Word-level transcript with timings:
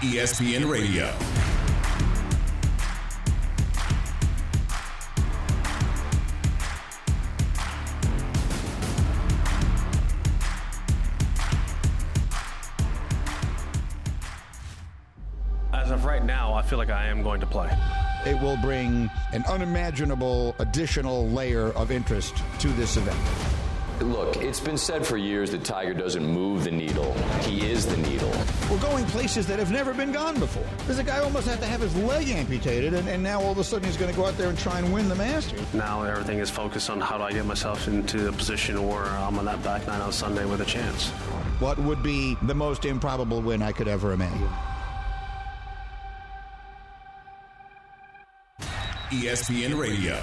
ESPN 0.00 0.68
Radio. 0.68 1.06
As 15.72 15.90
of 15.90 16.04
right 16.04 16.24
now, 16.24 16.54
I 16.54 16.62
feel 16.62 16.78
like 16.78 16.90
I 16.90 17.06
am 17.06 17.22
going 17.22 17.40
to 17.40 17.46
play. 17.46 17.70
It 18.26 18.40
will 18.40 18.56
bring 18.56 19.10
an 19.32 19.44
unimaginable 19.48 20.54
additional 20.58 21.28
layer 21.28 21.68
of 21.72 21.90
interest 21.90 22.34
to 22.60 22.68
this 22.68 22.96
event. 22.96 23.53
Look, 24.00 24.38
it's 24.38 24.58
been 24.58 24.76
said 24.76 25.06
for 25.06 25.16
years 25.16 25.52
that 25.52 25.64
Tiger 25.64 25.94
doesn't 25.94 26.26
move 26.26 26.64
the 26.64 26.70
needle. 26.70 27.12
He 27.42 27.70
is 27.70 27.86
the 27.86 27.96
needle. 27.96 28.30
We're 28.68 28.80
going 28.80 29.04
places 29.06 29.46
that 29.46 29.60
have 29.60 29.70
never 29.70 29.94
been 29.94 30.10
gone 30.10 30.38
before. 30.40 30.66
There's 30.86 30.98
a 30.98 31.04
guy 31.04 31.18
who 31.18 31.24
almost 31.24 31.46
had 31.46 31.60
to 31.60 31.66
have 31.66 31.80
his 31.80 31.94
leg 31.96 32.28
amputated, 32.28 32.92
and, 32.94 33.08
and 33.08 33.22
now 33.22 33.40
all 33.40 33.52
of 33.52 33.58
a 33.58 33.64
sudden 33.64 33.86
he's 33.86 33.96
going 33.96 34.10
to 34.10 34.16
go 34.16 34.26
out 34.26 34.36
there 34.36 34.48
and 34.48 34.58
try 34.58 34.78
and 34.80 34.92
win 34.92 35.08
the 35.08 35.14
Masters. 35.14 35.72
Now 35.72 36.02
everything 36.02 36.40
is 36.40 36.50
focused 36.50 36.90
on 36.90 37.00
how 37.00 37.18
do 37.18 37.24
I 37.24 37.32
get 37.32 37.46
myself 37.46 37.86
into 37.86 38.28
a 38.28 38.32
position 38.32 38.84
where 38.86 39.04
I'm 39.04 39.38
on 39.38 39.44
that 39.44 39.62
back 39.62 39.86
nine 39.86 40.00
on 40.00 40.12
Sunday 40.12 40.44
with 40.44 40.60
a 40.60 40.66
chance. 40.66 41.10
What 41.60 41.78
would 41.78 42.02
be 42.02 42.36
the 42.42 42.54
most 42.54 42.84
improbable 42.84 43.40
win 43.40 43.62
I 43.62 43.70
could 43.70 43.86
ever 43.86 44.12
imagine? 44.12 44.48
ESPN 49.10 49.78
Radio. 49.78 50.20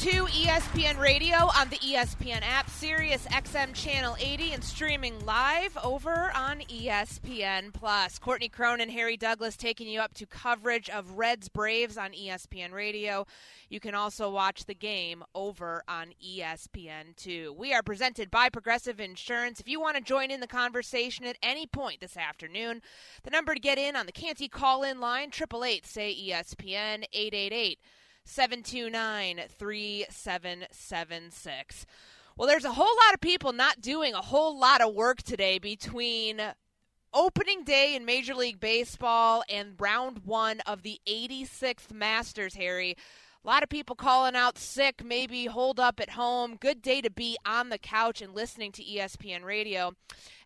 To 0.00 0.24
ESPN 0.28 0.98
Radio 0.98 1.36
on 1.36 1.68
the 1.68 1.76
ESPN 1.76 2.40
app, 2.40 2.70
Sirius 2.70 3.26
XM 3.26 3.74
Channel 3.74 4.16
80, 4.18 4.52
and 4.54 4.64
streaming 4.64 5.26
live 5.26 5.76
over 5.84 6.32
on 6.34 6.60
ESPN 6.60 7.70
Plus. 7.74 8.18
Courtney 8.18 8.48
Cronin, 8.48 8.88
Harry 8.88 9.18
Douglas 9.18 9.58
taking 9.58 9.86
you 9.86 10.00
up 10.00 10.14
to 10.14 10.24
coverage 10.24 10.88
of 10.88 11.18
Reds 11.18 11.50
Braves 11.50 11.98
on 11.98 12.12
ESPN 12.12 12.72
Radio. 12.72 13.26
You 13.68 13.78
can 13.78 13.94
also 13.94 14.30
watch 14.30 14.64
the 14.64 14.74
game 14.74 15.22
over 15.34 15.82
on 15.86 16.14
E 16.18 16.40
ESPN2. 16.40 17.54
We 17.54 17.74
are 17.74 17.82
presented 17.82 18.30
by 18.30 18.48
Progressive 18.48 19.00
Insurance. 19.00 19.60
If 19.60 19.68
you 19.68 19.82
want 19.82 19.98
to 19.98 20.02
join 20.02 20.30
in 20.30 20.40
the 20.40 20.46
conversation 20.46 21.26
at 21.26 21.36
any 21.42 21.66
point 21.66 22.00
this 22.00 22.16
afternoon, 22.16 22.80
the 23.22 23.30
number 23.30 23.52
to 23.52 23.60
get 23.60 23.76
in 23.76 23.96
on 23.96 24.06
the 24.06 24.12
Canty 24.12 24.48
call 24.48 24.82
in 24.82 24.98
line, 24.98 25.28
888 25.28 25.84
say 25.84 26.16
ESPN 26.16 27.04
888- 27.14 27.76
729 28.24 29.40
3776. 29.48 31.86
Well, 32.36 32.48
there's 32.48 32.64
a 32.64 32.72
whole 32.72 32.86
lot 32.86 33.14
of 33.14 33.20
people 33.20 33.52
not 33.52 33.80
doing 33.80 34.14
a 34.14 34.22
whole 34.22 34.58
lot 34.58 34.80
of 34.80 34.94
work 34.94 35.22
today 35.22 35.58
between 35.58 36.40
opening 37.12 37.64
day 37.64 37.94
in 37.94 38.04
Major 38.04 38.34
League 38.34 38.60
Baseball 38.60 39.42
and 39.48 39.74
round 39.78 40.20
one 40.24 40.60
of 40.60 40.82
the 40.82 41.00
86th 41.06 41.92
Masters, 41.92 42.54
Harry. 42.54 42.96
A 43.42 43.46
lot 43.46 43.62
of 43.62 43.68
people 43.68 43.96
calling 43.96 44.36
out 44.36 44.58
sick, 44.58 45.02
maybe 45.02 45.46
hold 45.46 45.80
up 45.80 45.98
at 45.98 46.10
home. 46.10 46.56
Good 46.56 46.82
day 46.82 47.00
to 47.00 47.10
be 47.10 47.38
on 47.46 47.70
the 47.70 47.78
couch 47.78 48.20
and 48.20 48.34
listening 48.34 48.70
to 48.72 48.84
ESPN 48.84 49.44
radio 49.44 49.92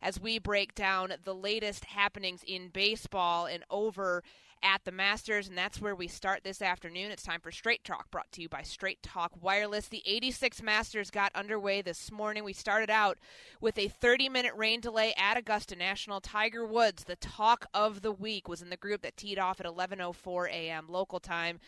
as 0.01 0.21
we 0.21 0.39
break 0.39 0.75
down 0.75 1.13
the 1.25 1.35
latest 1.35 1.87
happenings 1.87 2.45
in 2.47 2.69
baseball 2.69 3.47
and 3.47 3.65
over 3.69 4.23
at 4.65 4.83
the 4.85 4.93
Masters, 4.93 5.47
and 5.47 5.59
that's 5.59 5.81
where 5.81 5.95
we 5.95 6.09
start 6.09 6.43
this 6.43 6.63
afternoon. 6.63 7.11
It's 7.11 7.23
time 7.23 7.41
for 7.41 7.53
Straight 7.53 7.85
Talk, 7.85 8.11
brought 8.11 8.33
to 8.33 8.41
you 8.41 8.49
by 8.49 8.63
Straight 8.63 9.03
Talk 9.03 9.31
Wireless. 9.43 9.89
The 9.89 10.03
86 10.07 10.63
Masters 10.63 11.11
got 11.11 11.31
underway 11.35 11.83
this 11.83 12.11
morning. 12.11 12.45
We 12.45 12.55
started 12.55 12.89
out 12.89 13.19
with 13.61 13.77
a 13.79 13.89
30 13.89 14.31
minute 14.31 14.55
rain 14.57 14.81
delay 14.81 15.13
at 15.19 15.37
Augusta 15.37 15.77
National. 15.77 16.23
Tiger 16.23 16.67
Woods, 16.67 17.05
the 17.05 17.17
talk 17.17 17.67
of 17.75 18.01
the 18.01 18.11
week, 18.11 18.49
was 18.49 18.63
in 18.63 18.71
the 18.71 18.77
group 18.79 19.03
that 19.03 19.19
teed 19.19 19.39
off 19.39 19.61
at 19.61 19.67
11:04 19.67 20.49
a.m. 20.49 20.87
local 20.89 21.21
time. 21.21 21.61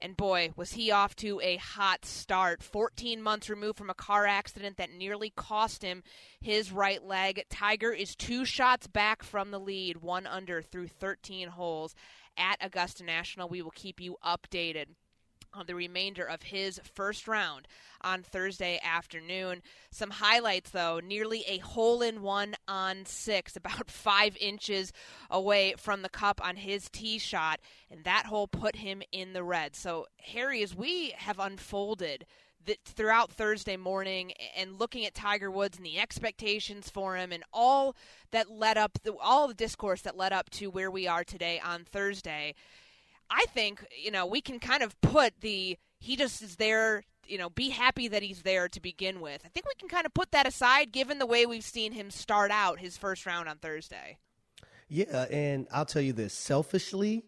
And 0.00 0.16
boy, 0.16 0.52
was 0.54 0.72
he 0.72 0.92
off 0.92 1.16
to 1.16 1.40
a 1.40 1.56
hot 1.56 2.04
start. 2.04 2.62
14 2.62 3.20
months 3.20 3.50
removed 3.50 3.78
from 3.78 3.90
a 3.90 3.94
car 3.94 4.26
accident 4.26 4.76
that 4.76 4.92
nearly 4.92 5.30
cost 5.30 5.82
him 5.82 6.04
his 6.40 6.70
right 6.70 7.04
leg. 7.04 7.44
Tiger 7.50 7.92
is 7.92 8.14
two 8.14 8.44
shots 8.44 8.86
back 8.86 9.24
from 9.24 9.50
the 9.50 9.58
lead, 9.58 9.96
one 9.96 10.24
under 10.24 10.62
through 10.62 10.86
13 10.86 11.48
holes 11.48 11.96
at 12.38 12.56
Augusta 12.60 13.04
National. 13.04 13.48
We 13.48 13.62
will 13.62 13.72
keep 13.72 14.00
you 14.00 14.16
updated 14.24 14.86
on 15.52 15.66
the 15.66 15.74
remainder 15.74 16.24
of 16.24 16.42
his 16.42 16.80
first 16.94 17.26
round 17.26 17.66
on 18.00 18.22
Thursday 18.22 18.80
afternoon. 18.82 19.62
Some 19.90 20.10
highlights, 20.10 20.70
though 20.70 21.00
nearly 21.00 21.44
a 21.48 21.58
hole 21.58 22.02
in 22.02 22.22
one 22.22 22.54
on 22.66 23.04
six, 23.06 23.56
about 23.56 23.90
five 23.90 24.36
inches 24.38 24.92
away 25.30 25.74
from 25.76 26.02
the 26.02 26.08
cup 26.08 26.40
on 26.44 26.56
his 26.56 26.88
tee 26.88 27.18
shot, 27.18 27.60
and 27.90 28.04
that 28.04 28.26
hole 28.26 28.46
put 28.46 28.76
him 28.76 29.02
in 29.12 29.32
the 29.32 29.42
red. 29.42 29.74
So, 29.74 30.06
Harry, 30.18 30.62
as 30.62 30.74
we 30.74 31.14
have 31.16 31.38
unfolded 31.38 32.26
throughout 32.84 33.32
Thursday 33.32 33.76
morning 33.76 34.32
and 34.56 34.78
looking 34.78 35.06
at 35.06 35.14
Tiger 35.14 35.50
Woods 35.50 35.76
and 35.76 35.86
the 35.86 35.98
expectations 35.98 36.90
for 36.90 37.16
him 37.16 37.32
and 37.32 37.44
all 37.52 37.96
that 38.30 38.50
led 38.50 38.76
up, 38.76 38.98
all 39.20 39.48
the 39.48 39.54
discourse 39.54 40.02
that 40.02 40.16
led 40.16 40.32
up 40.32 40.50
to 40.50 40.70
where 40.70 40.90
we 40.90 41.06
are 41.06 41.24
today 41.24 41.60
on 41.64 41.84
Thursday. 41.84 42.54
I 43.30 43.44
think, 43.46 43.84
you 43.96 44.10
know, 44.10 44.26
we 44.26 44.40
can 44.40 44.58
kind 44.58 44.82
of 44.82 44.98
put 45.00 45.40
the 45.40 45.78
he 46.00 46.16
just 46.16 46.42
is 46.42 46.56
there, 46.56 47.02
you 47.26 47.38
know, 47.38 47.50
be 47.50 47.70
happy 47.70 48.08
that 48.08 48.22
he's 48.22 48.42
there 48.42 48.68
to 48.68 48.80
begin 48.80 49.20
with. 49.20 49.42
I 49.44 49.48
think 49.48 49.66
we 49.66 49.74
can 49.78 49.88
kind 49.88 50.06
of 50.06 50.14
put 50.14 50.30
that 50.32 50.46
aside 50.46 50.92
given 50.92 51.18
the 51.18 51.26
way 51.26 51.44
we've 51.44 51.64
seen 51.64 51.92
him 51.92 52.10
start 52.10 52.50
out 52.50 52.78
his 52.78 52.96
first 52.96 53.26
round 53.26 53.48
on 53.48 53.58
Thursday. 53.58 54.18
Yeah, 54.88 55.26
and 55.30 55.66
I'll 55.70 55.84
tell 55.84 56.02
you 56.02 56.12
this 56.12 56.32
selfishly, 56.32 57.24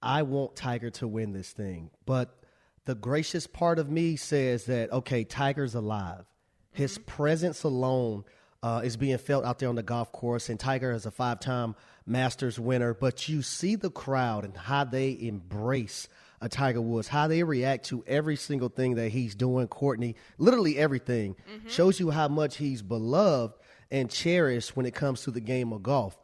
I 0.00 0.22
want 0.22 0.56
Tiger 0.56 0.90
to 0.90 1.08
win 1.08 1.32
this 1.32 1.52
thing. 1.52 1.90
But 2.06 2.43
the 2.84 2.94
gracious 2.94 3.46
part 3.46 3.78
of 3.78 3.90
me 3.90 4.16
says 4.16 4.66
that, 4.66 4.92
okay, 4.92 5.24
Tiger's 5.24 5.74
alive. 5.74 6.24
His 6.72 6.98
presence 6.98 7.62
alone 7.62 8.24
uh, 8.62 8.80
is 8.84 8.96
being 8.96 9.18
felt 9.18 9.44
out 9.44 9.58
there 9.58 9.68
on 9.68 9.74
the 9.74 9.82
golf 9.82 10.10
course, 10.12 10.48
and 10.48 10.58
Tiger 10.58 10.92
is 10.92 11.06
a 11.06 11.10
five 11.10 11.40
time 11.40 11.76
Masters 12.06 12.58
winner. 12.58 12.94
But 12.94 13.28
you 13.28 13.42
see 13.42 13.76
the 13.76 13.90
crowd 13.90 14.44
and 14.44 14.56
how 14.56 14.84
they 14.84 15.16
embrace 15.20 16.08
a 16.40 16.48
Tiger 16.48 16.80
Woods, 16.80 17.08
how 17.08 17.28
they 17.28 17.42
react 17.42 17.86
to 17.86 18.04
every 18.06 18.36
single 18.36 18.68
thing 18.68 18.96
that 18.96 19.10
he's 19.10 19.34
doing, 19.34 19.66
Courtney, 19.68 20.16
literally 20.36 20.76
everything, 20.78 21.36
shows 21.68 21.98
you 21.98 22.10
how 22.10 22.28
much 22.28 22.56
he's 22.56 22.82
beloved 22.82 23.54
and 23.90 24.10
cherished 24.10 24.76
when 24.76 24.84
it 24.84 24.94
comes 24.94 25.22
to 25.22 25.30
the 25.30 25.40
game 25.40 25.72
of 25.72 25.82
golf. 25.82 26.18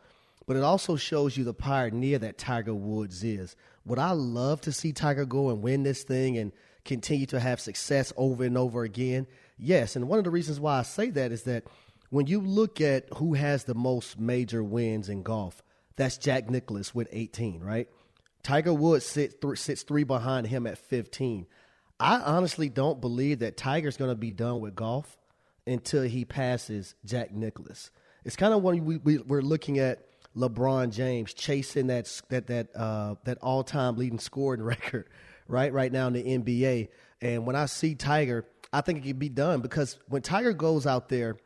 But 0.51 0.57
it 0.57 0.65
also 0.65 0.97
shows 0.97 1.37
you 1.37 1.45
the 1.45 1.55
pioneer 1.55 2.19
that 2.19 2.37
Tiger 2.37 2.75
Woods 2.75 3.23
is. 3.23 3.55
Would 3.85 4.01
I 4.01 4.11
love 4.11 4.61
to 4.63 4.73
see 4.73 4.93
Tiger 4.93 5.25
go 5.25 5.51
and 5.51 5.63
win 5.63 5.85
this 5.85 6.03
thing 6.03 6.37
and 6.39 6.51
continue 6.85 7.27
to 7.27 7.39
have 7.39 7.61
success 7.61 8.13
over 8.17 8.43
and 8.43 8.59
over 8.59 8.83
again? 8.83 9.29
Yes. 9.59 9.95
And 9.95 10.09
one 10.09 10.19
of 10.19 10.25
the 10.25 10.33
reasons 10.33 10.59
why 10.59 10.81
I 10.81 10.83
say 10.83 11.11
that 11.11 11.31
is 11.31 11.45
that 11.45 11.69
when 12.09 12.27
you 12.27 12.41
look 12.41 12.81
at 12.81 13.07
who 13.19 13.35
has 13.35 13.63
the 13.63 13.77
most 13.77 14.19
major 14.19 14.65
wins 14.65 15.09
in 15.09 15.23
golf, 15.23 15.63
that's 15.95 16.19
Jack 16.19 16.51
Nicklaus 16.51 16.93
with 16.93 17.07
18, 17.13 17.61
right? 17.63 17.87
Tiger 18.43 18.75
Woods 18.75 19.07
sits, 19.07 19.37
th- 19.41 19.57
sits 19.57 19.85
three 19.85 20.03
behind 20.03 20.49
him 20.49 20.67
at 20.67 20.79
15. 20.79 21.47
I 22.01 22.19
honestly 22.23 22.69
don't 22.69 23.01
believe 23.01 23.39
that 23.39 23.57
Tiger's 23.57 23.97
going 23.97 24.11
to 24.11 24.17
be 24.17 24.33
done 24.33 24.59
with 24.59 24.75
golf 24.75 25.17
until 25.65 26.03
he 26.03 26.25
passes 26.25 26.97
Jack 27.05 27.31
Nicklaus. 27.31 27.93
It's 28.25 28.35
kind 28.35 28.53
of 28.53 28.65
when 28.65 28.85
we, 28.85 28.97
we, 28.97 29.19
we're 29.19 29.43
looking 29.43 29.79
at 29.79 30.10
LeBron 30.37 30.93
James 30.93 31.35
chasing 31.35 31.89
that 31.89 32.21
that 32.29 32.47
that 32.47 32.77
uh, 32.77 33.17
that 33.25 33.39
all 33.39 33.65
time 33.65 33.97
leading 33.97 34.19
scoring 34.19 34.63
record, 34.65 35.09
right? 35.49 35.73
Right 35.73 35.93
now 35.93 36.07
in 36.07 36.13
the 36.13 36.23
NBA. 36.23 36.89
And 37.21 37.47
when 37.47 37.57
I 37.57 37.67
see 37.67 37.95
Tiger, 37.95 38.47
I 38.73 38.81
think 38.81 38.99
it 38.99 39.09
can 39.09 39.19
be 39.19 39.29
done 39.29 39.61
because 39.61 39.99
when 40.09 40.23
Tiger 40.23 40.53
goes 40.53 40.87
out 40.87 41.09
there 41.09 41.37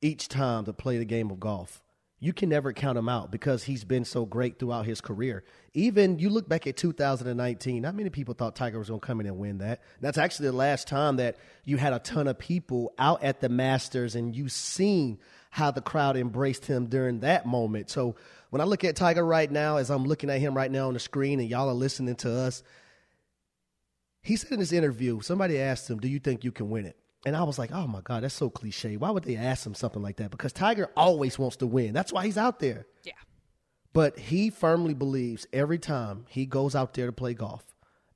each 0.00 0.28
time 0.28 0.64
to 0.64 0.72
play 0.72 0.98
the 0.98 1.04
game 1.04 1.30
of 1.30 1.38
golf, 1.38 1.82
you 2.18 2.32
can 2.32 2.48
never 2.48 2.72
count 2.72 2.96
him 2.96 3.08
out 3.08 3.30
because 3.30 3.64
he's 3.64 3.84
been 3.84 4.04
so 4.04 4.24
great 4.24 4.58
throughout 4.58 4.86
his 4.86 5.02
career. 5.02 5.44
Even 5.74 6.18
you 6.18 6.30
look 6.30 6.48
back 6.48 6.66
at 6.66 6.76
2019, 6.76 7.82
not 7.82 7.94
many 7.94 8.08
people 8.08 8.32
thought 8.32 8.56
Tiger 8.56 8.78
was 8.78 8.88
going 8.88 9.00
to 9.00 9.06
come 9.06 9.20
in 9.20 9.26
and 9.26 9.36
win 9.36 9.58
that. 9.58 9.82
That's 10.00 10.16
actually 10.16 10.48
the 10.48 10.56
last 10.56 10.88
time 10.88 11.16
that 11.16 11.36
you 11.64 11.76
had 11.76 11.92
a 11.92 11.98
ton 11.98 12.26
of 12.26 12.38
people 12.38 12.94
out 12.98 13.22
at 13.22 13.40
the 13.40 13.50
Masters 13.50 14.14
and 14.14 14.34
you've 14.34 14.52
seen 14.52 15.18
how 15.56 15.70
the 15.70 15.80
crowd 15.80 16.18
embraced 16.18 16.66
him 16.66 16.84
during 16.84 17.20
that 17.20 17.46
moment. 17.46 17.88
So 17.88 18.14
when 18.50 18.60
I 18.60 18.64
look 18.64 18.84
at 18.84 18.94
Tiger 18.94 19.24
right 19.24 19.50
now, 19.50 19.78
as 19.78 19.90
I'm 19.90 20.04
looking 20.04 20.28
at 20.28 20.38
him 20.38 20.54
right 20.54 20.70
now 20.70 20.88
on 20.88 20.92
the 20.92 21.00
screen 21.00 21.40
and 21.40 21.48
y'all 21.48 21.70
are 21.70 21.72
listening 21.72 22.14
to 22.16 22.30
us, 22.30 22.62
he 24.20 24.36
said 24.36 24.52
in 24.52 24.58
this 24.58 24.72
interview, 24.72 25.22
somebody 25.22 25.58
asked 25.58 25.88
him, 25.88 25.98
Do 25.98 26.08
you 26.08 26.18
think 26.18 26.44
you 26.44 26.52
can 26.52 26.68
win 26.68 26.84
it? 26.84 26.98
And 27.24 27.34
I 27.34 27.42
was 27.42 27.58
like, 27.58 27.72
oh 27.72 27.86
my 27.86 28.02
God, 28.02 28.22
that's 28.22 28.34
so 28.34 28.50
cliche. 28.50 28.98
Why 28.98 29.10
would 29.10 29.24
they 29.24 29.36
ask 29.36 29.66
him 29.66 29.74
something 29.74 30.02
like 30.02 30.16
that? 30.16 30.30
Because 30.30 30.52
Tiger 30.52 30.90
always 30.94 31.38
wants 31.38 31.56
to 31.56 31.66
win. 31.66 31.94
That's 31.94 32.12
why 32.12 32.26
he's 32.26 32.36
out 32.36 32.60
there. 32.60 32.86
Yeah. 33.02 33.14
But 33.94 34.18
he 34.18 34.50
firmly 34.50 34.92
believes 34.92 35.46
every 35.54 35.78
time 35.78 36.26
he 36.28 36.44
goes 36.44 36.76
out 36.76 36.92
there 36.92 37.06
to 37.06 37.12
play 37.12 37.32
golf 37.32 37.64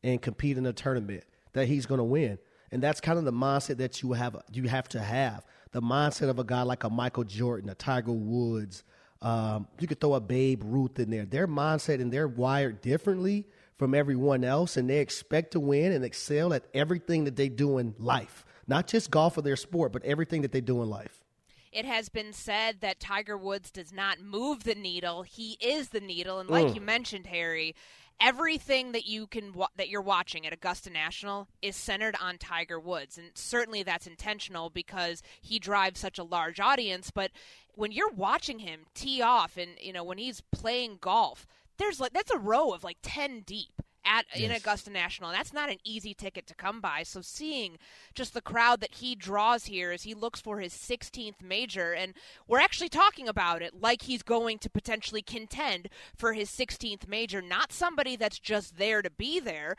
and 0.04 0.20
compete 0.20 0.58
in 0.58 0.66
a 0.66 0.74
tournament 0.74 1.24
that 1.54 1.68
he's 1.68 1.86
going 1.86 1.98
to 1.98 2.04
win. 2.04 2.38
And 2.70 2.82
that's 2.82 3.00
kind 3.00 3.18
of 3.18 3.24
the 3.24 3.32
mindset 3.32 3.78
that 3.78 4.02
you 4.02 4.12
have 4.12 4.36
you 4.52 4.68
have 4.68 4.88
to 4.90 5.00
have. 5.00 5.46
The 5.72 5.80
mindset 5.80 6.28
of 6.28 6.38
a 6.38 6.44
guy 6.44 6.62
like 6.62 6.84
a 6.84 6.90
Michael 6.90 7.24
Jordan, 7.24 7.70
a 7.70 7.74
Tiger 7.74 8.12
Woods. 8.12 8.84
Um, 9.22 9.68
you 9.78 9.86
could 9.86 10.00
throw 10.00 10.14
a 10.14 10.20
Babe 10.20 10.62
Ruth 10.64 10.98
in 10.98 11.10
there. 11.10 11.26
Their 11.26 11.46
mindset 11.46 12.00
and 12.00 12.12
they're 12.12 12.28
wired 12.28 12.80
differently 12.80 13.46
from 13.76 13.94
everyone 13.94 14.44
else, 14.44 14.76
and 14.76 14.88
they 14.88 14.98
expect 14.98 15.52
to 15.52 15.60
win 15.60 15.92
and 15.92 16.04
excel 16.04 16.52
at 16.52 16.64
everything 16.74 17.24
that 17.24 17.36
they 17.36 17.48
do 17.48 17.78
in 17.78 17.94
life. 17.98 18.44
Not 18.66 18.86
just 18.86 19.10
golf 19.10 19.38
or 19.38 19.42
their 19.42 19.56
sport, 19.56 19.92
but 19.92 20.04
everything 20.04 20.42
that 20.42 20.52
they 20.52 20.60
do 20.60 20.82
in 20.82 20.90
life. 20.90 21.24
It 21.72 21.84
has 21.84 22.08
been 22.08 22.32
said 22.32 22.80
that 22.80 22.98
Tiger 22.98 23.38
Woods 23.38 23.70
does 23.70 23.92
not 23.92 24.20
move 24.20 24.64
the 24.64 24.74
needle; 24.74 25.22
he 25.22 25.56
is 25.60 25.90
the 25.90 26.00
needle. 26.00 26.40
And 26.40 26.50
like 26.50 26.66
mm. 26.66 26.74
you 26.74 26.80
mentioned, 26.80 27.26
Harry, 27.28 27.74
everything 28.20 28.92
that 28.92 29.06
you 29.06 29.26
can 29.26 29.52
that 29.76 29.88
you're 29.88 30.02
watching 30.02 30.46
at 30.46 30.52
Augusta 30.52 30.90
National 30.90 31.48
is 31.62 31.76
centered 31.76 32.16
on 32.20 32.38
Tiger 32.38 32.78
Woods, 32.78 33.18
and 33.18 33.30
certainly 33.34 33.82
that's 33.82 34.06
intentional 34.06 34.70
because 34.70 35.22
he 35.40 35.58
drives 35.58 36.00
such 36.00 36.18
a 36.18 36.24
large 36.24 36.60
audience. 36.60 37.10
But 37.10 37.30
when 37.74 37.92
you're 37.92 38.10
watching 38.10 38.60
him 38.60 38.86
tee 38.94 39.22
off, 39.22 39.56
and 39.56 39.72
you 39.80 39.92
know 39.92 40.04
when 40.04 40.18
he's 40.18 40.42
playing 40.52 40.98
golf, 41.00 41.46
there's 41.78 42.00
like 42.00 42.12
that's 42.12 42.30
a 42.30 42.38
row 42.38 42.72
of 42.72 42.84
like 42.84 42.98
ten 43.02 43.40
deep 43.40 43.82
at 44.04 44.24
yes. 44.34 44.50
in 44.50 44.56
Augusta 44.56 44.90
National. 44.90 45.30
And 45.30 45.38
that's 45.38 45.52
not 45.52 45.70
an 45.70 45.78
easy 45.84 46.14
ticket 46.14 46.46
to 46.46 46.54
come 46.54 46.80
by. 46.80 47.02
So 47.02 47.20
seeing 47.20 47.78
just 48.14 48.34
the 48.34 48.40
crowd 48.40 48.80
that 48.80 48.94
he 48.94 49.14
draws 49.14 49.66
here 49.66 49.92
as 49.92 50.02
he 50.02 50.14
looks 50.14 50.40
for 50.40 50.60
his 50.60 50.72
16th 50.72 51.42
major, 51.42 51.92
and 51.92 52.14
we're 52.46 52.60
actually 52.60 52.88
talking 52.88 53.28
about 53.28 53.62
it 53.62 53.80
like 53.80 54.02
he's 54.02 54.22
going 54.22 54.58
to 54.58 54.70
potentially 54.70 55.22
contend 55.22 55.88
for 56.16 56.32
his 56.32 56.50
16th 56.50 57.08
major, 57.08 57.42
not 57.42 57.72
somebody 57.72 58.16
that's 58.16 58.38
just 58.38 58.78
there 58.78 59.02
to 59.02 59.10
be 59.10 59.40
there 59.40 59.76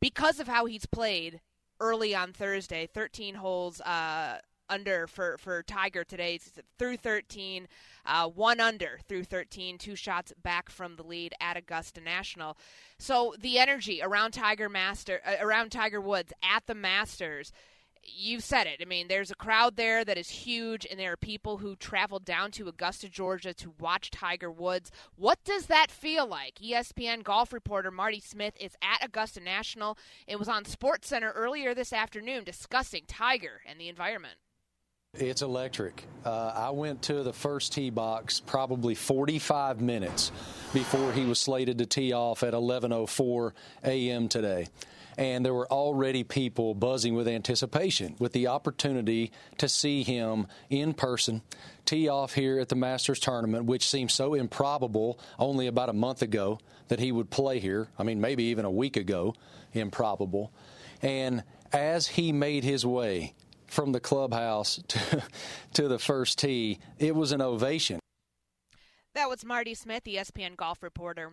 because 0.00 0.40
of 0.40 0.48
how 0.48 0.66
he's 0.66 0.86
played 0.86 1.40
early 1.80 2.14
on 2.14 2.32
Thursday, 2.32 2.86
13 2.86 3.36
holes. 3.36 3.80
Uh, 3.80 4.38
under 4.68 5.06
for, 5.06 5.36
for 5.38 5.62
Tiger 5.62 6.04
today 6.04 6.38
through 6.78 6.96
13, 6.96 7.68
uh, 8.06 8.28
one 8.28 8.60
under 8.60 8.98
through 9.08 9.24
13, 9.24 9.78
two 9.78 9.96
shots 9.96 10.32
back 10.42 10.70
from 10.70 10.96
the 10.96 11.02
lead 11.02 11.34
at 11.40 11.56
Augusta 11.56 12.00
National. 12.00 12.56
So 12.98 13.34
the 13.38 13.58
energy 13.58 14.00
around 14.02 14.32
Tiger 14.32 14.68
Master, 14.68 15.20
uh, 15.26 15.44
around 15.44 15.70
Tiger 15.70 16.00
Woods 16.00 16.32
at 16.42 16.66
the 16.66 16.74
Masters. 16.74 17.52
You 18.06 18.40
said 18.40 18.66
it. 18.66 18.80
I 18.82 18.84
mean, 18.84 19.08
there's 19.08 19.30
a 19.30 19.34
crowd 19.34 19.76
there 19.76 20.04
that 20.04 20.18
is 20.18 20.28
huge, 20.28 20.86
and 20.90 21.00
there 21.00 21.12
are 21.12 21.16
people 21.16 21.56
who 21.56 21.74
traveled 21.74 22.26
down 22.26 22.50
to 22.50 22.68
Augusta, 22.68 23.08
Georgia 23.08 23.54
to 23.54 23.72
watch 23.80 24.10
Tiger 24.10 24.50
Woods. 24.50 24.90
What 25.16 25.42
does 25.42 25.66
that 25.66 25.90
feel 25.90 26.26
like? 26.26 26.56
ESPN 26.56 27.22
golf 27.22 27.50
reporter 27.50 27.90
Marty 27.90 28.20
Smith 28.20 28.58
is 28.60 28.76
at 28.82 29.02
Augusta 29.02 29.40
National 29.40 29.96
and 30.28 30.38
was 30.38 30.50
on 30.50 30.66
Sports 30.66 31.08
Center 31.08 31.30
earlier 31.30 31.74
this 31.74 31.94
afternoon 31.94 32.44
discussing 32.44 33.04
Tiger 33.08 33.62
and 33.66 33.80
the 33.80 33.88
environment. 33.88 34.36
It's 35.16 35.42
electric. 35.42 36.06
Uh, 36.24 36.52
I 36.56 36.70
went 36.70 37.02
to 37.02 37.22
the 37.22 37.32
first 37.32 37.72
tee 37.72 37.90
box 37.90 38.40
probably 38.40 38.96
45 38.96 39.80
minutes 39.80 40.32
before 40.72 41.12
he 41.12 41.24
was 41.24 41.38
slated 41.38 41.78
to 41.78 41.86
tee 41.86 42.12
off 42.12 42.42
at 42.42 42.52
11:04 42.52 43.52
a.m. 43.84 44.28
today. 44.28 44.66
And 45.16 45.46
there 45.46 45.54
were 45.54 45.70
already 45.70 46.24
people 46.24 46.74
buzzing 46.74 47.14
with 47.14 47.28
anticipation 47.28 48.16
with 48.18 48.32
the 48.32 48.48
opportunity 48.48 49.30
to 49.58 49.68
see 49.68 50.02
him 50.02 50.48
in 50.68 50.94
person 50.94 51.42
tee 51.84 52.08
off 52.08 52.34
here 52.34 52.58
at 52.58 52.68
the 52.68 52.74
Masters 52.74 53.20
tournament, 53.20 53.66
which 53.66 53.88
seemed 53.88 54.10
so 54.10 54.34
improbable 54.34 55.20
only 55.38 55.68
about 55.68 55.88
a 55.88 55.92
month 55.92 56.22
ago 56.22 56.58
that 56.88 56.98
he 56.98 57.12
would 57.12 57.30
play 57.30 57.60
here. 57.60 57.86
I 57.96 58.02
mean, 58.02 58.20
maybe 58.20 58.42
even 58.44 58.64
a 58.64 58.70
week 58.70 58.96
ago, 58.96 59.36
improbable. 59.72 60.50
And 61.00 61.44
as 61.72 62.08
he 62.08 62.32
made 62.32 62.64
his 62.64 62.84
way 62.84 63.34
from 63.74 63.92
the 63.92 64.00
clubhouse 64.00 64.80
to, 64.88 65.22
to 65.74 65.88
the 65.88 65.98
first 65.98 66.38
tee, 66.38 66.78
it 66.98 67.14
was 67.14 67.32
an 67.32 67.42
ovation. 67.42 67.98
That 69.14 69.28
was 69.28 69.44
Marty 69.44 69.74
Smith, 69.74 70.04
the 70.04 70.16
ESPN 70.16 70.56
golf 70.56 70.82
reporter 70.82 71.32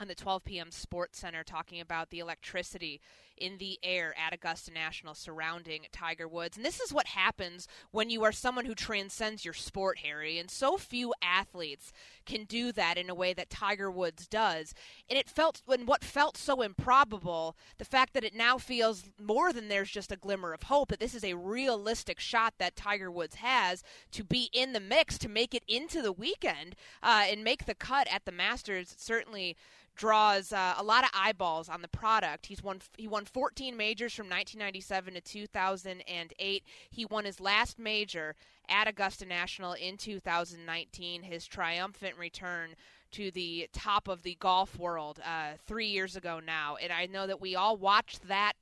on 0.00 0.06
the 0.06 0.14
12 0.14 0.44
p.m. 0.44 0.70
Sports 0.70 1.18
Center 1.18 1.42
talking 1.42 1.80
about 1.80 2.10
the 2.10 2.20
electricity 2.20 3.00
in 3.40 3.58
the 3.58 3.78
air 3.82 4.14
at 4.18 4.32
Augusta 4.34 4.72
National 4.72 5.14
surrounding 5.14 5.86
Tiger 5.92 6.28
Woods. 6.28 6.56
And 6.56 6.64
this 6.64 6.80
is 6.80 6.92
what 6.92 7.06
happens 7.06 7.66
when 7.90 8.10
you 8.10 8.24
are 8.24 8.32
someone 8.32 8.64
who 8.64 8.74
transcends 8.74 9.44
your 9.44 9.54
sport, 9.54 9.98
Harry. 9.98 10.38
And 10.38 10.50
so 10.50 10.76
few 10.76 11.14
athletes 11.22 11.92
can 12.26 12.44
do 12.44 12.72
that 12.72 12.98
in 12.98 13.08
a 13.08 13.14
way 13.14 13.32
that 13.32 13.50
Tiger 13.50 13.90
Woods 13.90 14.26
does. 14.26 14.74
And 15.08 15.18
it 15.18 15.28
felt, 15.28 15.62
when 15.66 15.86
what 15.86 16.04
felt 16.04 16.36
so 16.36 16.62
improbable, 16.62 17.56
the 17.78 17.84
fact 17.84 18.14
that 18.14 18.24
it 18.24 18.34
now 18.34 18.58
feels 18.58 19.04
more 19.20 19.52
than 19.52 19.68
there's 19.68 19.90
just 19.90 20.12
a 20.12 20.16
glimmer 20.16 20.52
of 20.52 20.64
hope, 20.64 20.88
that 20.90 21.00
this 21.00 21.14
is 21.14 21.24
a 21.24 21.34
realistic 21.34 22.20
shot 22.20 22.54
that 22.58 22.76
Tiger 22.76 23.10
Woods 23.10 23.36
has 23.36 23.82
to 24.12 24.24
be 24.24 24.50
in 24.52 24.72
the 24.72 24.80
mix, 24.80 25.18
to 25.18 25.28
make 25.28 25.54
it 25.54 25.64
into 25.66 26.02
the 26.02 26.12
weekend 26.12 26.74
uh, 27.02 27.24
and 27.28 27.42
make 27.42 27.66
the 27.66 27.74
cut 27.74 28.06
at 28.12 28.24
the 28.24 28.32
Masters. 28.32 28.94
Certainly 28.98 29.56
draws 29.98 30.52
uh, 30.52 30.74
a 30.78 30.82
lot 30.82 31.04
of 31.04 31.10
eyeballs 31.12 31.68
on 31.68 31.82
the 31.82 31.88
product. 31.88 32.46
He's 32.46 32.62
won 32.62 32.80
he 32.96 33.06
won 33.06 33.26
14 33.26 33.76
majors 33.76 34.14
from 34.14 34.26
1997 34.26 35.14
to 35.14 35.20
2008. 35.20 36.64
He 36.90 37.04
won 37.04 37.24
his 37.24 37.40
last 37.40 37.78
major 37.78 38.34
at 38.68 38.88
Augusta 38.88 39.26
National 39.26 39.74
in 39.74 39.98
2019. 39.98 41.22
His 41.24 41.46
triumphant 41.46 42.16
return 42.16 42.70
to 43.10 43.30
the 43.30 43.68
top 43.72 44.08
of 44.08 44.22
the 44.22 44.36
golf 44.38 44.78
world 44.78 45.20
uh, 45.24 45.54
three 45.66 45.86
years 45.86 46.16
ago 46.16 46.40
now, 46.44 46.76
and 46.76 46.92
I 46.92 47.06
know 47.06 47.26
that 47.26 47.40
we 47.40 47.56
all 47.56 47.76
watched 47.76 48.28
that 48.28 48.52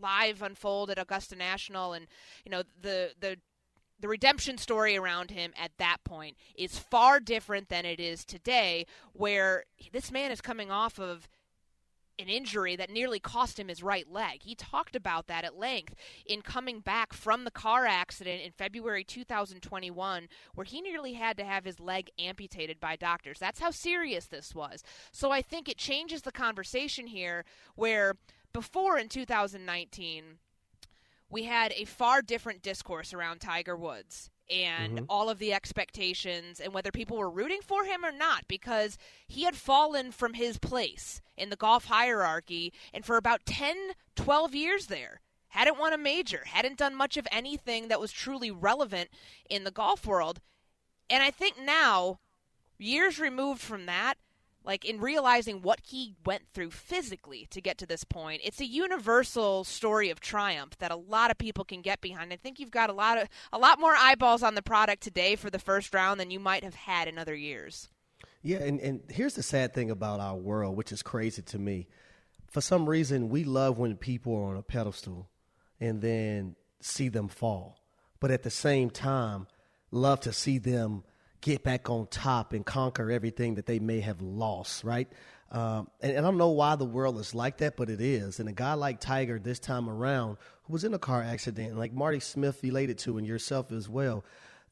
live 0.00 0.42
unfold 0.42 0.90
at 0.90 0.98
Augusta 0.98 1.36
National, 1.36 1.94
and 1.94 2.06
you 2.44 2.50
know 2.50 2.62
the 2.80 3.12
the 3.18 3.38
the 4.00 4.08
redemption 4.08 4.58
story 4.58 4.96
around 4.96 5.30
him 5.30 5.52
at 5.58 5.72
that 5.78 5.98
point 6.04 6.36
is 6.56 6.78
far 6.78 7.20
different 7.20 7.68
than 7.68 7.84
it 7.84 8.00
is 8.00 8.24
today, 8.24 8.86
where 9.12 9.64
this 9.92 10.10
man 10.10 10.30
is 10.30 10.40
coming 10.40 10.70
off 10.70 10.98
of 10.98 11.28
an 12.18 12.28
injury 12.28 12.76
that 12.76 12.90
nearly 12.90 13.18
cost 13.18 13.58
him 13.58 13.68
his 13.68 13.82
right 13.82 14.10
leg. 14.10 14.42
He 14.42 14.54
talked 14.54 14.96
about 14.96 15.26
that 15.26 15.44
at 15.44 15.58
length 15.58 15.94
in 16.24 16.40
coming 16.40 16.80
back 16.80 17.12
from 17.12 17.44
the 17.44 17.50
car 17.50 17.84
accident 17.84 18.42
in 18.42 18.52
February 18.52 19.04
2021, 19.04 20.28
where 20.54 20.64
he 20.64 20.80
nearly 20.80 21.12
had 21.12 21.36
to 21.36 21.44
have 21.44 21.64
his 21.64 21.78
leg 21.78 22.10
amputated 22.18 22.80
by 22.80 22.96
doctors. 22.96 23.38
That's 23.38 23.60
how 23.60 23.70
serious 23.70 24.26
this 24.26 24.54
was. 24.54 24.82
So 25.12 25.30
I 25.30 25.42
think 25.42 25.68
it 25.68 25.76
changes 25.76 26.22
the 26.22 26.32
conversation 26.32 27.06
here, 27.06 27.44
where 27.74 28.14
before 28.52 28.98
in 28.98 29.08
2019, 29.08 30.38
we 31.30 31.44
had 31.44 31.72
a 31.72 31.84
far 31.84 32.22
different 32.22 32.62
discourse 32.62 33.12
around 33.12 33.40
Tiger 33.40 33.76
Woods 33.76 34.30
and 34.50 34.96
mm-hmm. 34.96 35.04
all 35.08 35.28
of 35.28 35.38
the 35.38 35.52
expectations 35.52 36.60
and 36.60 36.72
whether 36.72 36.92
people 36.92 37.16
were 37.16 37.30
rooting 37.30 37.60
for 37.62 37.84
him 37.84 38.04
or 38.04 38.12
not 38.12 38.44
because 38.48 38.96
he 39.26 39.42
had 39.42 39.56
fallen 39.56 40.12
from 40.12 40.34
his 40.34 40.58
place 40.58 41.20
in 41.36 41.50
the 41.50 41.56
golf 41.56 41.86
hierarchy 41.86 42.72
and 42.94 43.04
for 43.04 43.16
about 43.16 43.44
10 43.44 43.92
12 44.14 44.54
years 44.54 44.86
there 44.86 45.20
hadn't 45.48 45.78
won 45.78 45.92
a 45.92 45.98
major 45.98 46.42
hadn't 46.46 46.78
done 46.78 46.94
much 46.94 47.16
of 47.16 47.26
anything 47.32 47.88
that 47.88 48.00
was 48.00 48.12
truly 48.12 48.50
relevant 48.50 49.08
in 49.50 49.64
the 49.64 49.70
golf 49.70 50.06
world 50.06 50.40
and 51.10 51.22
i 51.22 51.30
think 51.30 51.58
now 51.58 52.20
years 52.78 53.18
removed 53.18 53.60
from 53.60 53.86
that 53.86 54.14
like 54.66 54.84
in 54.84 55.00
realizing 55.00 55.62
what 55.62 55.80
he 55.82 56.14
went 56.26 56.42
through 56.52 56.70
physically 56.70 57.46
to 57.50 57.60
get 57.60 57.78
to 57.78 57.86
this 57.86 58.04
point 58.04 58.42
it's 58.44 58.60
a 58.60 58.66
universal 58.66 59.64
story 59.64 60.10
of 60.10 60.20
triumph 60.20 60.76
that 60.78 60.90
a 60.90 60.96
lot 60.96 61.30
of 61.30 61.38
people 61.38 61.64
can 61.64 61.82
get 61.82 62.00
behind. 62.00 62.32
I 62.32 62.36
think 62.36 62.58
you've 62.58 62.70
got 62.70 62.90
a 62.90 62.92
lot 62.92 63.18
of 63.18 63.28
a 63.52 63.58
lot 63.58 63.80
more 63.80 63.94
eyeballs 63.96 64.42
on 64.42 64.54
the 64.54 64.62
product 64.62 65.02
today 65.02 65.36
for 65.36 65.50
the 65.50 65.58
first 65.58 65.94
round 65.94 66.20
than 66.20 66.30
you 66.30 66.40
might 66.40 66.64
have 66.64 66.74
had 66.74 67.08
in 67.08 67.18
other 67.18 67.34
years. 67.34 67.88
Yeah 68.42 68.58
and, 68.58 68.80
and 68.80 69.02
here's 69.08 69.34
the 69.34 69.42
sad 69.42 69.72
thing 69.72 69.90
about 69.90 70.20
our 70.20 70.36
world 70.36 70.76
which 70.76 70.92
is 70.92 71.02
crazy 71.02 71.42
to 71.42 71.58
me. 71.58 71.86
For 72.50 72.60
some 72.60 72.88
reason 72.88 73.28
we 73.28 73.44
love 73.44 73.78
when 73.78 73.96
people 73.96 74.34
are 74.36 74.50
on 74.50 74.56
a 74.56 74.62
pedestal 74.62 75.28
and 75.80 76.00
then 76.00 76.56
see 76.80 77.08
them 77.08 77.28
fall 77.28 77.78
but 78.20 78.30
at 78.30 78.42
the 78.42 78.50
same 78.50 78.90
time 78.90 79.46
love 79.90 80.20
to 80.20 80.32
see 80.32 80.58
them 80.58 81.04
get 81.46 81.62
back 81.62 81.88
on 81.88 82.08
top 82.08 82.52
and 82.52 82.66
conquer 82.66 83.08
everything 83.08 83.54
that 83.54 83.66
they 83.66 83.78
may 83.78 84.00
have 84.00 84.20
lost, 84.20 84.82
right? 84.82 85.06
Um, 85.52 85.88
and, 86.00 86.16
and, 86.16 86.26
I 86.26 86.28
don't 86.28 86.38
know 86.38 86.50
why 86.50 86.74
the 86.74 86.84
world 86.84 87.20
is 87.20 87.36
like 87.36 87.58
that, 87.58 87.76
but 87.76 87.88
it 87.88 88.00
is. 88.00 88.40
And 88.40 88.48
a 88.48 88.52
guy 88.52 88.74
like 88.74 88.98
Tiger 88.98 89.38
this 89.38 89.60
time 89.60 89.88
around, 89.88 90.38
who 90.64 90.72
was 90.72 90.82
in 90.82 90.92
a 90.92 90.98
car 90.98 91.22
accident, 91.22 91.78
like 91.78 91.92
Marty 91.92 92.18
Smith 92.18 92.58
related 92.64 92.98
to, 92.98 93.16
and 93.16 93.24
yourself 93.24 93.70
as 93.70 93.88
well, 93.88 94.24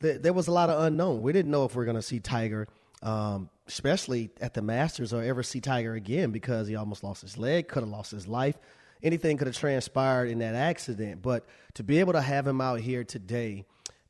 th- 0.03 0.21
there 0.21 0.33
was 0.33 0.49
a 0.49 0.51
lot 0.51 0.69
of 0.69 0.83
unknown. 0.83 1.23
We 1.23 1.33
didn't 1.33 1.53
know 1.53 1.65
if 1.65 1.77
we 1.77 1.83
are 1.83 1.85
going 1.85 1.95
to 1.95 2.03
see 2.03 2.19
Tiger, 2.19 2.67
um, 3.05 3.51
especially 3.69 4.31
at 4.41 4.55
the 4.55 4.63
Masters, 4.63 5.13
or 5.13 5.23
ever 5.23 5.45
see 5.45 5.61
Tiger 5.61 5.95
again 5.95 6.33
because 6.33 6.67
he 6.67 6.75
almost 6.75 7.05
lost 7.05 7.23
his 7.23 7.39
leg, 7.39 7.69
could 7.69 7.85
have 7.85 7.89
lost 7.89 8.11
his 8.11 8.27
life. 8.27 8.59
Anything 9.01 9.37
could 9.37 9.47
have 9.47 9.57
transpired 9.57 10.29
in 10.29 10.41
that 10.41 10.57
accident. 10.57 11.23
But 11.23 11.47
to 11.75 11.85
be 11.85 12.01
able 12.01 12.15
to 12.15 12.21
have 12.21 12.49
him 12.49 12.61
out 12.61 12.81
here 12.81 13.05
today, 13.05 13.65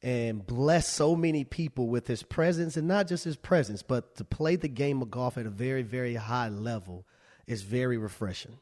and 0.05 0.47
bless 0.47 0.87
so 0.87 1.17
many 1.17 1.45
people 1.45 1.89
with 1.89 2.07
his 2.07 2.23
presence 2.23 2.77
and 2.77 2.87
not 2.87 3.09
just 3.09 3.25
his 3.25 3.37
presence, 3.37 3.83
but 3.83 4.15
to 4.17 4.23
play 4.23 4.55
the 4.55 4.69
game 4.69 5.01
of 5.01 5.11
golf 5.11 5.39
at 5.39 5.47
a 5.47 5.51
very, 5.51 5.81
very 5.81 6.15
high 6.15 6.51
level 6.51 7.07
is 7.47 7.63
very 7.63 7.97
refreshing. 7.97 8.59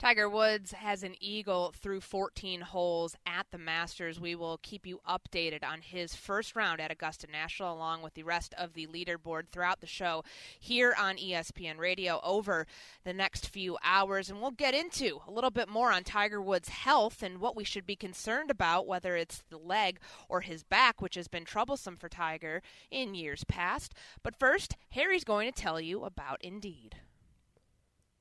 Tiger 0.00 0.30
Woods 0.30 0.72
has 0.72 1.02
an 1.02 1.14
eagle 1.20 1.74
through 1.76 2.00
14 2.00 2.62
holes 2.62 3.16
at 3.26 3.44
the 3.50 3.58
Masters. 3.58 4.18
We 4.18 4.34
will 4.34 4.58
keep 4.62 4.86
you 4.86 5.02
updated 5.06 5.62
on 5.62 5.82
his 5.82 6.14
first 6.16 6.56
round 6.56 6.80
at 6.80 6.90
Augusta 6.90 7.26
National, 7.30 7.74
along 7.74 8.00
with 8.00 8.14
the 8.14 8.22
rest 8.22 8.54
of 8.56 8.72
the 8.72 8.86
leaderboard 8.86 9.50
throughout 9.52 9.82
the 9.82 9.86
show 9.86 10.24
here 10.58 10.94
on 10.98 11.18
ESPN 11.18 11.76
Radio 11.76 12.18
over 12.24 12.66
the 13.04 13.12
next 13.12 13.50
few 13.50 13.76
hours. 13.84 14.30
And 14.30 14.40
we'll 14.40 14.52
get 14.52 14.72
into 14.72 15.20
a 15.28 15.30
little 15.30 15.50
bit 15.50 15.68
more 15.68 15.92
on 15.92 16.02
Tiger 16.02 16.40
Woods' 16.40 16.70
health 16.70 17.22
and 17.22 17.38
what 17.38 17.54
we 17.54 17.62
should 17.62 17.84
be 17.84 17.94
concerned 17.94 18.50
about, 18.50 18.86
whether 18.86 19.16
it's 19.16 19.44
the 19.50 19.58
leg 19.58 20.00
or 20.30 20.40
his 20.40 20.62
back, 20.62 21.02
which 21.02 21.16
has 21.16 21.28
been 21.28 21.44
troublesome 21.44 21.98
for 21.98 22.08
Tiger 22.08 22.62
in 22.90 23.14
years 23.14 23.44
past. 23.44 23.92
But 24.22 24.34
first, 24.34 24.78
Harry's 24.92 25.24
going 25.24 25.52
to 25.52 25.62
tell 25.62 25.78
you 25.78 26.04
about 26.04 26.42
Indeed. 26.42 26.96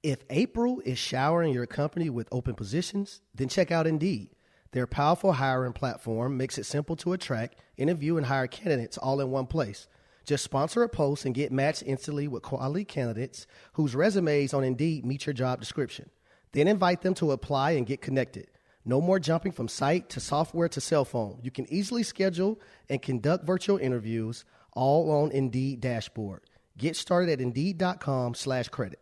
If 0.01 0.19
April 0.29 0.81
is 0.85 0.97
showering 0.97 1.53
your 1.53 1.65
company 1.65 2.09
with 2.09 2.29
open 2.31 2.55
positions, 2.55 3.19
then 3.35 3.49
check 3.49 3.69
out 3.69 3.85
Indeed. 3.85 4.29
Their 4.71 4.87
powerful 4.87 5.33
hiring 5.33 5.73
platform 5.73 6.37
makes 6.37 6.57
it 6.57 6.65
simple 6.65 6.95
to 6.97 7.11
attract, 7.11 7.59
interview, 7.75 8.15
and 8.15 8.25
hire 8.25 8.47
candidates 8.47 8.97
all 8.97 9.19
in 9.19 9.29
one 9.29 9.47
place. 9.47 9.89
Just 10.23 10.45
sponsor 10.45 10.83
a 10.83 10.89
post 10.89 11.25
and 11.25 11.35
get 11.35 11.51
matched 11.51 11.83
instantly 11.85 12.29
with 12.29 12.43
quality 12.43 12.85
candidates 12.85 13.45
whose 13.73 13.93
resumes 13.93 14.53
on 14.53 14.63
Indeed 14.63 15.03
meet 15.05 15.25
your 15.25 15.33
job 15.33 15.59
description. 15.59 16.09
Then 16.53 16.69
invite 16.69 17.01
them 17.01 17.15
to 17.15 17.33
apply 17.33 17.71
and 17.71 17.85
get 17.85 18.01
connected. 18.01 18.47
No 18.85 19.01
more 19.01 19.19
jumping 19.19 19.51
from 19.51 19.67
site 19.67 20.07
to 20.11 20.21
software 20.21 20.69
to 20.69 20.79
cell 20.79 21.03
phone. 21.03 21.39
You 21.43 21.51
can 21.51 21.69
easily 21.69 22.03
schedule 22.03 22.57
and 22.89 23.01
conduct 23.01 23.45
virtual 23.45 23.77
interviews 23.77 24.45
all 24.71 25.11
on 25.11 25.31
Indeed 25.31 25.81
dashboard. 25.81 26.43
Get 26.77 26.95
started 26.95 27.29
at 27.33 27.41
Indeed.com 27.41 28.35
slash 28.35 28.69
credit. 28.69 28.99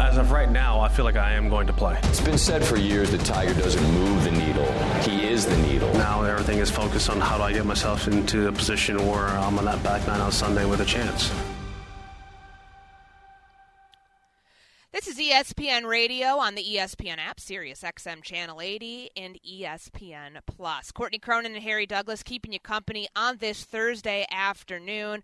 As 0.00 0.16
of 0.16 0.30
right 0.30 0.50
now, 0.50 0.80
I 0.80 0.88
feel 0.88 1.04
like 1.04 1.16
I 1.16 1.32
am 1.32 1.48
going 1.48 1.66
to 1.66 1.72
play. 1.72 1.98
It's 2.04 2.20
been 2.20 2.38
said 2.38 2.64
for 2.64 2.76
years 2.76 3.10
that 3.10 3.24
Tiger 3.24 3.54
doesn't 3.54 3.92
move 3.92 4.24
the 4.24 4.30
needle. 4.30 4.70
He 5.02 5.24
is 5.26 5.46
the 5.46 5.56
needle. 5.58 5.92
Now 5.94 6.22
everything 6.22 6.58
is 6.58 6.70
focused 6.70 7.10
on 7.10 7.20
how 7.20 7.36
do 7.36 7.44
I 7.44 7.52
get 7.52 7.66
myself 7.66 8.08
into 8.08 8.48
a 8.48 8.52
position 8.52 8.96
where 9.06 9.28
I'm 9.28 9.58
on 9.58 9.64
that 9.66 9.82
back 9.82 10.06
nine 10.06 10.20
on 10.20 10.32
Sunday 10.32 10.64
with 10.64 10.80
a 10.80 10.84
chance. 10.84 11.30
This 14.92 15.06
is 15.06 15.18
ESPN 15.18 15.86
Radio 15.86 16.36
on 16.36 16.54
the 16.54 16.62
ESPN 16.62 17.18
app, 17.18 17.40
Sirius 17.40 17.82
XM 17.82 18.22
Channel 18.22 18.60
80, 18.60 19.10
and 19.16 19.38
ESPN 19.42 20.38
Plus. 20.46 20.92
Courtney 20.92 21.18
Cronin 21.18 21.54
and 21.54 21.62
Harry 21.62 21.86
Douglas 21.86 22.22
keeping 22.22 22.52
you 22.52 22.60
company 22.60 23.08
on 23.16 23.38
this 23.38 23.64
Thursday 23.64 24.26
afternoon. 24.30 25.22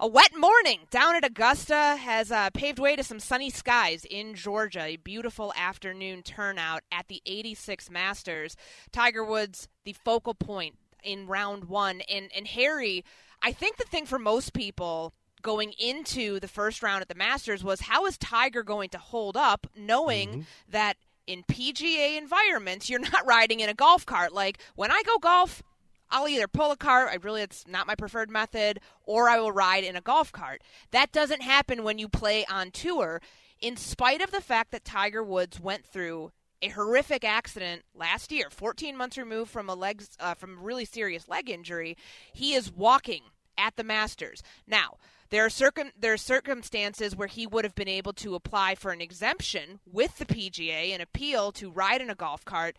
A 0.00 0.06
wet 0.06 0.30
morning 0.36 0.82
down 0.92 1.16
at 1.16 1.24
Augusta 1.24 1.96
has 1.96 2.30
uh, 2.30 2.50
paved 2.50 2.78
way 2.78 2.94
to 2.94 3.02
some 3.02 3.18
sunny 3.18 3.50
skies 3.50 4.06
in 4.08 4.36
Georgia. 4.36 4.82
A 4.82 4.96
beautiful 4.96 5.52
afternoon 5.56 6.22
turnout 6.22 6.84
at 6.92 7.08
the 7.08 7.20
86 7.26 7.90
Masters. 7.90 8.56
Tiger 8.92 9.24
Woods, 9.24 9.66
the 9.84 9.94
focal 9.94 10.34
point 10.34 10.76
in 11.02 11.26
round 11.26 11.64
one. 11.64 12.02
And, 12.08 12.30
and 12.36 12.46
Harry, 12.46 13.04
I 13.42 13.50
think 13.50 13.76
the 13.76 13.86
thing 13.86 14.06
for 14.06 14.20
most 14.20 14.52
people 14.52 15.14
going 15.42 15.72
into 15.80 16.38
the 16.38 16.46
first 16.46 16.80
round 16.80 17.02
at 17.02 17.08
the 17.08 17.16
Masters 17.16 17.64
was 17.64 17.80
how 17.80 18.06
is 18.06 18.16
Tiger 18.18 18.62
going 18.62 18.90
to 18.90 18.98
hold 18.98 19.36
up 19.36 19.66
knowing 19.76 20.28
mm-hmm. 20.28 20.40
that 20.68 20.96
in 21.26 21.42
PGA 21.42 22.16
environments 22.16 22.88
you're 22.88 23.00
not 23.00 23.22
riding 23.26 23.58
in 23.58 23.68
a 23.68 23.74
golf 23.74 24.06
cart 24.06 24.32
like 24.32 24.58
when 24.76 24.90
I 24.92 25.02
go 25.04 25.18
golf 25.18 25.62
I'll 26.10 26.28
either 26.28 26.48
pull 26.48 26.70
a 26.70 26.76
cart, 26.76 27.10
I 27.12 27.16
really 27.16 27.42
it's 27.42 27.66
not 27.66 27.86
my 27.86 27.94
preferred 27.94 28.30
method, 28.30 28.80
or 29.04 29.28
I 29.28 29.38
will 29.38 29.52
ride 29.52 29.84
in 29.84 29.96
a 29.96 30.00
golf 30.00 30.32
cart. 30.32 30.62
That 30.90 31.12
doesn't 31.12 31.42
happen 31.42 31.82
when 31.82 31.98
you 31.98 32.08
play 32.08 32.44
on 32.46 32.70
tour 32.70 33.20
in 33.60 33.76
spite 33.76 34.20
of 34.20 34.30
the 34.30 34.40
fact 34.40 34.70
that 34.70 34.84
Tiger 34.84 35.22
Woods 35.22 35.60
went 35.60 35.84
through 35.84 36.32
a 36.60 36.68
horrific 36.68 37.24
accident 37.24 37.82
last 37.94 38.32
year, 38.32 38.48
14 38.50 38.96
months 38.96 39.16
removed 39.18 39.50
from 39.50 39.68
a 39.68 39.74
legs 39.74 40.10
uh, 40.18 40.34
from 40.34 40.58
a 40.58 40.60
really 40.60 40.84
serious 40.84 41.28
leg 41.28 41.48
injury, 41.48 41.96
he 42.32 42.54
is 42.54 42.72
walking 42.72 43.22
at 43.56 43.76
the 43.76 43.84
Masters. 43.84 44.42
Now, 44.66 44.96
there 45.30 45.44
are 45.44 45.50
circum 45.50 45.90
there 45.98 46.14
are 46.14 46.18
circumstances 46.18 47.14
where 47.14 47.28
he 47.28 47.46
would 47.46 47.64
have 47.64 47.74
been 47.74 47.88
able 47.88 48.14
to 48.14 48.34
apply 48.34 48.74
for 48.74 48.92
an 48.92 49.00
exemption 49.00 49.80
with 49.84 50.16
the 50.18 50.24
PGA 50.24 50.92
and 50.92 51.02
appeal 51.02 51.52
to 51.52 51.70
ride 51.70 52.00
in 52.00 52.10
a 52.10 52.14
golf 52.14 52.44
cart. 52.44 52.76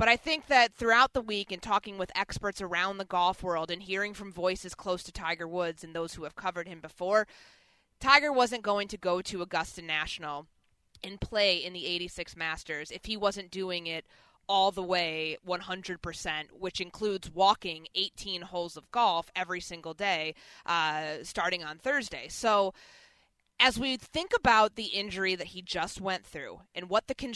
But 0.00 0.08
I 0.08 0.16
think 0.16 0.46
that 0.46 0.72
throughout 0.72 1.12
the 1.12 1.20
week 1.20 1.52
and 1.52 1.60
talking 1.60 1.98
with 1.98 2.10
experts 2.16 2.62
around 2.62 2.96
the 2.96 3.04
golf 3.04 3.42
world 3.42 3.70
and 3.70 3.82
hearing 3.82 4.14
from 4.14 4.32
voices 4.32 4.74
close 4.74 5.02
to 5.02 5.12
Tiger 5.12 5.46
Woods 5.46 5.84
and 5.84 5.94
those 5.94 6.14
who 6.14 6.24
have 6.24 6.34
covered 6.34 6.66
him 6.66 6.80
before, 6.80 7.26
Tiger 8.00 8.32
wasn't 8.32 8.62
going 8.62 8.88
to 8.88 8.96
go 8.96 9.20
to 9.20 9.42
Augusta 9.42 9.82
National 9.82 10.46
and 11.04 11.20
play 11.20 11.58
in 11.58 11.74
the 11.74 11.84
86 11.84 12.34
Masters 12.34 12.90
if 12.90 13.04
he 13.04 13.14
wasn't 13.14 13.50
doing 13.50 13.86
it 13.86 14.06
all 14.48 14.70
the 14.70 14.82
way 14.82 15.36
100%, 15.46 16.44
which 16.58 16.80
includes 16.80 17.30
walking 17.30 17.86
18 17.94 18.40
holes 18.40 18.78
of 18.78 18.90
golf 18.90 19.30
every 19.36 19.60
single 19.60 19.92
day 19.92 20.34
uh, 20.64 21.16
starting 21.24 21.62
on 21.62 21.76
Thursday. 21.76 22.26
So, 22.28 22.72
as 23.60 23.78
we 23.78 23.96
think 23.96 24.32
about 24.34 24.74
the 24.74 24.86
injury 24.86 25.34
that 25.34 25.48
he 25.48 25.60
just 25.62 26.00
went 26.00 26.24
through 26.24 26.60
and 26.74 26.88
what 26.88 27.06
the 27.06 27.14
con- 27.14 27.34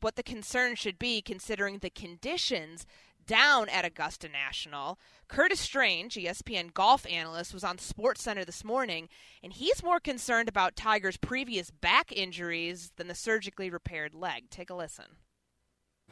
what 0.00 0.16
the 0.16 0.22
concern 0.22 0.74
should 0.74 0.98
be 0.98 1.20
considering 1.20 1.78
the 1.78 1.90
conditions 1.90 2.86
down 3.26 3.68
at 3.68 3.84
Augusta 3.84 4.28
National, 4.28 4.98
Curtis 5.28 5.60
Strange, 5.60 6.14
ESPN 6.14 6.72
golf 6.72 7.04
analyst, 7.06 7.52
was 7.52 7.64
on 7.64 7.76
SportsCenter 7.76 8.46
this 8.46 8.64
morning, 8.64 9.08
and 9.42 9.52
he's 9.52 9.82
more 9.82 10.00
concerned 10.00 10.48
about 10.48 10.76
Tiger's 10.76 11.16
previous 11.16 11.70
back 11.70 12.12
injuries 12.12 12.92
than 12.96 13.08
the 13.08 13.14
surgically 13.14 13.68
repaired 13.68 14.14
leg. 14.14 14.48
Take 14.48 14.70
a 14.70 14.74
listen. 14.74 15.06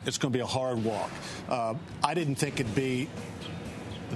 It's 0.04 0.18
going 0.18 0.32
to 0.32 0.36
be 0.36 0.42
a 0.42 0.46
hard 0.46 0.82
walk. 0.82 1.10
Uh, 1.48 1.74
I 2.02 2.14
didn't 2.14 2.34
think 2.34 2.58
it'd 2.58 2.74
be 2.74 3.08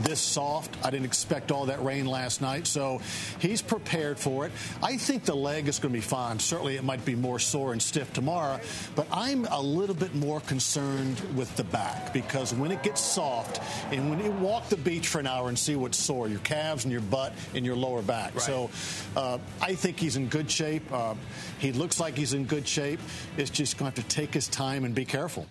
this 0.02 0.20
soft. 0.20 0.76
I 0.84 0.90
didn't 0.90 1.06
expect 1.06 1.50
all 1.50 1.66
that 1.66 1.82
rain 1.84 2.06
last 2.06 2.40
night, 2.40 2.66
so 2.66 3.00
he's 3.38 3.62
prepared 3.62 4.18
for 4.18 4.46
it. 4.46 4.52
I 4.82 4.96
think 4.96 5.24
the 5.24 5.36
leg 5.36 5.68
is 5.68 5.78
going 5.78 5.92
to 5.92 5.98
be 5.98 6.04
fine. 6.04 6.38
Certainly, 6.38 6.76
it 6.76 6.84
might 6.84 7.04
be 7.04 7.14
more 7.14 7.38
sore 7.38 7.72
and 7.72 7.82
stiff 7.82 8.12
tomorrow, 8.12 8.60
but 8.94 9.06
I'm 9.12 9.46
a 9.46 9.60
little 9.60 9.94
bit 9.94 10.14
more 10.14 10.40
concerned 10.40 11.20
with 11.36 11.54
the 11.56 11.64
back 11.64 12.12
because 12.12 12.54
when 12.54 12.70
it 12.70 12.82
gets 12.82 13.00
soft 13.00 13.60
and 13.92 14.10
when 14.10 14.22
you 14.22 14.30
walk 14.32 14.68
the 14.68 14.76
beach 14.76 15.08
for 15.08 15.20
an 15.20 15.26
hour 15.26 15.48
and 15.48 15.58
see 15.58 15.76
what's 15.76 15.98
sore, 15.98 16.28
your 16.28 16.40
calves 16.40 16.84
and 16.84 16.92
your 16.92 17.00
butt 17.02 17.32
and 17.54 17.64
your 17.64 17.76
lower 17.76 18.02
back. 18.02 18.34
Right. 18.34 18.42
So 18.42 18.70
uh, 19.16 19.38
I 19.60 19.74
think 19.74 19.98
he's 19.98 20.16
in 20.16 20.28
good 20.28 20.50
shape. 20.50 20.90
Uh, 20.92 21.14
he 21.58 21.72
looks 21.72 22.00
like 22.00 22.16
he's 22.16 22.34
in 22.34 22.44
good 22.44 22.66
shape. 22.66 23.00
It's 23.36 23.50
just 23.50 23.78
going 23.78 23.92
to 23.92 24.00
have 24.00 24.08
to 24.08 24.14
take 24.14 24.32
his 24.34 24.48
time 24.48 24.84
and 24.84 24.94
be 24.94 25.04
careful. 25.04 25.46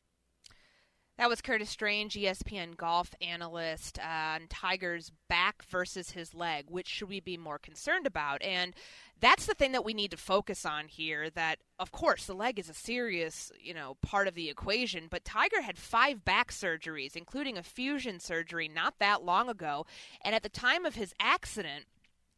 That 1.17 1.29
was 1.29 1.41
Curtis 1.41 1.71
Strange, 1.71 2.13
ESPN 2.13 2.77
golf 2.77 3.09
analyst, 3.21 3.97
uh, 3.97 4.35
on 4.35 4.41
Tiger's 4.49 5.11
back 5.27 5.63
versus 5.63 6.11
his 6.11 6.35
leg. 6.35 6.65
Which 6.69 6.87
should 6.87 7.09
we 7.09 7.19
be 7.19 7.37
more 7.37 7.57
concerned 7.57 8.05
about? 8.05 8.43
And 8.43 8.75
that's 9.19 9.47
the 9.47 9.55
thing 9.55 9.71
that 9.71 9.83
we 9.83 9.95
need 9.95 10.11
to 10.11 10.17
focus 10.17 10.63
on 10.63 10.87
here. 10.87 11.31
That, 11.31 11.57
of 11.79 11.91
course, 11.91 12.27
the 12.27 12.35
leg 12.35 12.59
is 12.59 12.69
a 12.69 12.73
serious, 12.75 13.51
you 13.59 13.73
know, 13.73 13.97
part 14.03 14.27
of 14.27 14.35
the 14.35 14.47
equation. 14.47 15.07
But 15.09 15.25
Tiger 15.25 15.61
had 15.63 15.79
five 15.79 16.23
back 16.23 16.51
surgeries, 16.51 17.15
including 17.15 17.57
a 17.57 17.63
fusion 17.63 18.19
surgery, 18.19 18.67
not 18.67 18.99
that 18.99 19.23
long 19.23 19.49
ago. 19.49 19.87
And 20.21 20.35
at 20.35 20.43
the 20.43 20.49
time 20.49 20.85
of 20.85 20.93
his 20.93 21.15
accident 21.19 21.85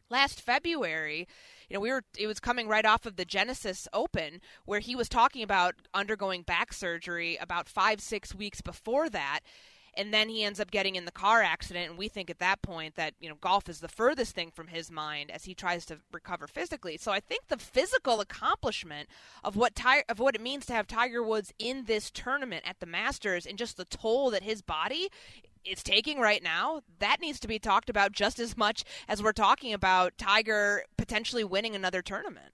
last 0.10 0.42
February, 0.42 1.28
you 1.70 1.76
know, 1.76 1.80
we 1.80 1.92
were 1.92 2.04
it 2.18 2.28
was 2.28 2.40
coming 2.40 2.68
right 2.68 2.86
off 2.86 3.06
of 3.06 3.16
the 3.16 3.26
Genesis 3.26 3.88
Open 3.94 4.42
where 4.66 4.80
he 4.80 4.96
was 4.96 5.10
talking 5.10 5.44
about 5.44 5.76
undergoing 5.94 6.42
back 6.42 6.74
surgery 6.74 7.38
about 7.38 7.70
5 7.70 8.02
6 8.02 8.36
weeks 8.36 8.62
before 8.62 9.10
that. 9.10 9.42
And 9.96 10.14
then 10.14 10.30
he 10.30 10.44
ends 10.44 10.60
up 10.60 10.72
getting 10.72 10.96
in 10.96 11.06
the 11.06 11.12
car 11.12 11.42
accident. 11.42 11.90
And 11.90 11.98
we 11.98 12.08
think 12.08 12.30
at 12.30 12.40
that 12.40 12.62
point 12.62 12.96
that 12.96 13.16
you 13.20 13.28
know 13.28 13.36
golf 13.42 13.68
is 13.68 13.80
the 13.80 13.88
furthest 13.88 14.34
thing 14.34 14.52
from 14.52 14.68
his 14.68 14.90
mind 14.90 15.30
as 15.30 15.44
he 15.46 15.54
tries 15.54 15.86
to 15.88 15.98
recover 16.12 16.48
physically. 16.48 16.98
So 16.98 17.12
i 17.12 17.20
think 17.20 17.48
the 17.48 17.58
physical 17.58 18.22
accomplishment 18.22 19.10
of 19.44 19.56
what 19.56 19.76
Ty- 19.76 20.06
of 20.10 20.20
what 20.20 20.36
it 20.36 20.42
means 20.42 20.66
to 20.68 20.74
have 20.74 20.88
tiger 20.88 21.22
woods 21.24 21.54
in 21.60 21.86
this 21.86 22.10
tournament 22.12 22.64
at 22.68 22.80
the 22.80 22.86
masters 22.86 23.46
and 23.46 23.58
just 23.58 23.78
the 23.78 23.86
toll 23.86 24.30
that 24.32 24.44
his 24.44 24.62
body 24.62 25.10
is 25.66 25.84
taking 25.84 26.20
right 26.20 26.42
now, 26.42 26.82
that 27.00 27.18
needs 27.22 27.40
to 27.42 27.48
be 27.48 27.60
talked 27.60 27.90
about 27.90 28.12
just 28.12 28.40
as 28.40 28.58
much 28.58 28.84
as 29.08 29.22
we're 29.22 29.34
talking 29.34 29.74
about 29.74 30.18
Tiger 30.18 30.84
potentially 30.98 31.44
winning 31.44 31.76
another 31.76 32.02
tournament. 32.02 32.54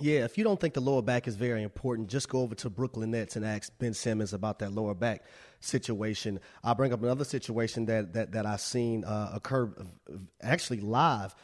Yeah, 0.00 0.24
if 0.24 0.38
you 0.38 0.44
don't 0.44 0.58
think 0.58 0.74
the 0.74 0.80
lower 0.80 1.02
back 1.02 1.28
is 1.28 1.36
very 1.36 1.62
important, 1.62 2.08
just 2.08 2.28
go 2.28 2.40
over 2.40 2.54
to 2.56 2.70
Brooklyn 2.70 3.10
Nets 3.10 3.36
and 3.36 3.44
ask 3.44 3.70
Ben 3.78 3.92
Simmons 3.92 4.32
about 4.32 4.60
that 4.60 4.72
lower 4.72 4.94
back 4.94 5.24
situation. 5.60 6.40
I'll 6.64 6.74
bring 6.74 6.92
up 6.92 7.02
another 7.02 7.24
situation 7.24 7.84
that 7.86 8.14
that, 8.14 8.32
that 8.32 8.46
I've 8.46 8.62
seen 8.62 9.04
uh, 9.04 9.32
occur 9.34 9.70
actually 10.40 10.80
live. 10.80 11.34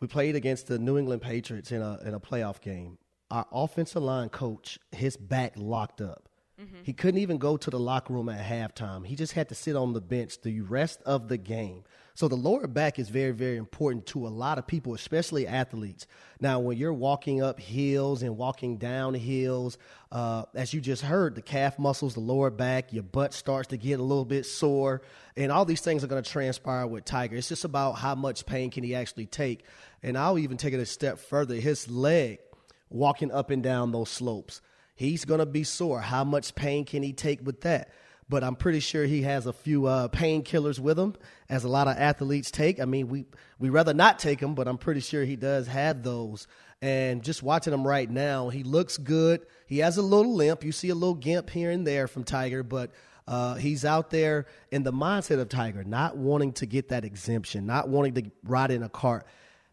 We 0.00 0.06
played 0.06 0.34
against 0.34 0.66
the 0.66 0.78
New 0.78 0.96
England 0.96 1.20
Patriots 1.20 1.72
in 1.72 1.82
a 1.82 1.98
in 2.04 2.14
a 2.14 2.20
playoff 2.20 2.62
game. 2.62 2.96
Our 3.30 3.46
offensive 3.52 4.02
line 4.02 4.30
coach, 4.30 4.78
his 4.92 5.16
back 5.18 5.52
locked 5.56 6.00
up. 6.00 6.29
Mm-hmm. 6.60 6.82
He 6.82 6.92
couldn't 6.92 7.20
even 7.20 7.38
go 7.38 7.56
to 7.56 7.70
the 7.70 7.78
locker 7.78 8.12
room 8.12 8.28
at 8.28 8.44
halftime. 8.44 9.06
He 9.06 9.16
just 9.16 9.32
had 9.32 9.48
to 9.48 9.54
sit 9.54 9.76
on 9.76 9.92
the 9.92 10.00
bench 10.00 10.40
the 10.42 10.60
rest 10.60 11.00
of 11.06 11.28
the 11.28 11.38
game. 11.38 11.84
So 12.14 12.28
the 12.28 12.36
lower 12.36 12.66
back 12.66 12.98
is 12.98 13.08
very, 13.08 13.30
very 13.30 13.56
important 13.56 14.04
to 14.08 14.26
a 14.26 14.28
lot 14.28 14.58
of 14.58 14.66
people, 14.66 14.92
especially 14.92 15.46
athletes. 15.46 16.06
Now, 16.38 16.58
when 16.60 16.76
you're 16.76 16.92
walking 16.92 17.42
up 17.42 17.58
hills 17.58 18.22
and 18.22 18.36
walking 18.36 18.76
down 18.76 19.14
hills, 19.14 19.78
uh, 20.12 20.42
as 20.54 20.74
you 20.74 20.82
just 20.82 21.00
heard, 21.02 21.34
the 21.34 21.40
calf 21.40 21.78
muscles, 21.78 22.12
the 22.12 22.20
lower 22.20 22.50
back, 22.50 22.92
your 22.92 23.04
butt 23.04 23.32
starts 23.32 23.68
to 23.68 23.78
get 23.78 24.00
a 24.00 24.02
little 24.02 24.26
bit 24.26 24.44
sore, 24.44 25.00
and 25.34 25.50
all 25.50 25.64
these 25.64 25.80
things 25.80 26.04
are 26.04 26.08
going 26.08 26.22
to 26.22 26.30
transpire 26.30 26.86
with 26.86 27.06
Tiger. 27.06 27.36
It's 27.36 27.48
just 27.48 27.64
about 27.64 27.92
how 27.92 28.14
much 28.16 28.44
pain 28.44 28.70
can 28.70 28.84
he 28.84 28.94
actually 28.94 29.26
take. 29.26 29.64
And 30.02 30.18
I'll 30.18 30.38
even 30.38 30.58
take 30.58 30.74
it 30.74 30.80
a 30.80 30.86
step 30.86 31.18
further. 31.18 31.54
His 31.54 31.88
leg 31.88 32.40
walking 32.90 33.30
up 33.32 33.48
and 33.48 33.62
down 33.62 33.92
those 33.92 34.10
slopes. 34.10 34.60
He's 35.00 35.24
going 35.24 35.40
to 35.40 35.46
be 35.46 35.64
sore. 35.64 36.02
How 36.02 36.24
much 36.24 36.54
pain 36.54 36.84
can 36.84 37.02
he 37.02 37.14
take 37.14 37.40
with 37.42 37.62
that? 37.62 37.90
But 38.28 38.44
I'm 38.44 38.54
pretty 38.54 38.80
sure 38.80 39.06
he 39.06 39.22
has 39.22 39.46
a 39.46 39.52
few 39.54 39.86
uh, 39.86 40.08
painkillers 40.08 40.78
with 40.78 40.98
him, 40.98 41.14
as 41.48 41.64
a 41.64 41.70
lot 41.70 41.88
of 41.88 41.96
athletes 41.96 42.50
take. 42.50 42.78
I 42.78 42.84
mean, 42.84 43.08
we 43.08 43.24
we 43.58 43.70
rather 43.70 43.94
not 43.94 44.18
take 44.18 44.40
them, 44.40 44.54
but 44.54 44.68
I'm 44.68 44.76
pretty 44.76 45.00
sure 45.00 45.24
he 45.24 45.36
does 45.36 45.68
have 45.68 46.02
those. 46.02 46.46
And 46.82 47.24
just 47.24 47.42
watching 47.42 47.72
him 47.72 47.86
right 47.86 48.10
now, 48.10 48.50
he 48.50 48.62
looks 48.62 48.98
good. 48.98 49.46
He 49.66 49.78
has 49.78 49.96
a 49.96 50.02
little 50.02 50.34
limp. 50.34 50.64
You 50.64 50.70
see 50.70 50.90
a 50.90 50.94
little 50.94 51.14
gimp 51.14 51.48
here 51.48 51.70
and 51.70 51.86
there 51.86 52.06
from 52.06 52.24
Tiger, 52.24 52.62
but 52.62 52.90
uh, 53.26 53.54
he's 53.54 53.86
out 53.86 54.10
there 54.10 54.44
in 54.70 54.82
the 54.82 54.92
mindset 54.92 55.40
of 55.40 55.48
Tiger, 55.48 55.82
not 55.82 56.18
wanting 56.18 56.52
to 56.52 56.66
get 56.66 56.90
that 56.90 57.06
exemption, 57.06 57.64
not 57.64 57.88
wanting 57.88 58.12
to 58.16 58.30
ride 58.44 58.70
in 58.70 58.82
a 58.82 58.90
cart 58.90 59.24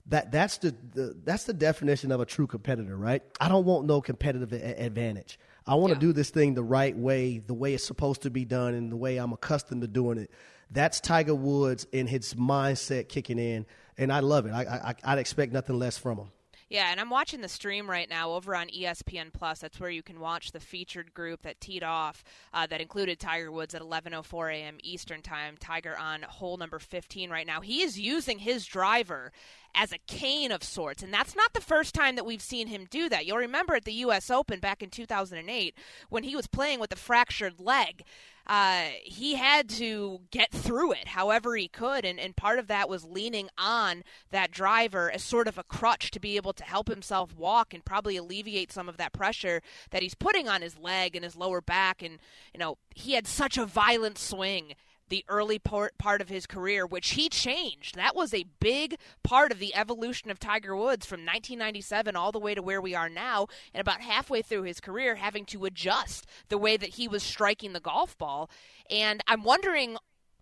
that 0.09 0.31
that's 0.31 0.57
the, 0.59 0.75
the, 0.93 1.15
that's 1.23 1.43
the 1.43 1.53
definition 1.53 2.11
of 2.11 2.21
a 2.21 2.25
true 2.25 2.47
competitor, 2.47 2.95
right? 2.95 3.21
I 3.41 3.49
don't 3.49 3.65
want 3.65 3.85
no 3.85 4.01
competitive 4.01 4.53
a- 4.53 4.85
advantage. 4.85 5.39
I 5.65 5.75
want 5.75 5.91
to 5.91 5.95
yeah. 5.95 6.01
do 6.01 6.13
this 6.13 6.29
thing 6.29 6.53
the 6.53 6.63
right 6.63 6.95
way, 6.95 7.39
the 7.39 7.53
way 7.53 7.73
it's 7.73 7.85
supposed 7.85 8.21
to 8.21 8.29
be 8.29 8.45
done, 8.45 8.73
and 8.73 8.91
the 8.91 8.95
way 8.95 9.17
I'm 9.17 9.33
accustomed 9.33 9.81
to 9.81 9.87
doing 9.87 10.17
it. 10.17 10.31
That's 10.71 11.01
Tiger 11.01 11.35
Woods 11.35 11.87
and 11.91 12.07
his 12.07 12.33
mindset 12.33 13.09
kicking 13.09 13.39
in, 13.39 13.65
and 13.97 14.11
I 14.11 14.21
love 14.21 14.45
it. 14.45 14.51
I, 14.51 14.61
I 14.63 14.95
I'd 15.03 15.19
expect 15.19 15.51
nothing 15.51 15.77
less 15.77 15.97
from 15.97 16.17
him. 16.17 16.31
Yeah, 16.69 16.91
and 16.91 16.99
I'm 16.99 17.09
watching 17.09 17.39
the 17.39 17.47
stream 17.47 17.89
right 17.89 18.09
now 18.09 18.31
over 18.31 18.53
on 18.53 18.67
ESPN 18.67 19.31
Plus. 19.31 19.59
That's 19.59 19.79
where 19.79 19.89
you 19.89 20.03
can 20.03 20.19
watch 20.19 20.51
the 20.51 20.59
featured 20.59 21.13
group 21.13 21.43
that 21.43 21.61
teed 21.61 21.81
off 21.81 22.25
uh, 22.53 22.67
that 22.67 22.81
included 22.81 23.19
Tiger 23.19 23.51
Woods 23.51 23.73
at 23.73 23.81
11:04 23.81 24.53
a.m. 24.53 24.77
Eastern 24.83 25.21
Time. 25.21 25.55
Tiger 25.57 25.97
on 25.97 26.23
hole 26.23 26.57
number 26.57 26.79
15 26.79 27.29
right 27.29 27.47
now. 27.47 27.61
He 27.61 27.81
is 27.81 27.97
using 27.97 28.39
his 28.39 28.65
driver 28.65 29.31
as 29.73 29.93
a 29.93 29.97
cane 30.07 30.51
of 30.51 30.63
sorts. 30.63 31.03
And 31.03 31.13
that's 31.13 31.35
not 31.35 31.53
the 31.53 31.61
first 31.61 31.93
time 31.93 32.15
that 32.15 32.25
we've 32.25 32.41
seen 32.41 32.67
him 32.67 32.87
do 32.89 33.07
that. 33.09 33.25
You'll 33.25 33.37
remember 33.37 33.75
at 33.75 33.85
the 33.85 33.93
U.S. 33.93 34.29
Open 34.29 34.59
back 34.59 34.83
in 34.83 34.89
2008 34.89 35.73
when 36.09 36.23
he 36.23 36.35
was 36.35 36.47
playing 36.47 36.79
with 36.79 36.91
a 36.91 36.97
fractured 36.97 37.59
leg. 37.59 38.03
Uh, 38.47 38.85
he 39.03 39.35
had 39.35 39.67
to 39.67 40.21
get 40.31 40.51
through 40.51 40.93
it 40.93 41.09
however 41.09 41.55
he 41.55 41.67
could, 41.67 42.05
and, 42.05 42.19
and 42.19 42.35
part 42.35 42.59
of 42.59 42.67
that 42.67 42.87
was 42.87 43.03
leaning 43.03 43.49
on 43.57 44.03
that 44.31 44.51
driver 44.51 45.11
as 45.11 45.21
sort 45.21 45.47
of 45.47 45.57
a 45.57 45.63
crutch 45.63 46.11
to 46.11 46.19
be 46.19 46.37
able 46.37 46.53
to 46.53 46.63
help 46.63 46.87
himself 46.87 47.35
walk 47.35 47.73
and 47.73 47.83
probably 47.83 48.15
alleviate 48.15 48.71
some 48.71 48.87
of 48.87 48.95
that 48.97 49.11
pressure 49.11 49.61
that 49.91 50.01
he's 50.01 50.15
putting 50.15 50.47
on 50.47 50.61
his 50.61 50.77
leg 50.77 51.15
and 51.15 51.25
his 51.25 51.35
lower 51.35 51.59
back. 51.59 52.01
And, 52.01 52.19
you 52.53 52.59
know, 52.59 52.77
he 52.95 53.13
had 53.13 53.27
such 53.27 53.57
a 53.57 53.65
violent 53.65 54.17
swing 54.17 54.75
the 55.09 55.25
early 55.27 55.59
part, 55.59 55.97
part 55.97 56.21
of 56.21 56.29
his 56.29 56.45
career, 56.45 56.85
which 56.85 57.11
he 57.11 57.29
changed. 57.29 57.95
That 57.95 58.15
was 58.15 58.33
a 58.33 58.45
big 58.59 58.97
part 59.23 59.51
of 59.51 59.59
the 59.59 59.75
evolution 59.75 60.29
of 60.29 60.39
Tiger 60.39 60.75
Woods 60.75 61.05
from 61.05 61.21
1997 61.21 62.15
all 62.15 62.31
the 62.31 62.39
way 62.39 62.55
to 62.55 62.61
where 62.61 62.81
we 62.81 62.95
are 62.95 63.09
now, 63.09 63.47
and 63.73 63.81
about 63.81 64.01
halfway 64.01 64.41
through 64.41 64.63
his 64.63 64.79
career, 64.79 65.15
having 65.15 65.45
to 65.45 65.65
adjust 65.65 66.25
the 66.49 66.57
way 66.57 66.77
that 66.77 66.91
he 66.91 67.07
was 67.07 67.23
striking 67.23 67.73
the 67.73 67.79
golf 67.79 68.17
ball. 68.17 68.49
And 68.89 69.21
I'm 69.27 69.43
wondering 69.43 69.97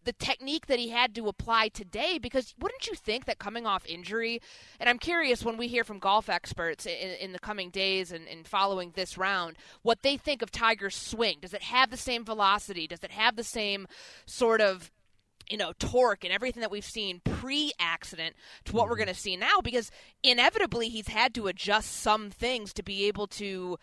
the 0.06 0.14
technique 0.14 0.68
that 0.68 0.80
he 0.80 0.90
had 0.90 1.14
to 1.16 1.28
apply 1.28 1.68
today 1.68 2.18
because 2.18 2.56
wouldn't 2.60 2.88
you 2.88 2.96
think 2.96 3.26
that 3.26 3.40
coming 3.40 3.66
off 3.66 3.86
injury 3.86 4.42
and 4.80 4.90
i'm 4.90 5.00
curious 5.00 5.44
when 5.44 5.58
we 5.58 5.68
hear 5.68 5.84
from 5.84 6.00
golf 6.00 6.30
experts 6.30 6.86
in, 6.86 7.12
in 7.20 7.32
the 7.32 7.40
coming 7.40 7.70
days 7.70 8.12
and, 8.12 8.28
and, 8.28 8.46
following 8.46 8.92
this 8.96 9.18
round 9.18 9.58
what 9.82 10.04
they 10.04 10.18
think 10.18 10.42
of 10.42 10.52
tiger's 10.52 10.96
swing 10.96 11.38
does 11.42 11.54
it 11.54 11.64
have 11.64 11.90
the 11.90 11.98
same 11.98 12.24
velocity 12.24 12.88
does 12.88 13.04
it 13.04 13.12
have 13.12 13.36
the 13.36 13.44
same 13.44 13.88
sort 14.26 14.62
of 14.62 14.92
you 15.50 15.58
know, 15.58 15.74
torque 15.78 16.24
and 16.24 16.34
everything 16.34 16.62
that 16.62 16.72
we've 16.72 16.86
seen 16.86 17.22
pre 17.24 17.72
accident 17.80 18.36
to 18.66 18.74
what 18.74 18.86
we're 18.86 18.94
mm-hmm. 18.94 19.06
going 19.06 19.14
to 19.14 19.22
see 19.22 19.36
now 19.36 19.62
because 19.64 19.92
inevitably 20.24 20.90
he's 20.90 21.08
had 21.08 21.34
to 21.36 21.48
adjust 21.48 21.92
some 21.92 22.30
things 22.30 22.74
to 22.74 22.84
be 22.84 23.06
able 23.06 23.28
to, 23.28 23.78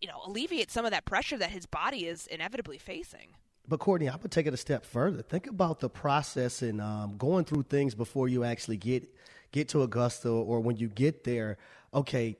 you 0.00 0.08
know, 0.08 0.20
alleviate 0.26 0.70
some 0.70 0.84
of 0.84 0.90
that 0.90 1.04
pressure 1.04 1.38
that 1.38 1.50
his 1.50 1.66
body 1.66 2.06
is 2.06 2.26
inevitably 2.26 2.78
facing. 2.78 3.34
But 3.72 3.80
Courtney, 3.80 4.10
I 4.10 4.16
would 4.16 4.30
take 4.30 4.46
it 4.46 4.52
a 4.52 4.58
step 4.58 4.84
further. 4.84 5.22
Think 5.22 5.46
about 5.46 5.80
the 5.80 5.88
process 5.88 6.60
and 6.60 6.78
um, 6.78 7.16
going 7.16 7.46
through 7.46 7.62
things 7.62 7.94
before 7.94 8.28
you 8.28 8.44
actually 8.44 8.76
get 8.76 9.08
get 9.50 9.70
to 9.70 9.80
Augusta, 9.80 10.28
or 10.28 10.60
when 10.60 10.76
you 10.76 10.88
get 10.88 11.24
there. 11.24 11.56
Okay, 11.94 12.36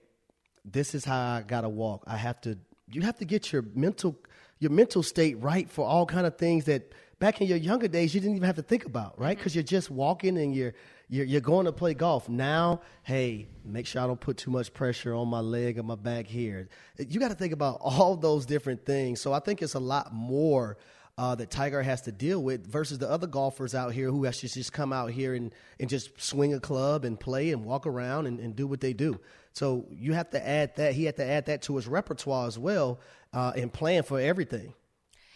this 0.62 0.94
is 0.94 1.06
how 1.06 1.18
I 1.18 1.40
gotta 1.40 1.70
walk. 1.70 2.04
I 2.06 2.18
have 2.18 2.38
to. 2.42 2.58
You 2.90 3.00
have 3.00 3.16
to 3.16 3.24
get 3.24 3.50
your 3.50 3.64
mental 3.74 4.14
your 4.58 4.72
mental 4.72 5.02
state 5.02 5.40
right 5.40 5.70
for 5.70 5.86
all 5.86 6.04
kind 6.04 6.26
of 6.26 6.36
things 6.36 6.66
that 6.66 6.92
back 7.18 7.40
in 7.40 7.46
your 7.46 7.56
younger 7.56 7.88
days 7.88 8.14
you 8.14 8.20
didn't 8.20 8.36
even 8.36 8.46
have 8.46 8.56
to 8.56 8.62
think 8.62 8.84
about, 8.84 9.18
right? 9.18 9.34
Because 9.34 9.52
mm-hmm. 9.52 9.60
you're 9.60 9.80
just 9.80 9.90
walking 9.90 10.36
and 10.36 10.54
you're, 10.54 10.74
you're 11.08 11.24
you're 11.24 11.40
going 11.40 11.64
to 11.64 11.72
play 11.72 11.94
golf. 11.94 12.28
Now, 12.28 12.82
hey, 13.04 13.48
make 13.64 13.86
sure 13.86 14.02
I 14.02 14.06
don't 14.06 14.20
put 14.20 14.36
too 14.36 14.50
much 14.50 14.74
pressure 14.74 15.14
on 15.14 15.28
my 15.28 15.40
leg 15.40 15.78
or 15.78 15.82
my 15.82 15.94
back 15.94 16.26
here. 16.26 16.68
You 16.98 17.18
got 17.18 17.28
to 17.28 17.34
think 17.34 17.54
about 17.54 17.78
all 17.80 18.16
those 18.16 18.44
different 18.44 18.84
things. 18.84 19.22
So 19.22 19.32
I 19.32 19.38
think 19.38 19.62
it's 19.62 19.72
a 19.72 19.80
lot 19.80 20.12
more 20.12 20.76
uh, 21.18 21.34
that 21.34 21.50
Tiger 21.50 21.82
has 21.82 22.00
to 22.02 22.12
deal 22.12 22.42
with 22.42 22.66
versus 22.66 22.98
the 22.98 23.10
other 23.10 23.26
golfers 23.26 23.74
out 23.74 23.92
here 23.92 24.10
who 24.10 24.24
has 24.24 24.38
to 24.40 24.48
just 24.48 24.72
come 24.72 24.92
out 24.92 25.10
here 25.10 25.34
and, 25.34 25.54
and 25.78 25.90
just 25.90 26.20
swing 26.20 26.54
a 26.54 26.60
club 26.60 27.04
and 27.04 27.20
play 27.20 27.50
and 27.52 27.64
walk 27.64 27.86
around 27.86 28.26
and, 28.26 28.40
and 28.40 28.56
do 28.56 28.66
what 28.66 28.80
they 28.80 28.92
do. 28.92 29.20
So 29.52 29.86
you 29.90 30.14
have 30.14 30.30
to 30.30 30.48
add 30.48 30.76
that. 30.76 30.94
He 30.94 31.04
had 31.04 31.16
to 31.16 31.24
add 31.24 31.46
that 31.46 31.62
to 31.62 31.76
his 31.76 31.86
repertoire 31.86 32.46
as 32.46 32.58
well 32.58 33.00
uh, 33.32 33.52
and 33.54 33.72
plan 33.72 34.02
for 34.02 34.18
everything. 34.18 34.74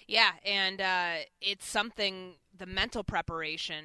Yeah, 0.09 0.31
and 0.45 0.81
uh, 0.81 1.15
it's 1.41 1.67
something, 1.67 2.35
the 2.57 2.67
mental 2.67 3.05
preparation 3.05 3.85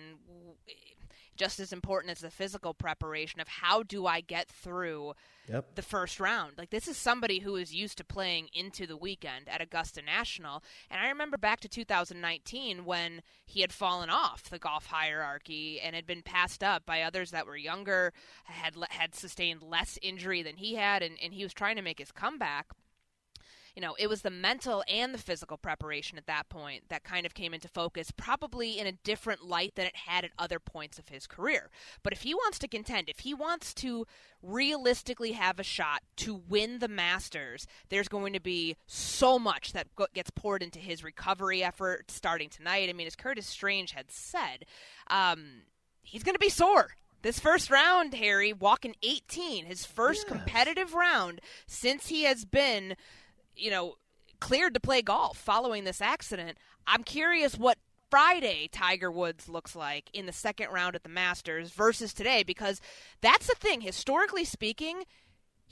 just 1.35 1.59
as 1.59 1.73
important 1.73 2.11
as 2.11 2.19
the 2.19 2.29
physical 2.29 2.73
preparation 2.73 3.39
of 3.39 3.47
how 3.47 3.83
do 3.83 4.05
I 4.05 4.21
get 4.21 4.47
through 4.49 5.13
yep. 5.47 5.75
the 5.75 5.81
first 5.81 6.19
round. 6.19 6.53
Like 6.57 6.69
this 6.69 6.87
is 6.87 6.97
somebody 6.97 7.39
who 7.39 7.55
is 7.55 7.73
used 7.73 7.97
to 7.97 8.03
playing 8.03 8.49
into 8.53 8.85
the 8.85 8.97
weekend 8.97 9.47
at 9.47 9.61
Augusta 9.61 10.01
National, 10.01 10.63
and 10.89 11.01
I 11.01 11.09
remember 11.09 11.37
back 11.37 11.59
to 11.61 11.69
2019 11.69 12.85
when 12.85 13.21
he 13.45 13.61
had 13.61 13.73
fallen 13.73 14.09
off 14.09 14.49
the 14.49 14.59
golf 14.59 14.87
hierarchy 14.87 15.79
and 15.81 15.95
had 15.95 16.05
been 16.05 16.21
passed 16.21 16.63
up 16.63 16.85
by 16.85 17.01
others 17.01 17.31
that 17.31 17.45
were 17.45 17.57
younger, 17.57 18.13
had 18.43 18.75
had 18.89 19.15
sustained 19.15 19.63
less 19.63 19.97
injury 20.01 20.43
than 20.43 20.57
he 20.57 20.75
had, 20.75 21.01
and, 21.01 21.17
and 21.23 21.33
he 21.33 21.43
was 21.43 21.53
trying 21.53 21.75
to 21.75 21.81
make 21.81 21.99
his 21.99 22.11
comeback 22.11 22.67
you 23.75 23.81
know, 23.81 23.95
it 23.97 24.07
was 24.07 24.21
the 24.21 24.29
mental 24.29 24.83
and 24.87 25.13
the 25.13 25.17
physical 25.17 25.57
preparation 25.57 26.17
at 26.17 26.27
that 26.27 26.49
point 26.49 26.83
that 26.89 27.03
kind 27.03 27.25
of 27.25 27.33
came 27.33 27.53
into 27.53 27.67
focus, 27.67 28.11
probably 28.11 28.79
in 28.79 28.87
a 28.87 28.91
different 28.91 29.45
light 29.45 29.75
than 29.75 29.85
it 29.85 29.95
had 29.95 30.25
at 30.25 30.31
other 30.37 30.59
points 30.59 30.99
of 30.99 31.09
his 31.09 31.27
career. 31.27 31.69
But 32.03 32.13
if 32.13 32.21
he 32.21 32.33
wants 32.33 32.59
to 32.59 32.67
contend, 32.67 33.09
if 33.09 33.19
he 33.19 33.33
wants 33.33 33.73
to 33.75 34.05
realistically 34.41 35.33
have 35.33 35.59
a 35.59 35.63
shot 35.63 36.01
to 36.17 36.41
win 36.49 36.79
the 36.79 36.87
Masters, 36.87 37.67
there's 37.89 38.07
going 38.07 38.33
to 38.33 38.41
be 38.41 38.75
so 38.87 39.39
much 39.39 39.73
that 39.73 39.87
gets 40.13 40.31
poured 40.31 40.63
into 40.63 40.79
his 40.79 41.03
recovery 41.03 41.63
effort 41.63 42.11
starting 42.11 42.49
tonight. 42.49 42.89
I 42.89 42.93
mean, 42.93 43.07
as 43.07 43.15
Curtis 43.15 43.47
Strange 43.47 43.91
had 43.91 44.11
said, 44.11 44.65
um, 45.07 45.63
he's 46.01 46.23
going 46.23 46.35
to 46.35 46.39
be 46.39 46.49
sore 46.49 46.91
this 47.21 47.39
first 47.39 47.69
round, 47.69 48.13
Harry, 48.15 48.53
walking 48.53 48.95
18, 49.03 49.65
his 49.65 49.85
first 49.85 50.25
yes. 50.27 50.37
competitive 50.37 50.93
round 50.93 51.39
since 51.67 52.07
he 52.07 52.23
has 52.23 52.45
been 52.45 52.95
you 53.55 53.71
know, 53.71 53.95
cleared 54.39 54.73
to 54.73 54.79
play 54.79 55.01
golf 55.01 55.37
following 55.37 55.83
this 55.83 56.01
accident. 56.01 56.57
I'm 56.87 57.03
curious 57.03 57.57
what 57.57 57.77
Friday 58.09 58.67
Tiger 58.69 59.09
Woods 59.09 59.47
looks 59.47 59.73
like 59.75 60.09
in 60.13 60.25
the 60.25 60.33
second 60.33 60.69
round 60.71 60.95
at 60.95 61.03
the 61.03 61.09
Masters 61.09 61.71
versus 61.71 62.13
today 62.13 62.43
because 62.43 62.81
that's 63.21 63.47
the 63.47 63.55
thing. 63.55 63.79
Historically 63.79 64.43
speaking, 64.43 65.03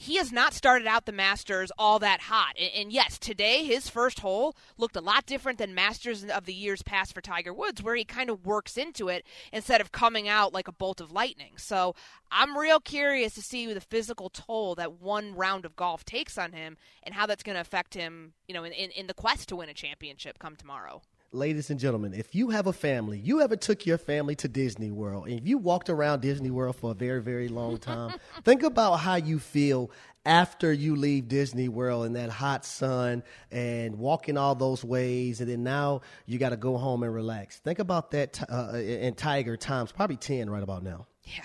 he 0.02 0.16
has 0.16 0.32
not 0.32 0.54
started 0.54 0.88
out 0.88 1.06
the 1.06 1.12
Masters 1.12 1.74
all 1.78 2.00
that 2.00 2.22
hot. 2.22 2.56
And, 2.58 2.72
and, 2.74 2.92
yes, 2.94 3.20
today 3.20 3.66
his 3.66 3.90
first 3.90 4.22
hole 4.22 4.56
looked 4.78 4.96
a 4.96 5.02
lot 5.02 5.26
different 5.26 5.58
than 5.58 5.76
Masters 5.76 6.24
of 6.24 6.46
the 6.46 6.54
years 6.54 6.82
past 6.82 7.14
for 7.14 7.20
Tiger 7.20 7.54
Woods, 7.54 7.84
where 7.84 7.98
he 7.98 8.06
kind 8.06 8.30
of 8.30 8.46
works 8.46 8.78
into 8.78 9.10
it 9.10 9.26
instead 9.52 9.82
of 9.82 9.92
coming 9.92 10.30
out 10.30 10.54
like 10.54 10.70
a 10.70 10.72
bolt 10.72 11.02
of 11.02 11.12
lightning. 11.12 11.52
So 11.58 11.96
I'm 12.32 12.58
real 12.58 12.80
curious 12.80 13.34
to 13.34 13.42
see 13.42 13.74
the 13.74 13.82
physical 13.82 14.30
toll 14.30 14.74
that 14.76 15.02
one 15.02 15.36
round 15.36 15.66
of 15.66 15.76
golf 15.76 16.06
takes 16.06 16.38
on 16.38 16.54
him 16.54 16.78
and 17.04 17.14
how 17.14 17.26
that's 17.26 17.44
going 17.44 17.56
to 17.56 17.62
affect 17.62 17.94
him, 17.94 18.32
you 18.48 18.54
know, 18.54 18.64
in, 18.64 18.72
in, 18.72 18.92
in 18.92 19.08
the 19.08 19.14
quest 19.14 19.50
to 19.50 19.58
win 19.58 19.68
a 19.68 19.74
championship 19.74 20.40
come 20.40 20.56
tomorrow. 20.56 21.02
Ladies 21.32 21.70
and 21.70 21.80
gentlemen, 21.80 22.13
if 22.13 22.34
you 22.34 22.50
have 22.50 22.68
a 22.68 22.74
family, 22.74 23.20
you 23.20 23.42
ever 23.42 23.56
took 23.56 23.86
your 23.86 23.98
family 23.98 24.36
to 24.36 24.48
Disney 24.48 24.92
World, 24.92 25.28
and 25.28 25.39
if 25.39 25.48
you 25.48 25.58
walked 25.58 25.89
around 25.89 26.22
Disney 26.22 26.50
World 26.50 26.76
for 26.76 26.92
a 26.92 26.94
very, 26.94 27.22
very 27.22 27.48
long 27.48 27.78
time, 27.78 28.15
think 28.44 28.63
about 28.63 28.98
how 28.98 29.15
you 29.15 29.39
feel 29.39 29.92
after 30.26 30.72
you 30.72 30.96
leave 30.96 31.28
Disney 31.28 31.70
World 31.70 32.06
in 32.06 32.13
that 32.13 32.30
hot 32.30 32.65
sun 32.65 33.24
and 33.52 33.98
walking 33.98 34.38
all 34.38 34.56
those 34.56 34.84
ways, 34.84 35.42
and 35.42 35.50
then 35.50 35.63
now 35.63 36.02
you 36.26 36.38
got 36.38 36.50
to 36.50 36.58
go 36.58 36.78
home 36.78 37.04
and 37.04 37.13
relax. 37.13 37.58
Think 37.60 37.80
about 37.80 38.12
that 38.12 38.42
uh, 38.52 38.74
in 38.78 39.13
Tiger 39.15 39.58
times, 39.58 39.92
probably 39.92 40.18
10 40.18 40.50
right 40.50 40.63
about 40.63 40.84
now. 40.84 41.08
Yeah. 41.24 41.44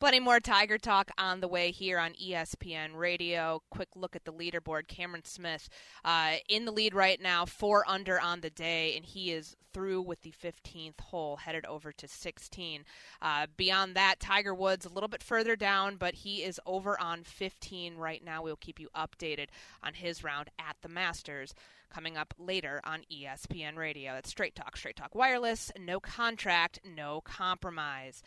Plenty 0.00 0.20
more 0.20 0.40
Tiger 0.40 0.76
talk 0.76 1.10
on 1.18 1.40
the 1.40 1.48
way 1.48 1.70
here 1.70 1.98
on 1.98 2.12
ESPN 2.12 2.94
Radio. 2.94 3.62
Quick 3.70 3.88
look 3.94 4.16
at 4.16 4.24
the 4.24 4.32
leaderboard. 4.32 4.88
Cameron 4.88 5.24
Smith 5.24 5.68
uh, 6.04 6.34
in 6.48 6.64
the 6.64 6.72
lead 6.72 6.94
right 6.94 7.20
now, 7.20 7.44
four 7.46 7.84
under 7.88 8.20
on 8.20 8.40
the 8.40 8.50
day, 8.50 8.96
and 8.96 9.04
he 9.04 9.30
is 9.30 9.56
through 9.72 10.02
with 10.02 10.22
the 10.22 10.32
15th 10.32 11.00
hole, 11.00 11.36
headed 11.36 11.66
over 11.66 11.92
to 11.92 12.08
16. 12.08 12.84
Uh, 13.20 13.46
beyond 13.56 13.94
that, 13.94 14.20
Tiger 14.20 14.54
Woods 14.54 14.86
a 14.86 14.88
little 14.88 15.08
bit 15.08 15.22
further 15.22 15.56
down, 15.56 15.96
but 15.96 16.14
he 16.14 16.42
is 16.42 16.60
over 16.66 17.00
on 17.00 17.24
15 17.24 17.96
right 17.96 18.24
now. 18.24 18.42
We'll 18.42 18.56
keep 18.56 18.78
you 18.78 18.88
updated 18.96 19.48
on 19.82 19.94
his 19.94 20.22
round 20.22 20.48
at 20.58 20.76
the 20.82 20.88
Masters 20.88 21.54
coming 21.92 22.16
up 22.16 22.34
later 22.38 22.80
on 22.84 23.02
ESPN 23.12 23.76
Radio. 23.76 24.12
That's 24.14 24.30
Straight 24.30 24.54
Talk, 24.54 24.76
Straight 24.76 24.96
Talk 24.96 25.14
Wireless, 25.14 25.70
no 25.78 26.00
contract, 26.00 26.80
no 26.84 27.20
compromise. 27.24 28.22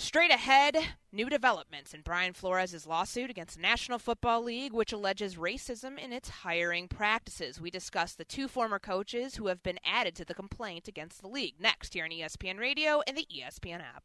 Straight 0.00 0.30
ahead, 0.30 0.76
new 1.10 1.28
developments 1.28 1.92
in 1.92 2.02
Brian 2.02 2.32
Flores' 2.32 2.86
lawsuit 2.86 3.30
against 3.30 3.56
the 3.56 3.62
National 3.62 3.98
Football 3.98 4.44
League, 4.44 4.72
which 4.72 4.92
alleges 4.92 5.34
racism 5.34 5.98
in 5.98 6.12
its 6.12 6.28
hiring 6.28 6.86
practices. 6.86 7.60
We 7.60 7.72
discuss 7.72 8.14
the 8.14 8.24
two 8.24 8.46
former 8.46 8.78
coaches 8.78 9.34
who 9.34 9.48
have 9.48 9.60
been 9.60 9.80
added 9.84 10.14
to 10.14 10.24
the 10.24 10.34
complaint 10.34 10.86
against 10.86 11.20
the 11.20 11.26
league 11.26 11.56
next 11.58 11.94
here 11.94 12.04
on 12.04 12.10
ESPN 12.10 12.60
Radio 12.60 13.02
and 13.08 13.18
the 13.18 13.26
ESPN 13.26 13.80
app. 13.80 14.04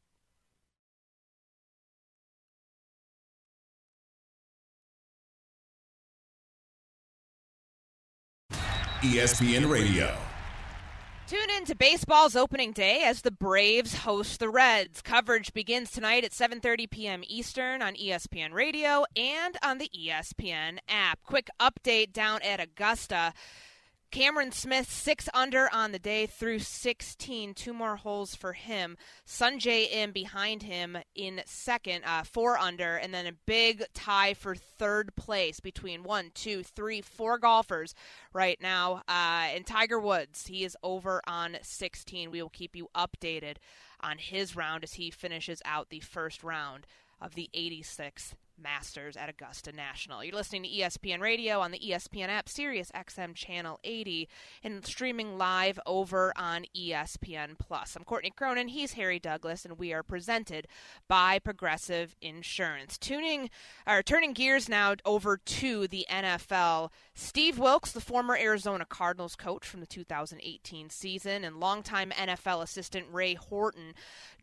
ESPN 9.03 9.69
Radio. 9.69 10.17
Tune 11.26 11.50
in 11.58 11.66
to 11.66 11.76
baseball's 11.76 12.36
opening 12.36 12.74
day 12.74 13.02
as 13.04 13.22
the 13.22 13.32
Braves 13.32 13.96
host 14.00 14.40
the 14.40 14.50
Reds. 14.50 15.02
Coverage 15.02 15.54
begins 15.54 15.90
tonight 15.90 16.26
at 16.26 16.32
7:30 16.32 16.90
p.m. 16.90 17.24
Eastern 17.28 17.82
on 17.82 17.96
ESPN 17.96 18.52
Radio 18.52 19.06
and 19.16 19.58
on 19.64 19.78
the 19.78 19.90
ESPN 19.98 20.80
app. 20.90 21.24
Quick 21.24 21.50
update 21.62 22.12
down 22.12 22.42
at 22.42 22.60
Augusta. 22.60 23.34
Cameron 24.13 24.52
Smith, 24.52 24.91
six 24.91 25.28
under 25.34 25.67
on 25.73 25.91
the 25.91 25.97
day 25.97 26.28
through 26.28 26.60
16. 26.60 27.56
Two 27.56 27.73
more 27.73 27.95
holes 27.95 28.36
for 28.36 28.54
him. 28.54 28.95
Sungjae 29.26 29.91
Im 29.91 30.12
behind 30.12 30.62
him 30.62 30.99
in 31.15 31.41
second, 31.47 32.04
uh, 32.06 32.21
four 32.21 32.60
under, 32.60 32.95
and 32.95 33.12
then 33.12 33.26
a 33.26 33.34
big 33.47 33.84
tie 33.95 34.36
for 34.36 34.54
third 34.54 35.15
place 35.15 35.60
between 35.60 36.04
one, 36.04 36.30
two, 36.36 36.62
three, 36.62 37.02
four 37.02 37.39
golfers 37.39 37.95
right 38.34 38.62
now. 38.62 39.02
Uh, 39.08 39.49
and 39.49 39.65
Tiger 39.65 39.99
Woods, 39.99 40.45
he 40.45 40.63
is 40.63 40.78
over 40.84 41.19
on 41.26 41.58
16. 41.63 42.30
We 42.30 42.39
will 42.39 42.49
keep 42.49 42.76
you 42.76 42.89
updated 42.95 43.56
on 43.99 44.19
his 44.19 44.56
round 44.56 44.84
as 44.84 44.93
he 44.93 45.10
finishes 45.10 45.60
out 45.65 45.89
the 45.89 46.02
first 46.02 46.43
round 46.43 46.86
of 47.19 47.34
the 47.34 47.49
86th 47.56 48.36
Masters 48.63 49.17
at 49.17 49.30
Augusta 49.30 49.71
National. 49.71 50.23
You're 50.23 50.36
listening 50.36 50.63
to 50.63 50.69
ESPN 50.69 51.19
Radio 51.19 51.60
on 51.60 51.71
the 51.71 51.80
ESPN 51.80 52.30
app, 52.30 52.47
Sirius 52.47 52.91
XM 52.95 53.36
Channel 53.36 53.80
80, 53.84 54.30
and 54.63 54.86
streaming 54.86 55.38
live 55.38 55.80
over 55.86 56.34
on 56.38 56.65
ESPN 56.76 57.60
Plus. 57.60 57.95
I'm 57.95 58.06
Courtney 58.06 58.32
Cronin. 58.32 58.69
He's 58.69 58.93
Harry 58.93 59.19
Douglas, 59.19 59.65
and 59.65 59.78
we 59.78 59.91
are 59.91 60.02
presented 60.02 60.67
by 61.10 61.39
Progressive 61.39 62.15
Insurance. 62.21 62.97
Tuning 62.97 63.49
or 63.86 64.02
turning 64.02 64.34
gears 64.34 64.69
now 64.69 64.95
over 65.06 65.38
to 65.38 65.88
the 65.88 66.06
NFL. 66.10 66.89
Steve 67.13 67.60
Wilks, 67.60 67.91
the 67.91 68.02
former 68.02 68.38
Arizona 68.38 68.86
Cardinals 68.86 69.36
coach 69.36 69.67
from 69.67 69.82
the 69.82 69.86
2018 69.86 70.89
season, 70.89 71.43
and 71.43 71.60
longtime 71.60 72.12
NFL 72.12 72.63
assistant 72.63 73.08
Ray 73.12 73.34
Horton 73.34 73.93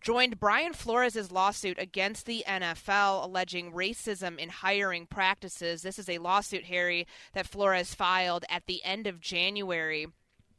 joined 0.00 0.40
Brian 0.40 0.72
Flores' 0.72 1.30
lawsuit 1.30 1.78
against 1.78 2.26
the 2.26 2.44
NFL 2.46 3.24
alleging 3.24 3.72
racism 3.72 4.38
in 4.38 4.48
hiring 4.48 5.06
practices. 5.06 5.82
This 5.82 5.98
is 5.98 6.08
a 6.08 6.18
lawsuit, 6.18 6.64
Harry, 6.64 7.06
that 7.34 7.46
Flores 7.46 7.94
filed 7.94 8.44
at 8.48 8.66
the 8.66 8.82
end 8.84 9.06
of 9.06 9.20
January 9.20 10.06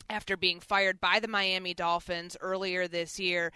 after 0.09 0.37
being 0.37 0.59
fired 0.59 0.99
by 0.99 1.19
the 1.19 1.27
Miami 1.27 1.73
Dolphins 1.73 2.37
earlier 2.41 2.87
this 2.87 3.19
year 3.19 3.51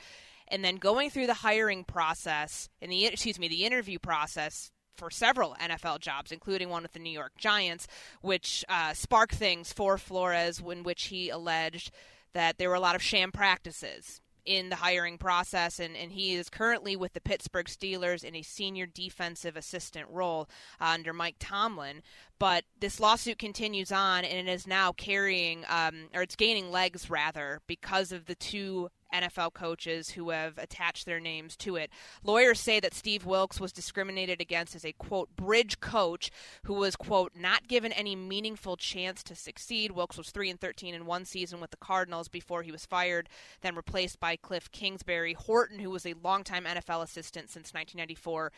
and 0.47 0.63
then 0.63 0.75
going 0.75 1.09
through 1.09 1.27
the 1.27 1.33
hiring 1.33 1.83
process 1.83 2.69
and 2.81 2.91
the 2.91 3.05
excuse 3.05 3.39
me, 3.39 3.47
the 3.47 3.65
interview 3.65 3.99
process 3.99 4.71
for 4.95 5.09
several 5.09 5.55
NFL 5.61 5.99
jobs, 5.99 6.31
including 6.31 6.69
one 6.69 6.83
with 6.83 6.93
the 6.93 6.99
New 6.99 7.11
York 7.11 7.33
Giants, 7.37 7.87
which 8.21 8.63
uh, 8.69 8.93
sparked 8.93 9.35
things 9.35 9.73
for 9.73 9.97
Flores, 9.97 10.59
in 10.59 10.83
which 10.83 11.05
he 11.05 11.29
alleged 11.29 11.91
that 12.33 12.57
there 12.57 12.69
were 12.69 12.75
a 12.75 12.79
lot 12.79 12.95
of 12.95 13.01
sham 13.01 13.31
practices 13.31 14.21
in 14.45 14.69
the 14.69 14.75
hiring 14.75 15.17
process, 15.17 15.79
and, 15.79 15.95
and 15.97 16.11
he 16.11 16.35
is 16.35 16.49
currently 16.49 16.95
with 16.95 17.13
the 17.13 17.21
Pittsburgh 17.21 17.65
Steelers 17.65 18.23
in 18.23 18.35
a 18.35 18.41
senior 18.41 18.85
defensive 18.85 19.57
assistant 19.57 20.07
role 20.09 20.47
uh, 20.79 20.85
under 20.93 21.13
Mike 21.13 21.37
Tomlin. 21.39 22.01
But 22.37 22.65
this 22.79 22.99
lawsuit 22.99 23.39
continues 23.39 23.91
on, 23.91 24.25
and 24.25 24.47
it 24.47 24.51
is 24.51 24.67
now 24.67 24.91
carrying, 24.91 25.63
um, 25.69 26.09
or 26.13 26.21
it's 26.21 26.35
gaining 26.35 26.71
legs 26.71 27.09
rather, 27.09 27.61
because 27.67 28.11
of 28.11 28.25
the 28.25 28.35
two 28.35 28.89
NFL 29.13 29.53
coaches 29.53 30.11
who 30.11 30.29
have 30.29 30.57
attached 30.57 31.05
their 31.05 31.19
names 31.19 31.55
to 31.57 31.75
it. 31.75 31.89
Lawyers 32.23 32.59
say 32.59 32.79
that 32.79 32.93
Steve 32.93 33.25
Wilks 33.25 33.59
was 33.59 33.71
discriminated 33.71 34.41
against 34.41 34.75
as 34.75 34.85
a 34.85 34.93
quote 34.93 35.35
bridge 35.35 35.79
coach 35.79 36.31
who 36.63 36.73
was 36.73 36.95
quote 36.95 37.33
not 37.35 37.67
given 37.67 37.91
any 37.91 38.15
meaningful 38.15 38.77
chance 38.77 39.23
to 39.23 39.35
succeed. 39.35 39.91
Wilks 39.91 40.17
was 40.17 40.31
3 40.31 40.49
and 40.49 40.59
13 40.59 40.93
in 40.93 41.05
one 41.05 41.25
season 41.25 41.59
with 41.59 41.71
the 41.71 41.77
Cardinals 41.77 42.27
before 42.27 42.63
he 42.63 42.71
was 42.71 42.85
fired, 42.85 43.29
then 43.61 43.75
replaced 43.75 44.19
by 44.19 44.35
Cliff 44.35 44.71
Kingsbury. 44.71 45.33
Horton, 45.33 45.79
who 45.79 45.89
was 45.89 46.05
a 46.05 46.15
longtime 46.23 46.65
NFL 46.65 47.03
assistant 47.03 47.49
since 47.49 47.73
1994, 47.73 48.51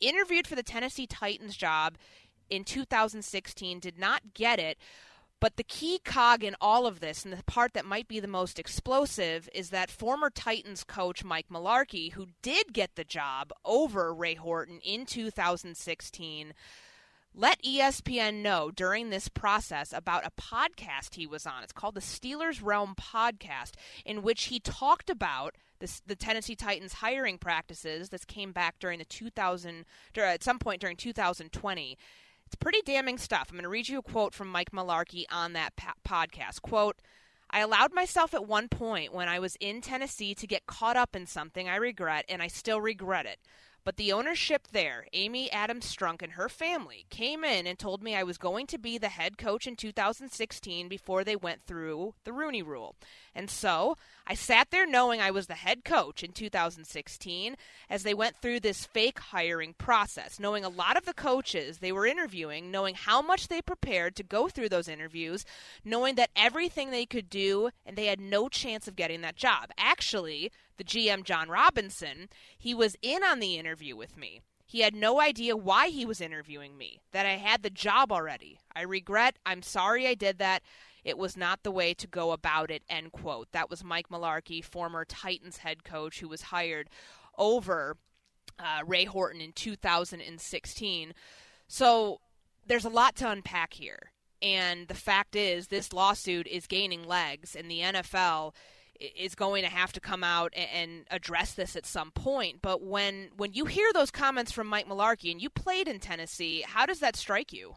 interviewed 0.00 0.46
for 0.46 0.56
the 0.56 0.62
Tennessee 0.62 1.06
Titans 1.06 1.56
job 1.56 1.96
in 2.50 2.64
2016, 2.64 3.80
did 3.80 3.98
not 3.98 4.34
get 4.34 4.58
it 4.58 4.78
but 5.42 5.56
the 5.56 5.64
key 5.64 5.98
cog 6.04 6.44
in 6.44 6.54
all 6.60 6.86
of 6.86 7.00
this, 7.00 7.24
and 7.24 7.32
the 7.32 7.42
part 7.42 7.72
that 7.74 7.84
might 7.84 8.06
be 8.06 8.20
the 8.20 8.28
most 8.28 8.60
explosive, 8.60 9.48
is 9.52 9.70
that 9.70 9.90
former 9.90 10.30
Titans 10.30 10.84
coach 10.84 11.24
Mike 11.24 11.48
Mularkey, 11.50 12.12
who 12.12 12.28
did 12.42 12.72
get 12.72 12.94
the 12.94 13.02
job 13.02 13.50
over 13.64 14.14
Ray 14.14 14.36
Horton 14.36 14.78
in 14.84 15.04
2016, 15.04 16.54
let 17.34 17.60
ESPN 17.64 18.42
know 18.42 18.70
during 18.70 19.10
this 19.10 19.28
process 19.28 19.92
about 19.92 20.24
a 20.24 20.30
podcast 20.40 21.16
he 21.16 21.26
was 21.26 21.44
on. 21.44 21.64
It's 21.64 21.72
called 21.72 21.96
the 21.96 22.00
Steelers 22.00 22.62
Realm 22.62 22.94
Podcast, 22.94 23.72
in 24.06 24.22
which 24.22 24.44
he 24.44 24.60
talked 24.60 25.10
about 25.10 25.56
the 25.80 26.14
Tennessee 26.14 26.54
Titans 26.54 26.92
hiring 26.92 27.38
practices. 27.38 28.10
This 28.10 28.24
came 28.24 28.52
back 28.52 28.76
during 28.78 29.00
the 29.00 29.04
2000, 29.06 29.86
at 30.16 30.44
some 30.44 30.60
point 30.60 30.80
during 30.80 30.94
2020. 30.94 31.98
It's 32.52 32.62
pretty 32.62 32.82
damning 32.84 33.16
stuff. 33.16 33.46
I'm 33.48 33.56
going 33.56 33.62
to 33.62 33.70
read 33.70 33.88
you 33.88 34.00
a 34.00 34.02
quote 34.02 34.34
from 34.34 34.48
Mike 34.48 34.72
Mularkey 34.72 35.24
on 35.32 35.54
that 35.54 35.74
pa- 35.74 35.94
podcast. 36.06 36.60
Quote, 36.60 37.00
I 37.48 37.60
allowed 37.60 37.94
myself 37.94 38.34
at 38.34 38.46
one 38.46 38.68
point 38.68 39.14
when 39.14 39.26
I 39.26 39.38
was 39.38 39.56
in 39.58 39.80
Tennessee 39.80 40.34
to 40.34 40.46
get 40.46 40.66
caught 40.66 40.94
up 40.94 41.16
in 41.16 41.24
something 41.24 41.66
I 41.66 41.76
regret, 41.76 42.26
and 42.28 42.42
I 42.42 42.48
still 42.48 42.78
regret 42.78 43.24
it. 43.24 43.38
But 43.84 43.96
the 43.96 44.12
ownership 44.12 44.68
there, 44.70 45.06
Amy 45.14 45.50
Adams 45.50 45.86
Strunk 45.86 46.20
and 46.20 46.32
her 46.32 46.50
family, 46.50 47.06
came 47.08 47.42
in 47.42 47.66
and 47.66 47.78
told 47.78 48.02
me 48.02 48.14
I 48.14 48.22
was 48.22 48.36
going 48.36 48.66
to 48.66 48.78
be 48.78 48.98
the 48.98 49.08
head 49.08 49.38
coach 49.38 49.66
in 49.66 49.74
2016 49.74 50.88
before 50.88 51.24
they 51.24 51.36
went 51.36 51.62
through 51.64 52.16
the 52.24 52.34
Rooney 52.34 52.62
Rule. 52.62 52.96
And 53.34 53.48
so 53.48 53.96
I 54.26 54.34
sat 54.34 54.70
there 54.70 54.86
knowing 54.86 55.20
I 55.20 55.30
was 55.30 55.46
the 55.46 55.54
head 55.54 55.84
coach 55.84 56.22
in 56.22 56.32
2016 56.32 57.56
as 57.88 58.02
they 58.02 58.14
went 58.14 58.36
through 58.36 58.60
this 58.60 58.84
fake 58.86 59.18
hiring 59.18 59.74
process, 59.74 60.38
knowing 60.38 60.64
a 60.64 60.68
lot 60.68 60.96
of 60.96 61.04
the 61.06 61.14
coaches 61.14 61.78
they 61.78 61.92
were 61.92 62.06
interviewing, 62.06 62.70
knowing 62.70 62.94
how 62.94 63.22
much 63.22 63.48
they 63.48 63.62
prepared 63.62 64.14
to 64.16 64.22
go 64.22 64.48
through 64.48 64.68
those 64.68 64.88
interviews, 64.88 65.44
knowing 65.84 66.14
that 66.16 66.30
everything 66.36 66.90
they 66.90 67.06
could 67.06 67.30
do 67.30 67.70
and 67.86 67.96
they 67.96 68.06
had 68.06 68.20
no 68.20 68.48
chance 68.48 68.86
of 68.86 68.96
getting 68.96 69.22
that 69.22 69.36
job. 69.36 69.70
Actually, 69.78 70.52
the 70.76 70.84
GM, 70.84 71.24
Jon 71.24 71.48
Robinson, 71.48 72.28
he 72.58 72.74
was 72.74 72.96
in 73.02 73.24
on 73.24 73.40
the 73.40 73.56
interview 73.56 73.96
with 73.96 74.16
me. 74.16 74.40
He 74.66 74.80
had 74.80 74.94
no 74.94 75.20
idea 75.20 75.54
why 75.54 75.88
he 75.88 76.06
was 76.06 76.20
interviewing 76.20 76.78
me, 76.78 77.00
that 77.12 77.26
I 77.26 77.36
had 77.36 77.62
the 77.62 77.68
job 77.68 78.10
already. 78.10 78.58
I 78.74 78.82
regret, 78.82 79.36
I'm 79.44 79.60
sorry 79.60 80.06
I 80.06 80.14
did 80.14 80.38
that. 80.38 80.62
It 81.04 81.18
was 81.18 81.36
not 81.36 81.62
the 81.62 81.70
way 81.70 81.94
to 81.94 82.06
go 82.06 82.32
about 82.32 82.70
it, 82.70 82.82
end 82.88 83.12
quote. 83.12 83.48
That 83.52 83.68
was 83.68 83.82
Mike 83.82 84.08
Mularkey, 84.08 84.64
former 84.64 85.04
Titans 85.04 85.58
head 85.58 85.84
coach, 85.84 86.20
who 86.20 86.28
was 86.28 86.42
hired 86.42 86.88
over 87.36 87.96
uh, 88.58 88.80
Ray 88.86 89.04
Horton 89.04 89.40
in 89.40 89.52
2016. 89.52 91.14
So 91.66 92.20
there's 92.66 92.84
a 92.84 92.90
lot 92.90 93.16
to 93.16 93.30
unpack 93.30 93.74
here. 93.74 94.12
And 94.40 94.88
the 94.88 94.94
fact 94.94 95.36
is, 95.36 95.68
this 95.68 95.92
lawsuit 95.92 96.46
is 96.48 96.66
gaining 96.66 97.06
legs, 97.06 97.54
and 97.54 97.70
the 97.70 97.80
NFL 97.80 98.54
is 99.16 99.34
going 99.34 99.62
to 99.62 99.70
have 99.70 99.92
to 99.92 100.00
come 100.00 100.22
out 100.22 100.52
and 100.54 101.04
address 101.10 101.54
this 101.54 101.76
at 101.76 101.86
some 101.86 102.10
point. 102.10 102.60
But 102.60 102.82
when 102.82 103.30
when 103.36 103.52
you 103.52 103.66
hear 103.66 103.92
those 103.92 104.10
comments 104.10 104.52
from 104.52 104.66
Mike 104.66 104.88
Mularkey, 104.88 105.30
and 105.30 105.40
you 105.40 105.48
played 105.48 105.88
in 105.88 106.00
Tennessee, 106.00 106.64
how 106.66 106.86
does 106.86 107.00
that 107.00 107.16
strike 107.16 107.52
you? 107.52 107.76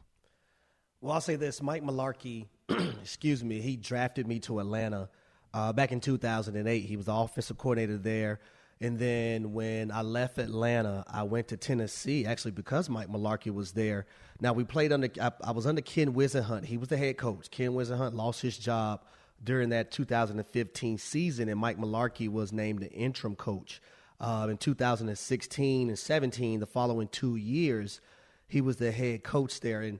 Well, 1.01 1.13
I'll 1.13 1.21
say 1.21 1.35
this: 1.35 1.61
Mike 1.61 1.83
Mularkey, 1.83 2.47
excuse 3.01 3.43
me, 3.43 3.61
he 3.61 3.75
drafted 3.75 4.27
me 4.27 4.39
to 4.39 4.59
Atlanta 4.59 5.09
uh, 5.53 5.73
back 5.73 5.91
in 5.91 5.99
2008. 5.99 6.79
He 6.79 6.97
was 6.97 7.05
the 7.05 7.13
offensive 7.13 7.57
coordinator 7.57 7.97
there. 7.97 8.39
And 8.81 8.99
then 8.99 9.53
when 9.53 9.89
I 9.89 10.01
left 10.01 10.37
Atlanta, 10.37 11.05
I 11.07 11.23
went 11.23 11.47
to 11.49 11.57
Tennessee 11.57 12.25
actually 12.25 12.51
because 12.51 12.89
Mike 12.89 13.07
Mularkey 13.07 13.53
was 13.53 13.71
there. 13.71 14.05
Now 14.41 14.51
we 14.51 14.65
played 14.65 14.91
under 14.91 15.09
I, 15.21 15.31
I 15.43 15.51
was 15.51 15.65
under 15.65 15.81
Ken 15.81 16.13
Whisenhunt. 16.13 16.65
He 16.65 16.77
was 16.77 16.89
the 16.89 16.97
head 16.97 17.17
coach. 17.17 17.49
Ken 17.49 17.71
Whisenhunt 17.71 18.15
lost 18.15 18.41
his 18.41 18.57
job 18.57 19.01
during 19.43 19.69
that 19.69 19.91
2015 19.91 20.97
season, 20.97 21.49
and 21.49 21.59
Mike 21.59 21.77
Mularkey 21.77 22.29
was 22.29 22.51
named 22.51 22.79
the 22.79 22.91
interim 22.91 23.35
coach. 23.35 23.81
Uh, 24.19 24.47
in 24.49 24.57
2016 24.57 25.89
and 25.89 25.99
17, 25.99 26.59
the 26.59 26.65
following 26.65 27.07
two 27.09 27.35
years, 27.35 27.99
he 28.47 28.61
was 28.61 28.77
the 28.77 28.91
head 28.91 29.23
coach 29.23 29.59
there. 29.59 29.81
And 29.81 29.99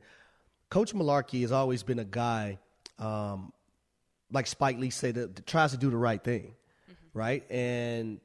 Coach 0.69 0.93
Mularkey 0.93 1.41
has 1.41 1.51
always 1.51 1.83
been 1.83 1.99
a 1.99 2.05
guy, 2.05 2.59
um, 2.99 3.53
like 4.31 4.47
Spike 4.47 4.77
Lee 4.77 4.89
said, 4.89 5.15
that, 5.15 5.35
that, 5.35 5.45
tries 5.45 5.71
to 5.71 5.77
do 5.77 5.89
the 5.89 5.97
right 5.97 6.23
thing, 6.23 6.55
mm-hmm. 6.89 7.17
right? 7.17 7.49
And 7.51 8.19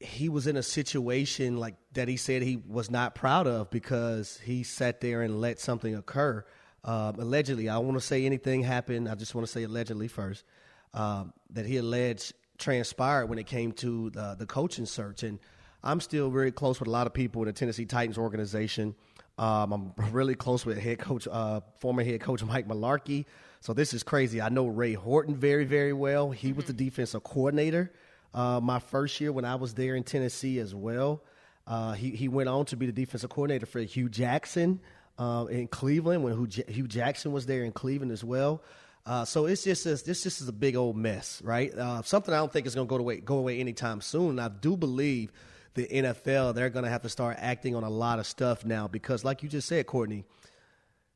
he 0.00 0.28
was 0.28 0.46
in 0.46 0.56
a 0.56 0.62
situation 0.62 1.56
like 1.56 1.76
that 1.92 2.08
he 2.08 2.16
said 2.16 2.42
he 2.42 2.56
was 2.56 2.90
not 2.90 3.14
proud 3.14 3.46
of 3.46 3.70
because 3.70 4.38
he 4.44 4.62
sat 4.62 5.00
there 5.00 5.22
and 5.22 5.40
let 5.40 5.60
something 5.60 5.94
occur 5.94 6.44
um, 6.84 7.18
allegedly, 7.18 7.68
I 7.68 7.74
don't 7.74 7.86
want 7.86 7.98
to 7.98 8.06
say 8.06 8.26
anything 8.26 8.62
happened. 8.62 9.08
I 9.08 9.14
just 9.14 9.34
want 9.34 9.46
to 9.46 9.52
say 9.52 9.62
allegedly 9.62 10.06
first 10.06 10.44
um, 10.92 11.32
that 11.50 11.64
he 11.64 11.78
alleged 11.78 12.34
transpired 12.58 13.26
when 13.26 13.38
it 13.38 13.46
came 13.46 13.72
to 13.72 14.10
the, 14.10 14.36
the, 14.38 14.46
coaching 14.46 14.84
search. 14.84 15.22
And 15.22 15.38
I'm 15.82 16.00
still 16.00 16.30
very 16.30 16.52
close 16.52 16.78
with 16.78 16.86
a 16.86 16.90
lot 16.90 17.06
of 17.06 17.14
people 17.14 17.42
in 17.42 17.46
the 17.46 17.52
Tennessee 17.52 17.86
Titans 17.86 18.18
organization. 18.18 18.94
Um, 19.36 19.72
I'm 19.72 20.12
really 20.12 20.34
close 20.34 20.64
with 20.64 20.78
head 20.78 20.98
coach, 20.98 21.26
uh, 21.30 21.60
former 21.78 22.04
head 22.04 22.20
coach 22.20 22.42
Mike 22.44 22.68
Mularkey. 22.68 23.24
So 23.60 23.72
this 23.72 23.94
is 23.94 24.02
crazy. 24.02 24.40
I 24.40 24.48
know 24.48 24.66
Ray 24.66 24.92
Horton 24.92 25.34
very, 25.34 25.64
very 25.64 25.92
well. 25.92 26.30
He 26.30 26.52
was 26.52 26.66
the 26.66 26.72
mm-hmm. 26.72 26.84
defensive 26.84 27.24
coordinator 27.24 27.92
uh, 28.34 28.60
my 28.60 28.78
first 28.78 29.20
year 29.20 29.32
when 29.32 29.44
I 29.44 29.54
was 29.54 29.74
there 29.74 29.94
in 29.94 30.04
Tennessee 30.04 30.58
as 30.58 30.74
well. 30.74 31.22
Uh, 31.66 31.92
he, 31.92 32.10
he 32.10 32.28
went 32.28 32.48
on 32.48 32.66
to 32.66 32.76
be 32.76 32.86
the 32.86 32.92
defensive 32.92 33.30
coordinator 33.30 33.66
for 33.66 33.80
Hue 33.80 34.08
Jackson 34.08 34.80
uh, 35.18 35.46
in 35.48 35.68
Cleveland 35.68 36.22
when 36.22 36.50
Hue, 36.68 36.86
Jackson 36.86 37.32
was 37.32 37.46
there 37.46 37.64
in 37.64 37.72
Cleveland 37.72 38.12
as 38.12 38.22
well. 38.22 38.62
Uh, 39.06 39.24
so 39.24 39.46
it's 39.46 39.64
just 39.64 39.84
this, 39.84 40.02
this 40.02 40.22
just 40.22 40.40
is 40.40 40.48
a 40.48 40.52
big 40.52 40.76
old 40.76 40.96
mess, 40.96 41.40
right? 41.44 41.72
Uh, 41.74 42.02
something 42.02 42.32
I 42.32 42.38
don't 42.38 42.52
think 42.52 42.66
is 42.66 42.74
going 42.74 42.86
to 42.86 42.90
go 42.90 42.96
away 42.96 43.18
go 43.18 43.36
away 43.36 43.60
anytime 43.60 44.00
soon. 44.00 44.30
And 44.30 44.40
I 44.40 44.48
do 44.48 44.76
believe 44.76 45.30
the 45.74 45.86
NFL 45.86 46.54
they're 46.54 46.70
going 46.70 46.84
to 46.84 46.90
have 46.90 47.02
to 47.02 47.08
start 47.08 47.36
acting 47.40 47.74
on 47.74 47.84
a 47.84 47.90
lot 47.90 48.18
of 48.18 48.26
stuff 48.26 48.64
now 48.64 48.88
because, 48.88 49.24
like 49.24 49.42
you 49.42 49.48
just 49.48 49.68
said, 49.68 49.86
Courtney, 49.86 50.24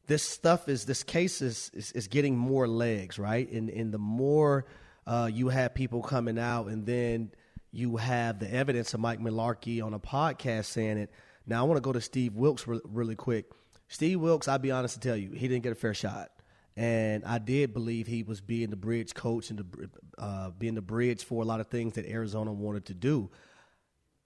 this 0.06 0.22
stuff 0.22 0.68
is 0.68 0.84
this 0.84 1.02
case 1.02 1.40
is 1.42 1.70
is, 1.74 1.92
is 1.92 2.08
getting 2.08 2.36
more 2.36 2.66
legs, 2.66 3.18
right? 3.18 3.50
And 3.50 3.70
and 3.70 3.92
the 3.92 3.98
more 3.98 4.66
uh, 5.06 5.30
you 5.32 5.48
have 5.48 5.74
people 5.74 6.02
coming 6.02 6.38
out, 6.38 6.66
and 6.66 6.84
then 6.84 7.30
you 7.70 7.96
have 7.96 8.38
the 8.38 8.52
evidence 8.52 8.94
of 8.94 9.00
Mike 9.00 9.20
Mularkey 9.20 9.82
on 9.82 9.94
a 9.94 10.00
podcast 10.00 10.66
saying 10.66 10.98
it. 10.98 11.10
Now 11.46 11.64
I 11.64 11.66
want 11.66 11.78
to 11.78 11.82
go 11.82 11.92
to 11.92 12.00
Steve 12.00 12.34
Wilks 12.34 12.66
re- 12.66 12.80
really 12.84 13.16
quick. 13.16 13.46
Steve 13.88 14.20
Wilks, 14.20 14.48
I'll 14.48 14.58
be 14.58 14.70
honest 14.70 14.94
to 14.94 15.00
tell 15.00 15.16
you, 15.16 15.30
he 15.32 15.48
didn't 15.48 15.62
get 15.62 15.72
a 15.72 15.76
fair 15.76 15.94
shot. 15.94 16.30
And 16.76 17.24
I 17.24 17.38
did 17.38 17.72
believe 17.72 18.06
he 18.06 18.22
was 18.22 18.40
being 18.40 18.70
the 18.70 18.76
bridge 18.76 19.12
coach 19.12 19.50
and 19.50 19.58
the, 19.58 19.90
uh, 20.16 20.50
being 20.50 20.74
the 20.74 20.82
bridge 20.82 21.24
for 21.24 21.42
a 21.42 21.44
lot 21.44 21.58
of 21.58 21.66
things 21.66 21.94
that 21.94 22.06
Arizona 22.06 22.52
wanted 22.52 22.86
to 22.86 22.94
do. 22.94 23.30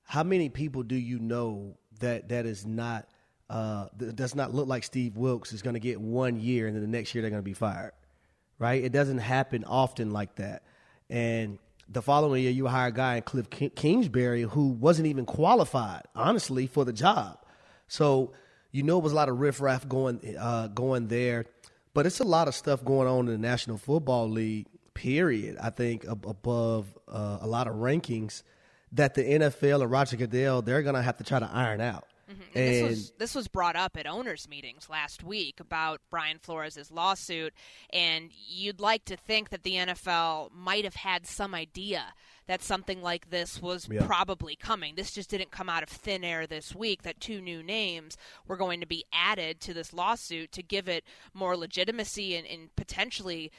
How 0.04 0.22
many 0.22 0.48
people 0.48 0.82
do 0.82 0.96
you 0.96 1.18
know 1.18 1.76
that 2.00 2.28
that 2.28 2.46
is 2.46 2.66
not 2.66 3.08
uh, 3.48 3.88
does 4.14 4.34
not 4.34 4.54
look 4.54 4.66
like 4.66 4.84
Steve 4.84 5.16
Wilks 5.16 5.52
is 5.52 5.62
going 5.62 5.74
to 5.74 5.80
get 5.80 6.00
one 6.00 6.40
year 6.40 6.66
and 6.66 6.74
then 6.74 6.82
the 6.82 6.88
next 6.88 7.14
year 7.14 7.22
they're 7.22 7.30
going 7.30 7.42
to 7.42 7.44
be 7.44 7.54
fired? 7.54 7.92
Right? 8.58 8.82
It 8.84 8.92
doesn't 8.92 9.18
happen 9.18 9.64
often 9.64 10.10
like 10.10 10.36
that. 10.36 10.62
And 11.10 11.58
the 11.88 12.02
following 12.02 12.42
year, 12.42 12.52
you 12.52 12.66
hire 12.66 12.88
a 12.88 12.92
guy 12.92 13.16
in 13.16 13.22
Cliff 13.22 13.50
Kingsbury 13.50 14.42
who 14.42 14.68
wasn't 14.68 15.08
even 15.08 15.26
qualified, 15.26 16.02
honestly, 16.14 16.66
for 16.66 16.84
the 16.84 16.92
job. 16.92 17.38
So 17.88 18.32
you 18.72 18.82
know, 18.82 18.98
it 18.98 19.04
was 19.04 19.12
a 19.12 19.16
lot 19.16 19.28
of 19.28 19.38
riffraff 19.38 19.86
going 19.86 20.36
uh, 20.38 20.68
going 20.68 21.08
there, 21.08 21.44
but 21.94 22.06
it's 22.06 22.20
a 22.20 22.24
lot 22.24 22.48
of 22.48 22.54
stuff 22.54 22.84
going 22.84 23.06
on 23.06 23.28
in 23.28 23.32
the 23.32 23.38
National 23.38 23.76
Football 23.76 24.30
League. 24.30 24.66
Period. 24.94 25.56
I 25.60 25.70
think 25.70 26.04
above 26.04 26.86
uh, 27.08 27.38
a 27.40 27.46
lot 27.46 27.66
of 27.66 27.76
rankings 27.76 28.42
that 28.92 29.14
the 29.14 29.22
NFL 29.22 29.82
and 29.82 29.90
Roger 29.90 30.16
Goodell 30.16 30.62
they're 30.62 30.82
going 30.82 30.94
to 30.94 31.02
have 31.02 31.16
to 31.18 31.24
try 31.24 31.38
to 31.38 31.50
iron 31.52 31.80
out. 31.80 32.06
Mm-hmm. 32.30 32.42
And, 32.54 32.64
and 32.64 32.74
this 32.74 32.82
was 32.82 33.12
this 33.18 33.34
was 33.34 33.48
brought 33.48 33.76
up 33.76 33.96
at 33.96 34.06
owners 34.06 34.48
meetings 34.48 34.88
last 34.88 35.22
week 35.22 35.60
about 35.60 36.00
Brian 36.10 36.38
Flores' 36.38 36.90
lawsuit, 36.90 37.52
and 37.90 38.30
you'd 38.48 38.80
like 38.80 39.04
to 39.06 39.16
think 39.16 39.50
that 39.50 39.62
the 39.62 39.74
NFL 39.74 40.52
might 40.52 40.84
have 40.84 40.94
had 40.94 41.26
some 41.26 41.54
idea 41.54 42.14
that 42.46 42.62
something 42.62 43.02
like 43.02 43.30
this 43.30 43.62
was 43.62 43.88
yeah. 43.90 44.04
probably 44.04 44.56
coming. 44.56 44.94
This 44.94 45.12
just 45.12 45.30
didn't 45.30 45.50
come 45.50 45.68
out 45.68 45.82
of 45.82 45.88
thin 45.88 46.24
air 46.24 46.46
this 46.46 46.74
week. 46.74 47.02
That 47.02 47.20
two 47.20 47.40
new 47.40 47.62
names 47.62 48.16
were 48.46 48.56
going 48.56 48.80
to 48.80 48.86
be 48.86 49.04
added 49.12 49.60
to 49.60 49.74
this 49.74 49.92
lawsuit 49.92 50.52
to 50.52 50.62
give 50.62 50.88
it 50.88 51.04
more 51.34 51.56
legitimacy 51.56 52.36
and, 52.36 52.46
and 52.46 52.74
potentially 52.76 53.50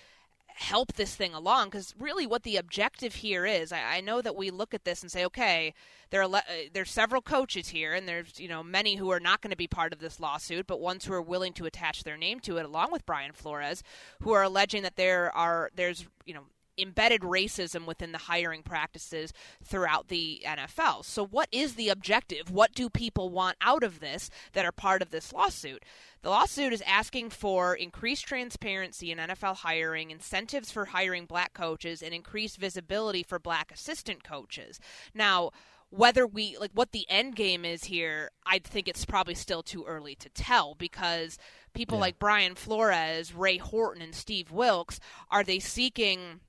help 0.55 0.93
this 0.93 1.15
thing 1.15 1.33
along 1.33 1.69
because 1.69 1.93
really 1.99 2.27
what 2.27 2.43
the 2.43 2.57
objective 2.57 3.15
here 3.15 3.45
is 3.45 3.71
I, 3.71 3.97
I, 3.97 4.01
know 4.01 4.21
that 4.21 4.35
we 4.35 4.51
look 4.51 4.73
at 4.73 4.85
this 4.85 5.01
and 5.01 5.11
say 5.11 5.25
okay 5.25 5.73
there 6.09 6.21
are 6.21 6.27
le- 6.27 6.37
uh, 6.37 6.69
there's 6.73 6.91
several 6.91 7.21
coaches 7.21 7.69
here 7.69 7.93
and 7.93 8.07
there's 8.07 8.39
you 8.39 8.47
know 8.47 8.61
many 8.63 8.95
who 8.95 9.09
are 9.11 9.19
not 9.19 9.41
going 9.41 9.51
to 9.51 9.57
be 9.57 9.67
part 9.67 9.93
of 9.93 9.99
this 9.99 10.19
lawsuit 10.19 10.67
but 10.67 10.79
ones 10.79 11.05
who 11.05 11.13
are 11.13 11.21
willing 11.21 11.53
to 11.53 11.65
attach 11.65 12.03
their 12.03 12.17
name 12.17 12.39
to 12.39 12.57
it 12.57 12.65
along 12.65 12.91
with 12.91 13.05
Brian 13.05 13.31
Flores 13.31 13.83
who 14.21 14.31
are 14.31 14.43
alleging 14.43 14.83
that 14.83 14.95
there 14.95 15.35
are 15.35 15.71
there's 15.75 16.05
you 16.25 16.33
know 16.33 16.43
embedded 16.77 17.21
racism 17.21 17.85
within 17.85 18.11
the 18.11 18.17
hiring 18.17 18.63
practices 18.63 19.33
throughout 19.63 20.07
the 20.07 20.41
NFL. 20.45 21.05
So, 21.05 21.25
what 21.25 21.49
is 21.51 21.75
the 21.75 21.89
objective? 21.89 22.51
What 22.51 22.73
do 22.73 22.89
people 22.89 23.29
want 23.29 23.57
out 23.61 23.83
of 23.83 23.99
this 23.99 24.29
that 24.53 24.65
are 24.65 24.71
part 24.71 25.01
of 25.01 25.11
this 25.11 25.33
lawsuit? 25.33 25.83
The 26.21 26.29
lawsuit 26.29 26.71
is 26.73 26.83
asking 26.87 27.31
for 27.31 27.75
increased 27.75 28.25
transparency 28.25 29.11
in 29.11 29.17
NFL 29.17 29.57
hiring, 29.57 30.09
incentives 30.09 30.71
for 30.71 30.85
hiring 30.85 31.25
black 31.25 31.53
coaches, 31.53 32.01
and 32.01 32.13
increased 32.13 32.57
visibility 32.57 33.23
for 33.23 33.39
black 33.39 33.71
assistant 33.71 34.23
coaches. 34.23 34.79
Now, 35.13 35.51
whether 35.93 36.25
we 36.25 36.57
like 36.57 36.71
what 36.73 36.91
the 36.91 37.05
end 37.07 37.35
game 37.35 37.63
is 37.63 37.83
here, 37.83 38.31
I 38.45 38.59
think 38.59 38.87
it's 38.87 39.05
probably 39.05 39.35
still 39.35 39.61
too 39.61 39.85
early 39.85 40.15
to 40.15 40.29
tell 40.29 40.73
because 40.73 41.37
people 41.73 41.97
yeah. 41.97 42.03
like 42.03 42.19
Brian 42.19 42.55
Flores, 42.55 43.33
Ray 43.33 43.57
Horton, 43.57 44.01
and 44.01 44.15
Steve 44.15 44.51
Wilks 44.51 44.99
are 45.29 45.43
they 45.43 45.59
seeking 45.59 46.39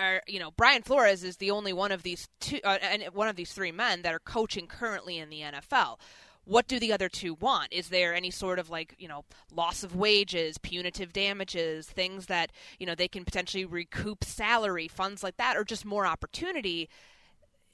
are 0.00 0.22
you 0.26 0.38
know 0.38 0.50
Brian 0.50 0.82
Flores 0.82 1.24
is 1.24 1.36
the 1.36 1.50
only 1.50 1.72
one 1.72 1.92
of 1.92 2.02
these 2.02 2.28
two 2.40 2.60
uh, 2.64 2.78
and 2.82 3.02
one 3.12 3.28
of 3.28 3.36
these 3.36 3.52
three 3.52 3.72
men 3.72 4.02
that 4.02 4.14
are 4.14 4.18
coaching 4.20 4.66
currently 4.66 5.18
in 5.18 5.30
the 5.30 5.40
NFL 5.40 5.98
what 6.44 6.68
do 6.68 6.78
the 6.78 6.92
other 6.92 7.08
two 7.08 7.34
want? 7.34 7.72
Is 7.72 7.88
there 7.88 8.14
any 8.14 8.30
sort 8.30 8.58
of 8.58 8.70
like, 8.70 8.94
you 8.98 9.08
know, 9.08 9.24
loss 9.52 9.82
of 9.82 9.96
wages, 9.96 10.58
punitive 10.58 11.12
damages, 11.12 11.86
things 11.86 12.26
that, 12.26 12.52
you 12.78 12.86
know, 12.86 12.94
they 12.94 13.08
can 13.08 13.24
potentially 13.24 13.64
recoup 13.64 14.24
salary, 14.24 14.88
funds 14.88 15.22
like 15.22 15.36
that, 15.38 15.56
or 15.56 15.64
just 15.64 15.84
more 15.84 16.06
opportunity? 16.06 16.88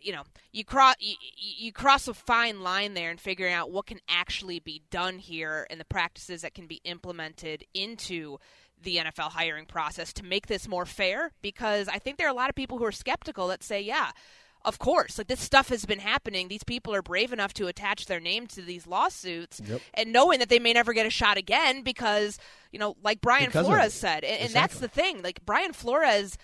You 0.00 0.12
know, 0.12 0.22
you 0.52 0.64
cross 0.64 0.94
you, 0.98 1.16
you 1.36 1.72
cross 1.72 2.08
a 2.08 2.14
fine 2.14 2.62
line 2.62 2.94
there 2.94 3.10
in 3.10 3.18
figuring 3.18 3.52
out 3.52 3.70
what 3.70 3.86
can 3.86 4.00
actually 4.08 4.58
be 4.58 4.82
done 4.90 5.18
here 5.18 5.66
and 5.68 5.78
the 5.78 5.84
practices 5.84 6.42
that 6.42 6.54
can 6.54 6.66
be 6.66 6.80
implemented 6.84 7.64
into 7.74 8.38
the 8.82 8.96
NFL 8.96 9.32
hiring 9.32 9.66
process 9.66 10.12
to 10.14 10.24
make 10.24 10.46
this 10.46 10.68
more 10.68 10.86
fair 10.86 11.32
because 11.42 11.88
I 11.88 11.98
think 11.98 12.16
there 12.16 12.26
are 12.26 12.30
a 12.30 12.34
lot 12.34 12.48
of 12.48 12.54
people 12.54 12.78
who 12.78 12.84
are 12.84 12.92
skeptical 12.92 13.48
that 13.48 13.62
say, 13.62 13.80
yeah, 13.80 14.10
of 14.64 14.78
course 14.78 15.18
like 15.18 15.26
this 15.26 15.40
stuff 15.40 15.68
has 15.68 15.84
been 15.84 15.98
happening 15.98 16.48
these 16.48 16.64
people 16.64 16.94
are 16.94 17.02
brave 17.02 17.32
enough 17.32 17.54
to 17.54 17.66
attach 17.66 18.06
their 18.06 18.20
name 18.20 18.46
to 18.46 18.62
these 18.62 18.86
lawsuits 18.86 19.60
yep. 19.64 19.80
and 19.94 20.12
knowing 20.12 20.38
that 20.38 20.48
they 20.48 20.58
may 20.58 20.72
never 20.72 20.92
get 20.92 21.06
a 21.06 21.10
shot 21.10 21.36
again 21.38 21.82
because 21.82 22.38
you 22.72 22.78
know 22.78 22.96
like 23.02 23.20
brian 23.20 23.46
because 23.46 23.66
flores 23.66 23.94
said 23.94 24.22
and, 24.24 24.34
exactly. 24.34 24.46
and 24.46 24.54
that's 24.54 24.78
the 24.78 24.88
thing 24.88 25.22
like 25.22 25.40
brian 25.46 25.72
flores 25.72 26.36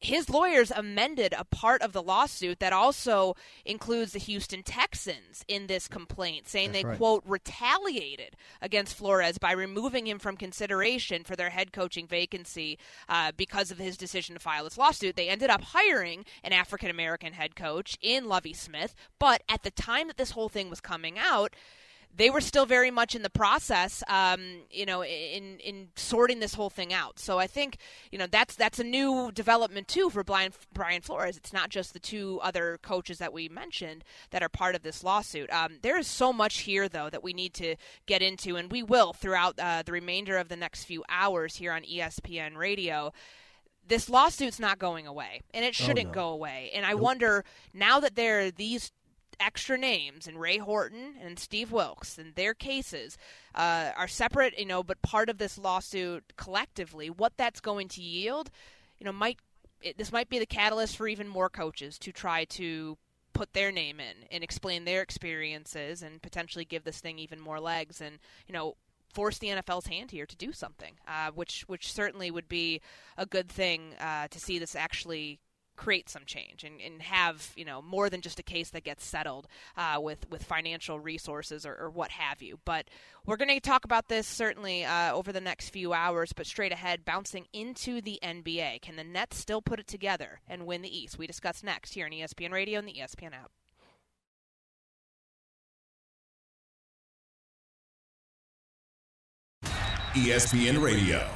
his 0.00 0.28
lawyers 0.28 0.70
amended 0.70 1.34
a 1.36 1.44
part 1.44 1.80
of 1.82 1.92
the 1.92 2.02
lawsuit 2.02 2.60
that 2.60 2.72
also 2.72 3.34
includes 3.64 4.12
the 4.12 4.18
Houston 4.18 4.62
Texans 4.62 5.44
in 5.48 5.66
this 5.66 5.88
complaint, 5.88 6.48
saying 6.48 6.72
That's 6.72 6.82
they, 6.82 6.88
right. 6.88 6.98
quote, 6.98 7.22
retaliated 7.26 8.36
against 8.60 8.96
Flores 8.96 9.38
by 9.38 9.52
removing 9.52 10.06
him 10.06 10.18
from 10.18 10.36
consideration 10.36 11.24
for 11.24 11.34
their 11.34 11.50
head 11.50 11.72
coaching 11.72 12.06
vacancy 12.06 12.78
uh, 13.08 13.32
because 13.36 13.70
of 13.70 13.78
his 13.78 13.96
decision 13.96 14.34
to 14.34 14.40
file 14.40 14.64
this 14.64 14.78
lawsuit. 14.78 15.16
They 15.16 15.28
ended 15.28 15.50
up 15.50 15.62
hiring 15.62 16.24
an 16.44 16.52
African 16.52 16.90
American 16.90 17.32
head 17.32 17.56
coach 17.56 17.96
in 18.02 18.28
Lovie 18.28 18.52
Smith, 18.52 18.94
but 19.18 19.42
at 19.48 19.62
the 19.62 19.70
time 19.70 20.08
that 20.08 20.18
this 20.18 20.32
whole 20.32 20.48
thing 20.48 20.68
was 20.68 20.80
coming 20.80 21.18
out, 21.18 21.54
they 22.16 22.30
were 22.30 22.40
still 22.40 22.64
very 22.64 22.90
much 22.90 23.14
in 23.14 23.22
the 23.22 23.30
process, 23.30 24.02
um, 24.08 24.40
you 24.70 24.86
know, 24.86 25.04
in 25.04 25.58
in 25.58 25.88
sorting 25.96 26.40
this 26.40 26.54
whole 26.54 26.70
thing 26.70 26.92
out. 26.92 27.18
So 27.18 27.38
I 27.38 27.46
think, 27.46 27.76
you 28.10 28.18
know, 28.18 28.26
that's 28.26 28.56
that's 28.56 28.78
a 28.78 28.84
new 28.84 29.30
development 29.32 29.88
too 29.88 30.08
for 30.08 30.24
Brian 30.24 30.52
Brian 30.72 31.02
Flores. 31.02 31.36
It's 31.36 31.52
not 31.52 31.68
just 31.68 31.92
the 31.92 31.98
two 31.98 32.40
other 32.42 32.78
coaches 32.82 33.18
that 33.18 33.32
we 33.32 33.48
mentioned 33.48 34.04
that 34.30 34.42
are 34.42 34.48
part 34.48 34.74
of 34.74 34.82
this 34.82 35.04
lawsuit. 35.04 35.50
Um, 35.52 35.78
there 35.82 35.98
is 35.98 36.06
so 36.06 36.32
much 36.32 36.60
here 36.60 36.88
though 36.88 37.10
that 37.10 37.22
we 37.22 37.34
need 37.34 37.52
to 37.54 37.76
get 38.06 38.22
into, 38.22 38.56
and 38.56 38.72
we 38.72 38.82
will 38.82 39.12
throughout 39.12 39.58
uh, 39.58 39.82
the 39.84 39.92
remainder 39.92 40.38
of 40.38 40.48
the 40.48 40.56
next 40.56 40.84
few 40.84 41.04
hours 41.08 41.56
here 41.56 41.72
on 41.72 41.82
ESPN 41.82 42.56
Radio 42.56 43.12
this 43.88 44.08
lawsuit's 44.08 44.58
not 44.58 44.78
going 44.78 45.06
away, 45.06 45.42
and 45.54 45.64
it 45.64 45.74
shouldn't 45.74 46.08
oh, 46.08 46.10
no. 46.10 46.14
go 46.14 46.28
away. 46.30 46.70
And 46.74 46.84
I 46.84 46.90
nope. 46.90 47.00
wonder 47.00 47.44
now 47.72 48.00
that 48.00 48.16
there 48.16 48.40
are 48.40 48.50
these 48.50 48.90
extra 49.40 49.76
names 49.76 50.26
and 50.26 50.40
Ray 50.40 50.58
Horton 50.58 51.14
and 51.22 51.38
Steve 51.38 51.72
Wilks 51.72 52.18
and 52.18 52.34
their 52.34 52.54
cases 52.54 53.18
uh, 53.54 53.90
are 53.96 54.08
separate, 54.08 54.58
you 54.58 54.66
know, 54.66 54.82
but 54.82 55.02
part 55.02 55.28
of 55.28 55.38
this 55.38 55.58
lawsuit 55.58 56.24
collectively, 56.36 57.10
what 57.10 57.32
that's 57.36 57.60
going 57.60 57.88
to 57.88 58.02
yield, 58.02 58.50
you 58.98 59.04
know, 59.04 59.12
might 59.12 59.38
it, 59.82 59.98
this 59.98 60.12
might 60.12 60.28
be 60.28 60.38
the 60.38 60.46
catalyst 60.46 60.96
for 60.96 61.06
even 61.06 61.28
more 61.28 61.48
coaches 61.48 61.98
to 61.98 62.12
try 62.12 62.44
to 62.44 62.96
put 63.32 63.52
their 63.52 63.70
name 63.70 64.00
in 64.00 64.26
and 64.30 64.42
explain 64.42 64.84
their 64.84 65.02
experiences 65.02 66.02
and 66.02 66.22
potentially 66.22 66.64
give 66.64 66.84
this 66.84 67.00
thing 67.00 67.18
even 67.18 67.38
more 67.38 67.60
legs 67.60 68.00
and 68.00 68.18
you 68.46 68.54
know 68.54 68.76
force 69.12 69.38
the 69.38 69.48
NFL's 69.48 69.86
hand 69.86 70.10
here 70.10 70.26
to 70.26 70.36
do 70.36 70.52
something, 70.52 70.94
uh, 71.08 71.30
which 71.34 71.64
which 71.66 71.92
certainly 71.92 72.30
would 72.30 72.48
be 72.48 72.80
a 73.16 73.24
good 73.24 73.48
thing 73.48 73.94
uh, 74.00 74.28
to 74.28 74.38
see 74.38 74.58
this 74.58 74.76
actually 74.76 75.40
create 75.76 76.08
some 76.08 76.22
change 76.26 76.64
and, 76.64 76.80
and 76.80 77.02
have 77.02 77.52
you 77.56 77.64
know 77.64 77.82
more 77.82 78.10
than 78.10 78.20
just 78.20 78.38
a 78.38 78.42
case 78.42 78.70
that 78.70 78.84
gets 78.84 79.04
settled 79.04 79.46
uh, 79.76 79.98
with 80.00 80.28
with 80.30 80.42
financial 80.42 80.98
resources 80.98 81.64
or, 81.66 81.74
or, 81.74 81.90
what 81.90 82.10
have 82.10 82.42
you. 82.42 82.58
But 82.64 82.86
we're 83.24 83.36
going 83.36 83.48
to 83.48 83.60
talk 83.60 83.84
about 83.84 84.08
this 84.08 84.26
certainly 84.26 84.84
uh, 84.84 85.12
over 85.14 85.32
the 85.32 85.40
next 85.40 85.70
few 85.70 85.92
hours. 85.92 86.32
But 86.32 86.46
straight 86.46 86.72
ahead, 86.72 87.04
bouncing 87.04 87.46
into 87.52 88.00
the 88.00 88.18
NBA, 88.22 88.82
can 88.82 88.96
the 88.96 89.04
Nets 89.04 89.38
still 89.38 89.62
put 89.62 89.80
it 89.80 89.86
together 89.86 90.40
and 90.48 90.66
win 90.66 90.82
the 90.82 90.96
East? 90.96 91.18
We 91.18 91.26
discuss 91.26 91.62
next 91.62 91.94
here 91.94 92.06
on 92.06 92.12
ESPN 92.12 92.52
Radio 92.52 92.78
and 92.78 92.88
the 92.88 92.94
ESPN 92.94 93.32
app. 93.32 93.50
ESPN 100.14 100.82
Radio. 100.82 101.28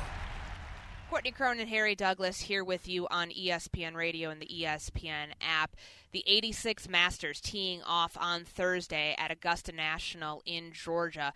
Courtney 1.10 1.32
Cronin 1.32 1.62
and 1.62 1.68
Harry 1.70 1.96
Douglas 1.96 2.42
here 2.42 2.62
with 2.62 2.88
you 2.88 3.08
on 3.10 3.30
ESPN 3.30 3.96
Radio 3.96 4.30
and 4.30 4.40
the 4.40 4.46
ESPN 4.46 5.32
app. 5.40 5.74
The 6.12 6.22
86 6.24 6.88
Masters 6.88 7.40
teeing 7.40 7.82
off 7.82 8.16
on 8.16 8.44
Thursday 8.44 9.16
at 9.18 9.32
Augusta 9.32 9.72
National 9.72 10.40
in 10.46 10.70
Georgia 10.72 11.32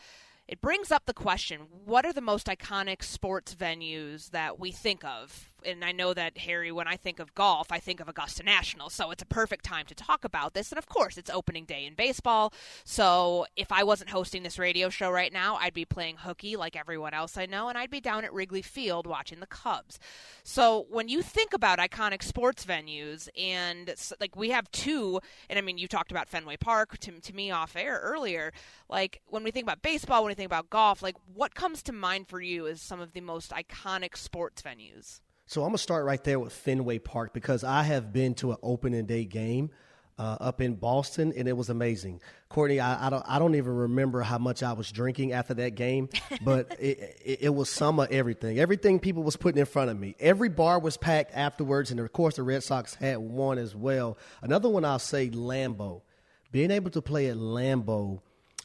it 0.46 0.60
brings 0.60 0.92
up 0.92 1.06
the 1.06 1.14
question 1.14 1.62
what 1.84 2.04
are 2.04 2.12
the 2.12 2.20
most 2.20 2.46
iconic 2.46 3.02
sports 3.02 3.54
venues 3.54 4.30
that 4.30 4.58
we 4.58 4.70
think 4.70 5.04
of? 5.04 5.50
And 5.66 5.82
I 5.82 5.92
know 5.92 6.12
that, 6.12 6.36
Harry, 6.38 6.70
when 6.70 6.86
I 6.86 6.96
think 6.96 7.18
of 7.18 7.34
golf, 7.34 7.72
I 7.72 7.78
think 7.78 8.00
of 8.00 8.08
Augusta 8.08 8.42
National. 8.42 8.90
So 8.90 9.10
it's 9.10 9.22
a 9.22 9.26
perfect 9.26 9.64
time 9.64 9.86
to 9.86 9.94
talk 9.94 10.24
about 10.24 10.52
this. 10.52 10.70
And 10.70 10.78
of 10.78 10.86
course, 10.86 11.16
it's 11.16 11.30
opening 11.30 11.64
day 11.64 11.86
in 11.86 11.94
baseball. 11.94 12.52
So 12.84 13.46
if 13.56 13.72
I 13.72 13.82
wasn't 13.82 14.10
hosting 14.10 14.42
this 14.42 14.58
radio 14.58 14.90
show 14.90 15.10
right 15.10 15.32
now, 15.32 15.56
I'd 15.56 15.72
be 15.72 15.86
playing 15.86 16.18
hooky 16.18 16.56
like 16.56 16.76
everyone 16.76 17.14
else 17.14 17.38
I 17.38 17.46
know, 17.46 17.68
and 17.68 17.78
I'd 17.78 17.90
be 17.90 18.00
down 18.00 18.24
at 18.24 18.32
Wrigley 18.34 18.60
Field 18.60 19.06
watching 19.06 19.40
the 19.40 19.46
Cubs. 19.46 19.98
So 20.42 20.86
when 20.90 21.08
you 21.08 21.22
think 21.22 21.54
about 21.54 21.78
iconic 21.78 22.22
sports 22.22 22.66
venues, 22.66 23.28
and 23.38 23.94
like 24.20 24.36
we 24.36 24.50
have 24.50 24.70
two, 24.70 25.20
and 25.48 25.58
I 25.58 25.62
mean, 25.62 25.78
you 25.78 25.88
talked 25.88 26.10
about 26.10 26.28
Fenway 26.28 26.58
Park 26.58 26.98
to, 26.98 27.12
to 27.20 27.34
me 27.34 27.50
off 27.50 27.74
air 27.74 28.00
earlier. 28.02 28.52
Like 28.90 29.22
when 29.28 29.42
we 29.44 29.50
think 29.50 29.64
about 29.64 29.80
baseball, 29.80 30.24
when 30.24 30.33
we 30.34 30.42
think 30.42 30.50
about 30.50 30.68
golf, 30.68 31.00
like 31.00 31.16
what 31.32 31.54
comes 31.54 31.82
to 31.84 31.92
mind 31.92 32.28
for 32.28 32.40
you 32.40 32.66
as 32.66 32.82
some 32.82 33.00
of 33.00 33.12
the 33.12 33.20
most 33.20 33.52
iconic 33.52 34.16
sports 34.16 34.62
venues? 34.62 35.20
So 35.46 35.62
I'm 35.62 35.68
gonna 35.68 35.78
start 35.78 36.04
right 36.04 36.22
there 36.24 36.40
with 36.40 36.52
Fenway 36.52 36.98
Park 36.98 37.32
because 37.32 37.62
I 37.62 37.84
have 37.84 38.12
been 38.12 38.34
to 38.36 38.50
an 38.50 38.56
opening 38.62 39.06
day 39.06 39.24
game 39.26 39.70
uh, 40.18 40.36
up 40.40 40.60
in 40.60 40.74
Boston, 40.74 41.32
and 41.36 41.46
it 41.46 41.56
was 41.56 41.68
amazing. 41.68 42.20
Courtney, 42.48 42.80
I, 42.80 43.06
I, 43.06 43.10
don't 43.10 43.24
I 43.28 43.38
don't 43.38 43.54
even 43.54 43.74
remember 43.74 44.22
how 44.22 44.38
much 44.38 44.62
I 44.64 44.72
was 44.72 44.90
drinking 44.90 45.32
after 45.32 45.54
that 45.54 45.76
game, 45.76 46.08
but 46.42 46.74
it, 46.80 47.20
it, 47.24 47.38
it, 47.42 47.54
was 47.54 47.70
some 47.70 48.00
of 48.00 48.10
everything. 48.10 48.58
Everything 48.58 48.98
people 48.98 49.22
was 49.22 49.36
putting 49.36 49.60
in 49.60 49.66
front 49.66 49.90
of 49.90 49.98
me. 49.98 50.16
Every 50.18 50.48
bar 50.48 50.80
was 50.80 50.96
packed 50.96 51.32
afterwards, 51.34 51.92
and 51.92 52.00
of 52.00 52.12
course 52.12 52.36
the 52.36 52.42
Red 52.42 52.64
Sox 52.64 52.94
had 52.94 53.18
won 53.18 53.58
as 53.58 53.76
well. 53.76 54.18
Another 54.42 54.68
one 54.68 54.84
I'll 54.84 54.98
say 54.98 55.30
Lambeau. 55.30 56.02
Being 56.50 56.70
able 56.70 56.90
to 56.92 57.02
play 57.02 57.28
at 57.28 57.36
Lambeau 57.36 58.20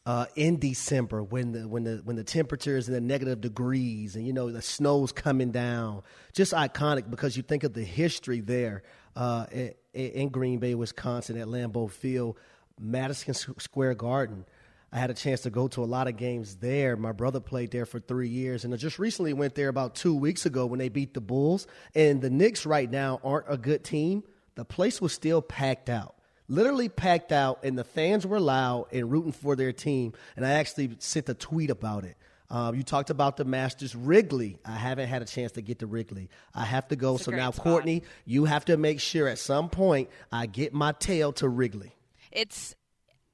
uh, 0.05 0.25
in 0.35 0.59
December 0.59 1.21
when 1.21 1.51
the 1.51 1.67
when 1.67 1.83
the 1.83 2.01
when 2.03 2.15
the 2.15 2.23
temperature 2.23 2.77
is 2.77 2.88
in 2.88 2.93
the 2.93 3.01
negative 3.01 3.41
degrees 3.41 4.15
and 4.15 4.25
you 4.25 4.33
know 4.33 4.51
the 4.51 4.62
snow's 4.62 5.12
coming 5.12 5.51
down, 5.51 6.03
just 6.33 6.53
iconic 6.53 7.09
because 7.09 7.35
you 7.38 7.43
think 7.43 7.63
of 7.63 7.73
the 7.73 7.83
history 7.83 8.39
there 8.39 8.83
uh, 9.15 9.45
in, 9.51 9.73
in 9.93 10.29
Green 10.29 10.59
Bay, 10.59 10.75
Wisconsin, 10.75 11.38
at 11.38 11.47
Lambeau 11.47 11.89
Field, 11.89 12.38
Madison 12.79 13.33
Square 13.33 13.95
Garden. 13.95 14.45
I 14.91 14.97
had 14.97 15.12
a 15.12 15.13
chance 15.13 15.41
to 15.41 15.51
go 15.51 15.67
to 15.69 15.83
a 15.83 15.85
lot 15.85 16.07
of 16.07 16.17
games 16.17 16.55
there. 16.55 16.95
My 16.95 17.12
brother 17.12 17.39
played 17.39 17.69
there 17.69 17.85
for 17.85 17.99
three 17.99 18.29
years, 18.29 18.65
and 18.65 18.73
I 18.73 18.77
just 18.77 18.97
recently 18.97 19.33
went 19.33 19.53
there 19.53 19.67
about 19.67 19.93
two 19.93 20.15
weeks 20.15 20.47
ago 20.47 20.65
when 20.65 20.79
they 20.79 20.89
beat 20.89 21.13
the 21.13 21.21
Bulls. 21.21 21.67
And 21.93 22.21
the 22.21 22.31
Knicks 22.31 22.65
right 22.65 22.89
now 22.89 23.19
aren't 23.23 23.45
a 23.47 23.57
good 23.57 23.83
team. 23.83 24.23
The 24.55 24.65
place 24.65 24.99
was 24.99 25.13
still 25.13 25.43
packed 25.43 25.89
out 25.89 26.15
literally 26.49 26.89
packed 26.89 27.31
out, 27.31 27.59
and 27.63 27.77
the 27.77 27.83
fans 27.85 28.27
were 28.27 28.39
loud 28.39 28.88
and 28.91 29.09
rooting 29.09 29.31
for 29.31 29.55
their 29.55 29.71
team. 29.71 30.13
And 30.35 30.45
I 30.45 30.51
actually 30.51 30.91
sent 30.99 31.29
a 31.29 31.33
tweet 31.33 31.69
about 31.69 32.03
it. 32.03 32.17
Um, 32.51 32.75
you 32.75 32.81
talked 32.81 33.12
about 33.12 33.38
the 33.38 33.45
Masters, 33.45 33.95
Wrigley. 33.95 34.57
I 34.65 34.71
haven't 34.71 35.07
had 35.07 35.21
a 35.21 35.25
chance 35.25 35.51
to 35.53 35.62
get 35.62 35.79
to 35.79 35.88
Wrigley. 35.88 36.29
I 36.55 36.65
have 36.65 36.88
to 36.88 36.95
go. 36.95 37.17
so 37.17 37.31
now, 37.31 37.51
spot. 37.51 37.63
Courtney, 37.63 38.03
you 38.25 38.45
have 38.45 38.65
to 38.65 38.75
make 38.75 38.99
sure 38.99 39.27
at 39.27 39.38
some 39.38 39.69
point 39.69 40.09
I 40.31 40.47
get 40.47 40.73
my 40.73 40.91
tail 40.93 41.31
to 41.33 41.47
Wrigley. 41.47 41.93
It's 42.31 42.75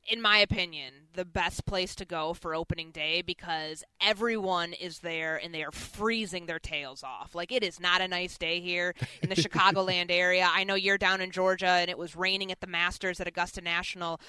in 0.07 0.21
my 0.21 0.39
opinion, 0.39 0.93
the 1.15 1.25
best 1.25 1.65
place 1.65 1.95
to 1.95 2.05
go 2.05 2.33
for 2.33 2.53
opening 2.53 2.91
day 2.91 3.21
because 3.21 3.83
everyone 4.01 4.73
is 4.73 4.99
there 4.99 5.37
and 5.41 5.53
they 5.53 5.63
are 5.63 5.71
freezing 5.71 6.45
their 6.45 6.59
tails 6.59 7.03
off. 7.03 7.33
Like 7.33 7.51
it 7.51 7.63
is 7.63 7.79
not 7.79 8.01
a 8.01 8.07
nice 8.07 8.37
day 8.37 8.59
here 8.59 8.93
in 9.21 9.29
the 9.29 9.35
Chicagoland 9.35 10.11
area. 10.11 10.47
I 10.51 10.63
know 10.63 10.75
you're 10.75 10.97
down 10.97 11.21
in 11.21 11.31
Georgia 11.31 11.67
and 11.67 11.89
it 11.89 11.97
was 11.97 12.15
raining 12.15 12.51
at 12.51 12.61
the 12.61 12.67
Masters 12.67 13.19
at 13.19 13.27
Augusta 13.27 13.61
National 13.61 14.19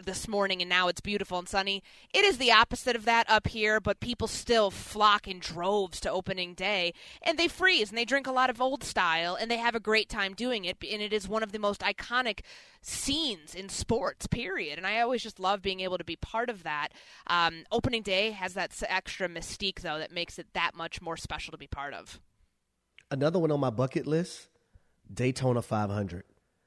this 0.00 0.26
morning 0.26 0.62
and 0.62 0.68
now 0.68 0.88
it's 0.88 1.00
beautiful 1.00 1.38
and 1.38 1.48
sunny. 1.48 1.82
It 2.14 2.24
is 2.24 2.38
the 2.38 2.52
opposite 2.52 2.96
of 2.96 3.04
that 3.04 3.28
up 3.28 3.48
here, 3.48 3.80
but 3.80 4.00
people 4.00 4.28
still 4.28 4.70
flock 4.70 5.28
in 5.28 5.38
droves 5.38 6.00
to 6.00 6.10
opening 6.10 6.54
day 6.54 6.94
and 7.22 7.38
they 7.38 7.48
freeze 7.48 7.90
and 7.90 7.98
they 7.98 8.04
drink 8.04 8.26
a 8.26 8.32
lot 8.32 8.48
of 8.48 8.60
old 8.60 8.84
style 8.84 9.34
and 9.34 9.50
they 9.50 9.58
have 9.58 9.74
a 9.74 9.80
great 9.80 10.08
time 10.08 10.34
doing 10.34 10.64
it 10.64 10.78
and 10.90 11.02
it 11.02 11.12
is 11.12 11.28
one 11.28 11.42
of 11.42 11.52
the 11.52 11.58
most 11.58 11.80
iconic 11.80 12.40
scenes 12.80 13.54
in 13.54 13.68
sports 13.68 14.26
period 14.26 14.78
and 14.78 14.86
I 14.86 15.00
always 15.00 15.22
just 15.22 15.38
love 15.38 15.60
being 15.60 15.80
able 15.80 15.98
to 15.98 16.04
be 16.04 16.16
part 16.16 16.48
of 16.48 16.62
that. 16.62 16.88
Um, 17.26 17.64
opening 17.70 18.02
day 18.02 18.30
has 18.30 18.54
that 18.54 18.72
extra 18.88 19.28
mystique 19.28 19.80
though 19.80 19.98
that 19.98 20.12
makes 20.12 20.38
it 20.38 20.46
that 20.54 20.74
much 20.74 21.02
more 21.02 21.16
special 21.16 21.52
to 21.52 21.58
be 21.58 21.66
part 21.66 21.92
of. 21.92 22.20
Another 23.10 23.38
one 23.38 23.50
on 23.50 23.60
my 23.60 23.70
bucket 23.70 24.06
list, 24.06 24.48
Daytona 25.12 25.60
500 25.60 26.24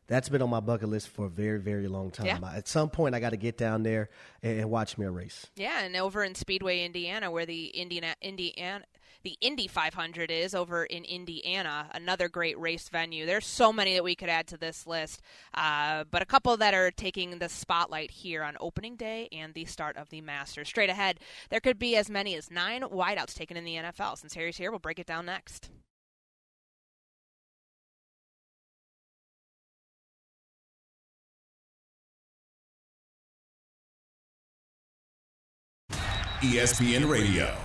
that's 0.08 0.30
been 0.30 0.42
on 0.42 0.50
my 0.50 0.60
bucket 0.60 0.90
list 0.90 1.10
for 1.10 1.26
a 1.26 1.30
very, 1.30 1.60
very 1.60 1.88
long 1.88 2.12
time. 2.12 2.26
Yeah. 2.28 2.40
At 2.54 2.68
some 2.68 2.90
point, 2.90 3.16
I 3.16 3.20
got 3.20 3.32
to 3.32 3.38
get 3.38 3.58
down 3.58 3.84
there 3.84 4.10
and, 4.44 4.62
and, 4.62 4.70
watch 4.70 4.98
me 4.98 5.06
a 5.06 5.12
race. 5.12 5.48
Yeah, 5.56 5.84
and 5.84 5.96
over 5.96 6.24
in 6.24 6.36
Speedway, 6.36 6.84
Indiana, 6.84 7.32
where 7.32 7.46
the 7.46 7.68
Indiana, 7.68 8.16
Indiana, 8.22 8.84
the 9.24 9.38
Indy 9.42 9.68
500 9.68 10.30
is 10.30 10.54
over 10.54 10.86
in 10.86 11.04
Indiana, 11.04 11.90
another 11.96 12.30
great 12.30 12.60
race 12.60 12.90
venue. 12.90 13.26
There's 13.26 13.48
so 13.48 13.74
many 13.74 13.96
that 13.96 14.04
we 14.04 14.16
could 14.16 14.30
add 14.30 14.46
to 14.48 14.58
this 14.58 14.86
list, 14.86 15.22
uh, 15.56 16.04
but 16.12 16.22
a 16.22 16.26
couple 16.26 16.56
that 16.58 16.76
are 16.76 16.92
taking 16.92 17.40
the 17.40 17.50
spotlight 17.50 18.12
here 18.12 18.44
on 18.44 18.56
opening 18.60 18.96
day 18.96 19.28
and 19.32 19.56
the 19.56 19.66
start 19.66 19.98
of 19.98 20.10
the 20.10 20.22
Masters. 20.22 20.68
Straight 20.68 20.92
ahead, 20.92 21.20
there 21.50 21.60
could 21.60 21.80
be 21.80 21.96
as 21.96 22.08
many 22.08 22.36
as 22.36 22.52
nine 22.52 22.84
wideouts 22.84 23.34
taken 23.34 23.58
in 23.58 23.66
the 23.66 23.76
NFL. 23.76 24.20
Since 24.20 24.36
Harry's 24.36 24.58
here, 24.58 24.70
we'll 24.70 24.80
break 24.80 25.00
it 25.00 25.08
down 25.08 25.26
next. 25.26 25.72
ESPN 36.46 37.10
Radio. 37.10 37.56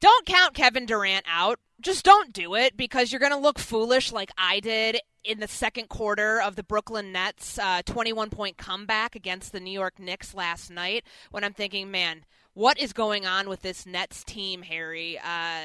Don't 0.00 0.24
count 0.24 0.54
Kevin 0.54 0.86
Durant 0.86 1.26
out. 1.28 1.58
Just 1.78 2.06
don't 2.06 2.32
do 2.32 2.54
it 2.54 2.74
because 2.74 3.12
you're 3.12 3.20
going 3.20 3.32
to 3.32 3.38
look 3.38 3.58
foolish 3.58 4.10
like 4.10 4.30
I 4.38 4.60
did 4.60 4.98
in 5.24 5.40
the 5.40 5.48
second 5.48 5.90
quarter 5.90 6.40
of 6.40 6.56
the 6.56 6.62
Brooklyn 6.62 7.12
Nets' 7.12 7.58
uh, 7.58 7.82
21 7.84 8.30
point 8.30 8.56
comeback 8.56 9.14
against 9.14 9.52
the 9.52 9.60
New 9.60 9.70
York 9.70 9.98
Knicks 9.98 10.34
last 10.34 10.70
night 10.70 11.04
when 11.30 11.44
I'm 11.44 11.52
thinking, 11.52 11.90
man, 11.90 12.24
what 12.54 12.78
is 12.78 12.94
going 12.94 13.26
on 13.26 13.50
with 13.50 13.60
this 13.60 13.84
Nets 13.84 14.24
team, 14.24 14.62
Harry? 14.62 15.18
Uh, 15.18 15.60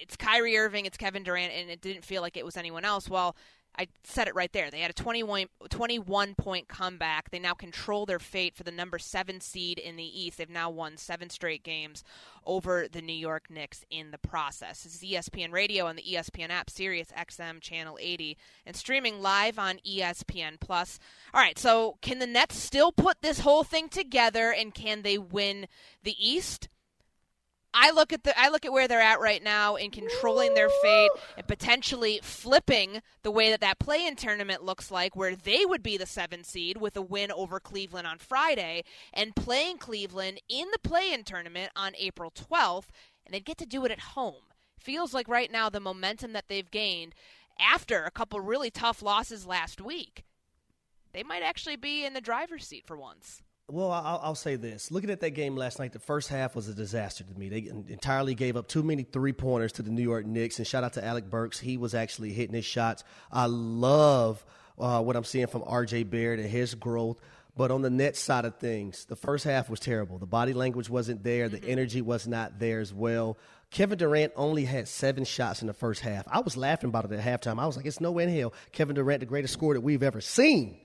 it's 0.00 0.16
Kyrie 0.16 0.56
Irving, 0.56 0.86
it's 0.86 0.96
Kevin 0.96 1.22
Durant, 1.22 1.52
and 1.52 1.68
it 1.68 1.82
didn't 1.82 2.06
feel 2.06 2.22
like 2.22 2.38
it 2.38 2.44
was 2.44 2.56
anyone 2.56 2.86
else. 2.86 3.08
Well, 3.10 3.36
I 3.76 3.88
said 4.04 4.28
it 4.28 4.34
right 4.34 4.52
there. 4.52 4.70
They 4.70 4.80
had 4.80 4.90
a 4.90 4.94
21, 4.94 5.46
21 5.68 6.34
point 6.36 6.68
comeback. 6.68 7.30
They 7.30 7.38
now 7.38 7.54
control 7.54 8.06
their 8.06 8.18
fate 8.18 8.54
for 8.54 8.62
the 8.62 8.70
number 8.70 8.98
seven 8.98 9.40
seed 9.40 9.78
in 9.78 9.96
the 9.96 10.04
East. 10.04 10.38
They've 10.38 10.48
now 10.48 10.70
won 10.70 10.96
seven 10.96 11.28
straight 11.28 11.64
games 11.64 12.04
over 12.46 12.86
the 12.88 13.02
New 13.02 13.14
York 13.14 13.50
Knicks 13.50 13.84
in 13.90 14.10
the 14.10 14.18
process. 14.18 14.84
This 14.84 14.94
is 14.96 15.02
ESPN 15.02 15.52
Radio 15.52 15.86
on 15.86 15.96
the 15.96 16.02
ESPN 16.02 16.50
app, 16.50 16.70
Sirius 16.70 17.08
XM 17.16 17.60
Channel 17.60 17.98
80, 18.00 18.36
and 18.64 18.76
streaming 18.76 19.20
live 19.20 19.58
on 19.58 19.78
ESPN 19.86 20.60
Plus. 20.60 21.00
All 21.32 21.40
right, 21.40 21.58
so 21.58 21.96
can 22.00 22.18
the 22.18 22.26
Nets 22.26 22.56
still 22.56 22.92
put 22.92 23.22
this 23.22 23.40
whole 23.40 23.64
thing 23.64 23.88
together, 23.88 24.52
and 24.52 24.74
can 24.74 25.02
they 25.02 25.18
win 25.18 25.66
the 26.02 26.14
East? 26.18 26.68
I 27.74 27.90
look 27.90 28.12
at 28.12 28.22
the 28.22 28.38
I 28.38 28.48
look 28.50 28.64
at 28.64 28.72
where 28.72 28.86
they're 28.86 29.00
at 29.00 29.20
right 29.20 29.42
now 29.42 29.74
in 29.74 29.90
controlling 29.90 30.54
their 30.54 30.68
fate 30.80 31.10
and 31.36 31.46
potentially 31.46 32.20
flipping 32.22 33.02
the 33.22 33.32
way 33.32 33.50
that 33.50 33.60
that 33.60 33.80
play-in 33.80 34.14
tournament 34.14 34.62
looks 34.62 34.92
like, 34.92 35.16
where 35.16 35.34
they 35.34 35.66
would 35.66 35.82
be 35.82 35.96
the 35.96 36.06
seven 36.06 36.44
seed 36.44 36.76
with 36.76 36.96
a 36.96 37.02
win 37.02 37.32
over 37.32 37.58
Cleveland 37.58 38.06
on 38.06 38.18
Friday 38.18 38.84
and 39.12 39.34
playing 39.34 39.78
Cleveland 39.78 40.40
in 40.48 40.68
the 40.70 40.78
play-in 40.78 41.24
tournament 41.24 41.72
on 41.74 41.92
April 41.98 42.30
12th, 42.30 42.86
and 43.26 43.34
they'd 43.34 43.44
get 43.44 43.58
to 43.58 43.66
do 43.66 43.84
it 43.84 43.90
at 43.90 44.00
home. 44.00 44.44
Feels 44.78 45.12
like 45.12 45.26
right 45.26 45.50
now 45.50 45.68
the 45.68 45.80
momentum 45.80 46.32
that 46.32 46.46
they've 46.48 46.70
gained 46.70 47.14
after 47.58 48.04
a 48.04 48.10
couple 48.10 48.40
really 48.40 48.70
tough 48.70 49.02
losses 49.02 49.46
last 49.46 49.80
week, 49.80 50.24
they 51.12 51.22
might 51.22 51.42
actually 51.42 51.76
be 51.76 52.04
in 52.04 52.14
the 52.14 52.20
driver's 52.20 52.66
seat 52.66 52.86
for 52.86 52.96
once. 52.96 53.42
Well, 53.74 53.90
I'll, 53.90 54.20
I'll, 54.22 54.34
say 54.36 54.54
this. 54.54 54.92
Looking 54.92 55.10
at 55.10 55.18
that 55.18 55.30
game 55.30 55.56
last 55.56 55.80
night, 55.80 55.92
the 55.92 55.98
first 55.98 56.28
half 56.28 56.54
was 56.54 56.68
a 56.68 56.74
disaster 56.74 57.24
to 57.24 57.34
me. 57.36 57.48
They 57.48 57.92
entirely 57.92 58.36
gave 58.36 58.56
up 58.56 58.68
too 58.68 58.84
many 58.84 59.02
three 59.02 59.32
pointers 59.32 59.72
to 59.72 59.82
the 59.82 59.90
New 59.90 60.00
York 60.00 60.26
Knicks. 60.26 60.58
And 60.58 60.66
shout 60.66 60.84
out 60.84 60.92
to 60.92 61.04
Alec 61.04 61.28
Burks. 61.28 61.58
He 61.58 61.76
was 61.76 61.92
actually 61.92 62.32
hitting 62.32 62.54
his 62.54 62.64
shots. 62.64 63.02
I 63.32 63.46
love 63.46 64.44
uh, 64.78 65.02
what 65.02 65.16
I'm 65.16 65.24
seeing 65.24 65.48
from 65.48 65.62
RJ 65.62 66.08
Barrett 66.08 66.38
and 66.38 66.48
his 66.48 66.76
growth. 66.76 67.20
But 67.56 67.72
on 67.72 67.82
the 67.82 67.90
net 67.90 68.14
side 68.14 68.44
of 68.44 68.58
things, 68.58 69.06
the 69.06 69.16
first 69.16 69.42
half 69.42 69.68
was 69.68 69.80
terrible. 69.80 70.18
The 70.18 70.26
body 70.26 70.52
language 70.52 70.88
wasn't 70.88 71.24
there, 71.24 71.48
the 71.48 71.56
mm-hmm. 71.56 71.70
energy 71.70 72.00
was 72.00 72.28
not 72.28 72.60
there 72.60 72.78
as 72.78 72.94
well. 72.94 73.36
Kevin 73.72 73.98
Durant 73.98 74.34
only 74.36 74.66
had 74.66 74.86
seven 74.86 75.24
shots 75.24 75.62
in 75.62 75.66
the 75.66 75.74
first 75.74 76.00
half. 76.00 76.28
I 76.30 76.38
was 76.38 76.56
laughing 76.56 76.90
about 76.90 77.06
it 77.06 77.12
at 77.12 77.24
halftime. 77.24 77.60
I 77.60 77.66
was 77.66 77.76
like, 77.76 77.86
it's 77.86 78.00
no 78.00 78.12
way 78.12 78.22
in 78.22 78.28
hell 78.28 78.54
Kevin 78.70 78.94
Durant, 78.94 79.18
the 79.18 79.26
greatest 79.26 79.52
scorer 79.52 79.74
that 79.74 79.80
we've 79.80 80.04
ever 80.04 80.20
seen 80.20 80.78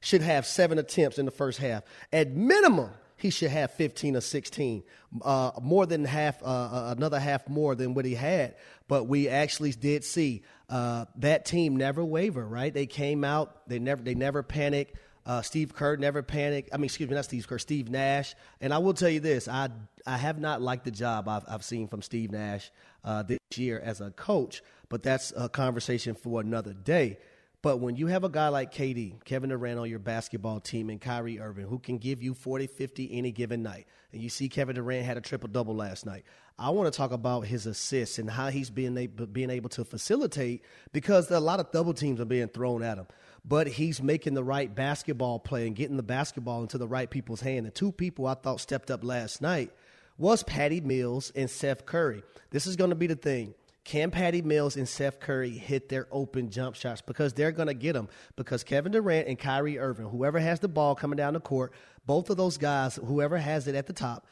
should 0.00 0.22
have 0.22 0.46
seven 0.46 0.78
attempts 0.78 1.18
in 1.18 1.24
the 1.24 1.30
first 1.30 1.58
half. 1.58 1.82
At 2.12 2.32
minimum, 2.32 2.90
he 3.16 3.30
should 3.30 3.50
have 3.50 3.70
15 3.72 4.16
or 4.16 4.20
16, 4.20 4.82
uh, 5.22 5.52
more 5.62 5.86
than 5.86 6.04
half, 6.04 6.42
uh, 6.42 6.46
uh, 6.46 6.94
another 6.96 7.18
half 7.18 7.48
more 7.48 7.74
than 7.74 7.94
what 7.94 8.04
he 8.04 8.14
had. 8.14 8.56
But 8.88 9.04
we 9.04 9.28
actually 9.28 9.72
did 9.72 10.04
see 10.04 10.42
uh, 10.68 11.06
that 11.16 11.46
team 11.46 11.76
never 11.76 12.04
waver, 12.04 12.46
right? 12.46 12.72
They 12.72 12.86
came 12.86 13.24
out, 13.24 13.68
they 13.68 13.78
never, 13.78 14.02
they 14.02 14.14
never 14.14 14.42
panicked. 14.42 14.98
Uh, 15.24 15.42
Steve 15.42 15.74
Kerr 15.74 15.96
never 15.96 16.22
panicked. 16.22 16.70
I 16.72 16.76
mean, 16.76 16.84
excuse 16.84 17.08
me, 17.08 17.16
not 17.16 17.24
Steve 17.24 17.48
Kerr, 17.48 17.58
Steve 17.58 17.90
Nash. 17.90 18.36
And 18.60 18.72
I 18.72 18.78
will 18.78 18.94
tell 18.94 19.08
you 19.08 19.18
this: 19.18 19.48
I 19.48 19.70
I 20.06 20.16
have 20.18 20.38
not 20.38 20.62
liked 20.62 20.84
the 20.84 20.92
job 20.92 21.28
I've, 21.28 21.42
I've 21.48 21.64
seen 21.64 21.88
from 21.88 22.00
Steve 22.00 22.30
Nash 22.30 22.70
uh, 23.04 23.24
this 23.24 23.40
year 23.56 23.80
as 23.80 24.00
a 24.00 24.12
coach. 24.12 24.62
But 24.88 25.02
that's 25.02 25.32
a 25.36 25.48
conversation 25.48 26.14
for 26.14 26.40
another 26.40 26.72
day. 26.72 27.18
But 27.62 27.78
when 27.78 27.96
you 27.96 28.06
have 28.06 28.22
a 28.22 28.28
guy 28.28 28.48
like 28.48 28.72
KD, 28.72 29.24
Kevin 29.24 29.50
Durant 29.50 29.80
on 29.80 29.90
your 29.90 29.98
basketball 29.98 30.60
team, 30.60 30.88
and 30.90 31.00
Kyrie 31.00 31.40
Irving, 31.40 31.66
who 31.66 31.78
can 31.78 31.98
give 31.98 32.22
you 32.22 32.34
40, 32.34 32.66
50 32.66 33.10
any 33.12 33.32
given 33.32 33.62
night, 33.62 33.86
and 34.12 34.22
you 34.22 34.28
see 34.28 34.48
Kevin 34.48 34.76
Durant 34.76 35.04
had 35.04 35.16
a 35.16 35.20
triple 35.20 35.48
double 35.48 35.74
last 35.74 36.06
night, 36.06 36.24
I 36.58 36.70
want 36.70 36.92
to 36.92 36.96
talk 36.96 37.12
about 37.12 37.42
his 37.42 37.66
assists 37.66 38.18
and 38.18 38.30
how 38.30 38.48
he's 38.48 38.70
being 38.70 38.96
able, 38.96 39.26
being 39.26 39.50
able 39.50 39.68
to 39.70 39.84
facilitate 39.84 40.64
because 40.92 41.30
a 41.30 41.40
lot 41.40 41.60
of 41.60 41.70
double 41.70 41.92
teams 41.92 42.20
are 42.20 42.24
being 42.24 42.48
thrown 42.48 42.82
at 42.82 42.98
him. 42.98 43.06
But 43.44 43.66
he's 43.66 44.02
making 44.02 44.34
the 44.34 44.44
right 44.44 44.74
basketball 44.74 45.38
play 45.38 45.66
and 45.66 45.76
getting 45.76 45.96
the 45.96 46.02
basketball 46.02 46.62
into 46.62 46.78
the 46.78 46.88
right 46.88 47.10
people's 47.10 47.42
hand. 47.42 47.66
The 47.66 47.70
two 47.70 47.92
people 47.92 48.26
I 48.26 48.34
thought 48.34 48.60
stepped 48.60 48.90
up 48.90 49.04
last 49.04 49.42
night 49.42 49.70
was 50.18 50.42
Patty 50.42 50.80
Mills 50.80 51.30
and 51.36 51.50
Seth 51.50 51.84
Curry. 51.84 52.22
This 52.50 52.66
is 52.66 52.76
going 52.76 52.90
to 52.90 52.96
be 52.96 53.06
the 53.06 53.16
thing 53.16 53.54
can 53.86 54.10
Patty 54.10 54.42
Mills 54.42 54.76
and 54.76 54.88
Seth 54.88 55.20
Curry 55.20 55.50
hit 55.50 55.88
their 55.88 56.08
open 56.10 56.50
jump 56.50 56.74
shots? 56.74 57.00
Because 57.00 57.32
they're 57.32 57.52
going 57.52 57.68
to 57.68 57.74
get 57.74 57.92
them. 57.92 58.08
Because 58.34 58.64
Kevin 58.64 58.90
Durant 58.90 59.28
and 59.28 59.38
Kyrie 59.38 59.78
Irving, 59.78 60.06
whoever 60.06 60.40
has 60.40 60.58
the 60.58 60.66
ball 60.66 60.96
coming 60.96 61.16
down 61.16 61.34
the 61.34 61.40
court, 61.40 61.72
both 62.04 62.28
of 62.28 62.36
those 62.36 62.58
guys, 62.58 62.96
whoever 62.96 63.38
has 63.38 63.68
it 63.68 63.76
at 63.76 63.86
the 63.86 63.92
top, 63.92 64.26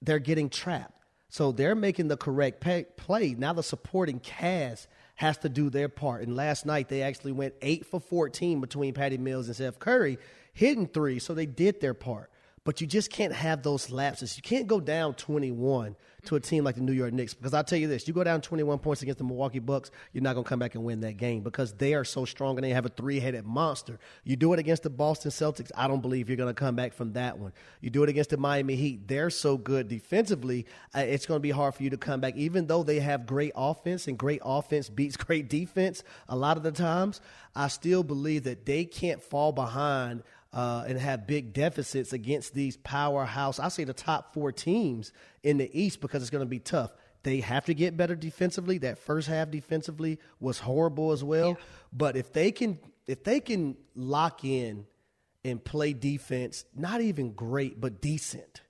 they're 0.00 0.18
getting 0.18 0.48
trapped. 0.48 0.94
So 1.28 1.52
they're 1.52 1.74
making 1.74 2.08
the 2.08 2.16
correct 2.16 2.62
pay, 2.62 2.86
play. 2.96 3.34
Now 3.34 3.52
the 3.52 3.62
supporting 3.62 4.18
cast 4.18 4.88
has 5.16 5.36
to 5.38 5.50
do 5.50 5.68
their 5.68 5.90
part. 5.90 6.22
And 6.22 6.34
last 6.34 6.64
night 6.64 6.88
they 6.88 7.02
actually 7.02 7.32
went 7.32 7.52
eight 7.60 7.84
for 7.84 8.00
14 8.00 8.62
between 8.62 8.94
Patty 8.94 9.18
Mills 9.18 9.48
and 9.48 9.56
Seth 9.56 9.78
Curry, 9.78 10.16
hitting 10.54 10.86
three. 10.86 11.18
So 11.18 11.34
they 11.34 11.44
did 11.44 11.82
their 11.82 11.92
part. 11.92 12.30
But 12.66 12.80
you 12.80 12.86
just 12.88 13.12
can't 13.12 13.32
have 13.32 13.62
those 13.62 13.92
lapses. 13.92 14.36
You 14.36 14.42
can't 14.42 14.66
go 14.66 14.80
down 14.80 15.14
21 15.14 15.94
to 16.24 16.34
a 16.34 16.40
team 16.40 16.64
like 16.64 16.74
the 16.74 16.80
New 16.80 16.92
York 16.92 17.12
Knicks 17.12 17.32
because 17.32 17.54
I'll 17.54 17.62
tell 17.62 17.78
you 17.78 17.86
this: 17.86 18.08
you 18.08 18.12
go 18.12 18.24
down 18.24 18.40
21 18.40 18.80
points 18.80 19.02
against 19.02 19.18
the 19.18 19.24
Milwaukee 19.24 19.60
Bucks, 19.60 19.92
you're 20.12 20.24
not 20.24 20.32
going 20.34 20.42
to 20.42 20.48
come 20.48 20.58
back 20.58 20.74
and 20.74 20.82
win 20.82 20.98
that 21.02 21.16
game 21.16 21.42
because 21.42 21.74
they 21.74 21.94
are 21.94 22.02
so 22.02 22.24
strong 22.24 22.56
and 22.56 22.64
they 22.64 22.70
have 22.70 22.84
a 22.84 22.88
three-headed 22.88 23.44
monster. 23.44 24.00
You 24.24 24.34
do 24.34 24.52
it 24.52 24.58
against 24.58 24.82
the 24.82 24.90
Boston 24.90 25.30
Celtics, 25.30 25.70
I 25.76 25.86
don't 25.86 26.00
believe 26.00 26.28
you're 26.28 26.36
going 26.36 26.52
to 26.52 26.58
come 26.58 26.74
back 26.74 26.92
from 26.92 27.12
that 27.12 27.38
one. 27.38 27.52
You 27.80 27.90
do 27.90 28.02
it 28.02 28.08
against 28.08 28.30
the 28.30 28.36
Miami 28.36 28.74
Heat, 28.74 29.06
they're 29.06 29.30
so 29.30 29.56
good 29.56 29.86
defensively, 29.86 30.66
uh, 30.92 31.00
it's 31.00 31.24
going 31.24 31.38
to 31.38 31.42
be 31.42 31.52
hard 31.52 31.76
for 31.76 31.84
you 31.84 31.90
to 31.90 31.96
come 31.96 32.20
back, 32.20 32.34
even 32.34 32.66
though 32.66 32.82
they 32.82 32.98
have 32.98 33.26
great 33.26 33.52
offense 33.54 34.08
and 34.08 34.18
great 34.18 34.42
offense 34.44 34.88
beats 34.88 35.16
great 35.16 35.48
defense. 35.48 36.02
A 36.28 36.34
lot 36.34 36.56
of 36.56 36.64
the 36.64 36.72
times, 36.72 37.20
I 37.54 37.68
still 37.68 38.02
believe 38.02 38.42
that 38.42 38.66
they 38.66 38.84
can't 38.84 39.22
fall 39.22 39.52
behind 39.52 40.24
uh, 40.52 40.84
and 40.86 40.98
have 40.98 41.26
big 41.26 41.52
deficits 41.52 42.12
against 42.12 42.54
these 42.54 42.76
powerhouse, 42.78 43.58
I 43.58 43.68
say 43.68 43.84
the 43.84 43.92
top 43.92 44.32
four 44.32 44.52
teams 44.52 45.12
in 45.42 45.58
the 45.58 45.70
East 45.78 46.00
because 46.00 46.22
it's 46.22 46.30
going 46.30 46.44
to 46.44 46.48
be 46.48 46.58
tough. 46.58 46.92
They 47.22 47.40
have 47.40 47.64
to 47.66 47.74
get 47.74 47.96
better 47.96 48.14
defensively. 48.14 48.78
That 48.78 48.98
first 48.98 49.28
half 49.28 49.50
defensively 49.50 50.18
was 50.38 50.58
horrible 50.60 51.12
as 51.12 51.24
well. 51.24 51.50
Yeah. 51.50 51.54
But 51.92 52.16
if 52.16 52.32
they 52.32 52.52
can, 52.52 52.78
if 53.06 53.24
they 53.24 53.40
can 53.40 53.76
lock 53.94 54.44
in 54.44 54.86
and 55.44 55.62
play 55.62 55.92
defense, 55.92 56.64
not 56.74 57.00
even 57.00 57.32
great, 57.32 57.80
but 57.80 58.00
decent, 58.00 58.62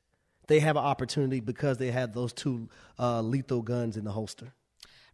they 0.47 0.61
have 0.61 0.77
an 0.77 0.85
opportunity 0.85 1.41
because 1.41 1.79
they 1.79 1.91
have 1.91 2.15
those 2.15 2.33
two 2.33 2.69
uh, 2.99 3.21
lethal 3.21 3.63
guns 3.63 3.97
in 3.97 4.05
the 4.05 4.13
holster. 4.13 4.55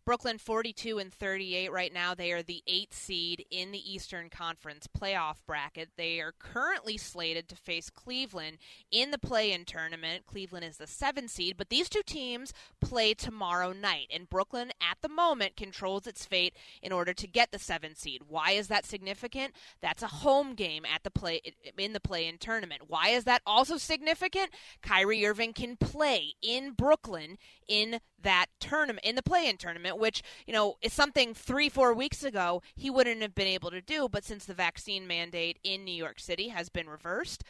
Brooklyn 0.05 0.38
42 0.38 0.98
and 0.98 1.12
38 1.12 1.70
right 1.70 1.92
now. 1.92 2.12
They 2.14 2.32
are 2.32 2.42
the 2.42 2.62
eighth 2.66 2.94
seed 2.94 3.46
in 3.50 3.70
the 3.70 3.92
Eastern 3.92 4.30
Conference 4.30 4.88
playoff 4.88 5.36
bracket. 5.46 5.90
They 5.96 6.18
are 6.20 6.34
currently 6.36 6.96
slated 6.96 7.48
to 7.48 7.57
face 7.57 7.88
Cleveland 7.88 8.59
in 8.90 9.12
the 9.12 9.18
play-in 9.18 9.64
tournament. 9.64 10.26
Cleveland 10.26 10.64
is 10.64 10.78
the 10.78 10.88
seven 10.88 11.28
seed, 11.28 11.57
but 11.57 11.68
these 11.68 11.88
two 11.88 12.03
teams 12.05 12.53
play 12.80 13.14
tomorrow 13.14 13.72
night, 13.72 14.09
and 14.12 14.28
Brooklyn 14.28 14.72
at 14.80 14.98
the 15.03 15.09
moment 15.09 15.57
controls 15.57 16.09
its 16.09 16.24
fate 16.24 16.57
in 16.82 16.90
order 16.90 17.12
to 17.14 17.28
get 17.28 17.53
the 17.53 17.59
seven 17.61 17.94
seed. 17.94 18.22
Why 18.28 18.53
is 18.53 18.66
that 18.68 18.84
significant? 18.84 19.53
That's 19.80 20.03
a 20.03 20.09
home 20.09 20.55
game 20.55 20.84
at 20.84 21.05
the 21.05 21.11
play 21.11 21.40
in 21.78 21.92
the 21.92 22.00
play-in 22.00 22.38
tournament. 22.38 22.82
Why 22.88 23.11
is 23.11 23.22
that 23.24 23.42
also 23.46 23.76
significant? 23.76 24.50
Kyrie 24.82 25.24
Irving 25.24 25.53
can 25.53 25.76
play 25.76 26.34
in 26.42 26.72
Brooklyn 26.72 27.38
in 27.68 28.00
that 28.22 28.46
tournament, 28.60 29.04
in 29.04 29.14
the 29.14 29.22
play 29.22 29.48
in 29.48 29.56
tournament, 29.56 29.98
which, 29.98 30.22
you 30.46 30.52
know, 30.52 30.76
is 30.82 30.92
something 30.92 31.34
three, 31.34 31.68
four 31.68 31.94
weeks 31.94 32.24
ago 32.24 32.62
he 32.74 32.90
wouldn't 32.90 33.22
have 33.22 33.34
been 33.34 33.46
able 33.46 33.70
to 33.70 33.80
do. 33.80 34.08
But 34.08 34.24
since 34.24 34.44
the 34.44 34.54
vaccine 34.54 35.06
mandate 35.06 35.58
in 35.62 35.84
New 35.84 35.94
York 35.94 36.20
City 36.20 36.48
has 36.48 36.68
been 36.68 36.88
reversed, 36.88 37.44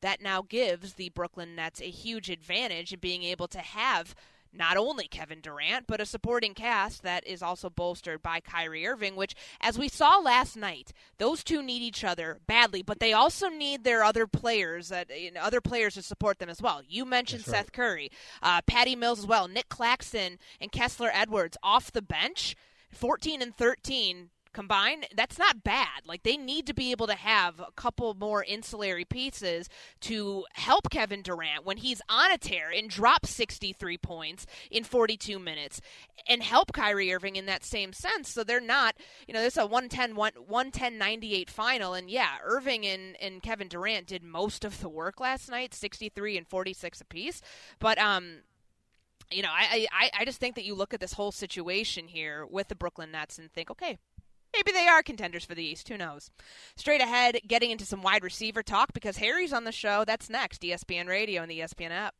that 0.00 0.22
now 0.22 0.42
gives 0.42 0.94
the 0.94 1.08
Brooklyn 1.10 1.56
Nets 1.56 1.80
a 1.80 1.90
huge 1.90 2.30
advantage 2.30 2.92
in 2.92 3.00
being 3.00 3.24
able 3.24 3.48
to 3.48 3.58
have 3.58 4.14
not 4.52 4.76
only 4.76 5.08
Kevin 5.08 5.40
Durant, 5.40 5.86
but 5.86 6.00
a 6.00 6.06
supporting 6.06 6.54
cast 6.54 7.02
that 7.02 7.26
is 7.26 7.42
also 7.42 7.70
bolstered 7.70 8.22
by 8.22 8.40
Kyrie 8.40 8.86
Irving, 8.86 9.16
which, 9.16 9.34
as 9.60 9.78
we 9.78 9.88
saw 9.88 10.18
last 10.18 10.56
night, 10.56 10.92
those 11.18 11.44
two 11.44 11.62
need 11.62 11.82
each 11.82 12.04
other 12.04 12.38
badly, 12.46 12.82
but 12.82 13.00
they 13.00 13.12
also 13.12 13.48
need 13.48 13.84
their 13.84 14.02
other 14.02 14.26
players, 14.26 14.88
that 14.88 15.08
you 15.18 15.30
know, 15.30 15.40
other 15.40 15.60
players 15.60 15.94
to 15.94 16.02
support 16.02 16.38
them 16.38 16.48
as 16.48 16.62
well. 16.62 16.82
You 16.86 17.04
mentioned 17.04 17.44
Seth. 17.44 17.72
Curry, 17.72 18.10
uh, 18.42 18.62
Patty 18.66 18.96
Mills 18.96 19.20
as 19.20 19.26
well, 19.26 19.48
Nic 19.48 19.68
Claxton, 19.68 20.38
and 20.60 20.72
Kessler 20.72 21.10
Edwards 21.12 21.56
off 21.62 21.92
the 21.92 22.02
bench. 22.02 22.56
14 22.90 23.42
and 23.42 23.54
13 23.54 24.30
combined, 24.58 25.06
that's 25.14 25.38
not 25.38 25.62
bad. 25.62 26.02
Like 26.04 26.24
they 26.24 26.36
need 26.36 26.66
to 26.66 26.74
be 26.74 26.90
able 26.90 27.06
to 27.06 27.14
have 27.14 27.60
a 27.60 27.70
couple 27.76 28.12
more 28.14 28.42
insulary 28.42 29.04
pieces 29.04 29.68
to 30.00 30.46
help 30.54 30.90
Kevin 30.90 31.22
Durant 31.22 31.64
when 31.64 31.76
he's 31.76 32.02
on 32.08 32.32
a 32.32 32.38
tear 32.38 32.68
and 32.68 32.90
drop 32.90 33.24
63 33.24 33.96
points 33.98 34.46
in 34.68 34.82
42 34.82 35.38
minutes 35.38 35.80
and 36.28 36.42
help 36.42 36.72
Kyrie 36.72 37.14
Irving 37.14 37.36
in 37.36 37.46
that 37.46 37.64
same 37.64 37.92
sense. 37.92 38.30
So 38.30 38.42
they're 38.42 38.60
not, 38.60 38.96
you 39.28 39.32
know, 39.32 39.40
this 39.40 39.54
is 39.54 39.58
a 39.58 39.66
110 39.66 40.16
110 40.16 40.98
98 40.98 41.50
final 41.50 41.94
and 41.94 42.10
yeah, 42.10 42.38
Irving 42.42 42.84
and 42.84 43.14
and 43.22 43.40
Kevin 43.40 43.68
Durant 43.68 44.08
did 44.08 44.24
most 44.24 44.64
of 44.64 44.80
the 44.80 44.88
work 44.88 45.20
last 45.20 45.48
night, 45.48 45.72
63 45.72 46.36
and 46.36 46.48
46 46.48 47.00
apiece. 47.00 47.40
But 47.78 47.96
um 47.98 48.38
you 49.30 49.42
know, 49.42 49.52
I, 49.52 49.86
I 49.92 50.10
I 50.20 50.24
just 50.24 50.40
think 50.40 50.56
that 50.56 50.64
you 50.64 50.74
look 50.74 50.94
at 50.94 51.00
this 51.00 51.12
whole 51.12 51.30
situation 51.30 52.08
here 52.08 52.44
with 52.44 52.66
the 52.66 52.74
Brooklyn 52.74 53.12
Nets 53.12 53.38
and 53.38 53.52
think, 53.52 53.70
okay, 53.70 53.98
maybe 54.54 54.72
they 54.72 54.86
are 54.86 55.02
contenders 55.02 55.44
for 55.44 55.54
the 55.54 55.64
East. 55.64 55.88
Who 55.88 55.96
knows? 55.96 56.30
Straight 56.76 57.00
ahead, 57.00 57.40
getting 57.46 57.70
into 57.70 57.84
some 57.84 58.02
wide 58.02 58.22
receiver 58.22 58.62
talk 58.62 58.92
because 58.92 59.16
Harry's 59.18 59.52
on 59.52 59.64
the 59.64 59.72
show. 59.72 60.04
That's 60.06 60.30
next. 60.30 60.62
ESPN 60.62 61.08
Radio 61.08 61.42
and 61.42 61.50
the 61.50 61.60
ESPN 61.60 61.90
app. 61.90 62.14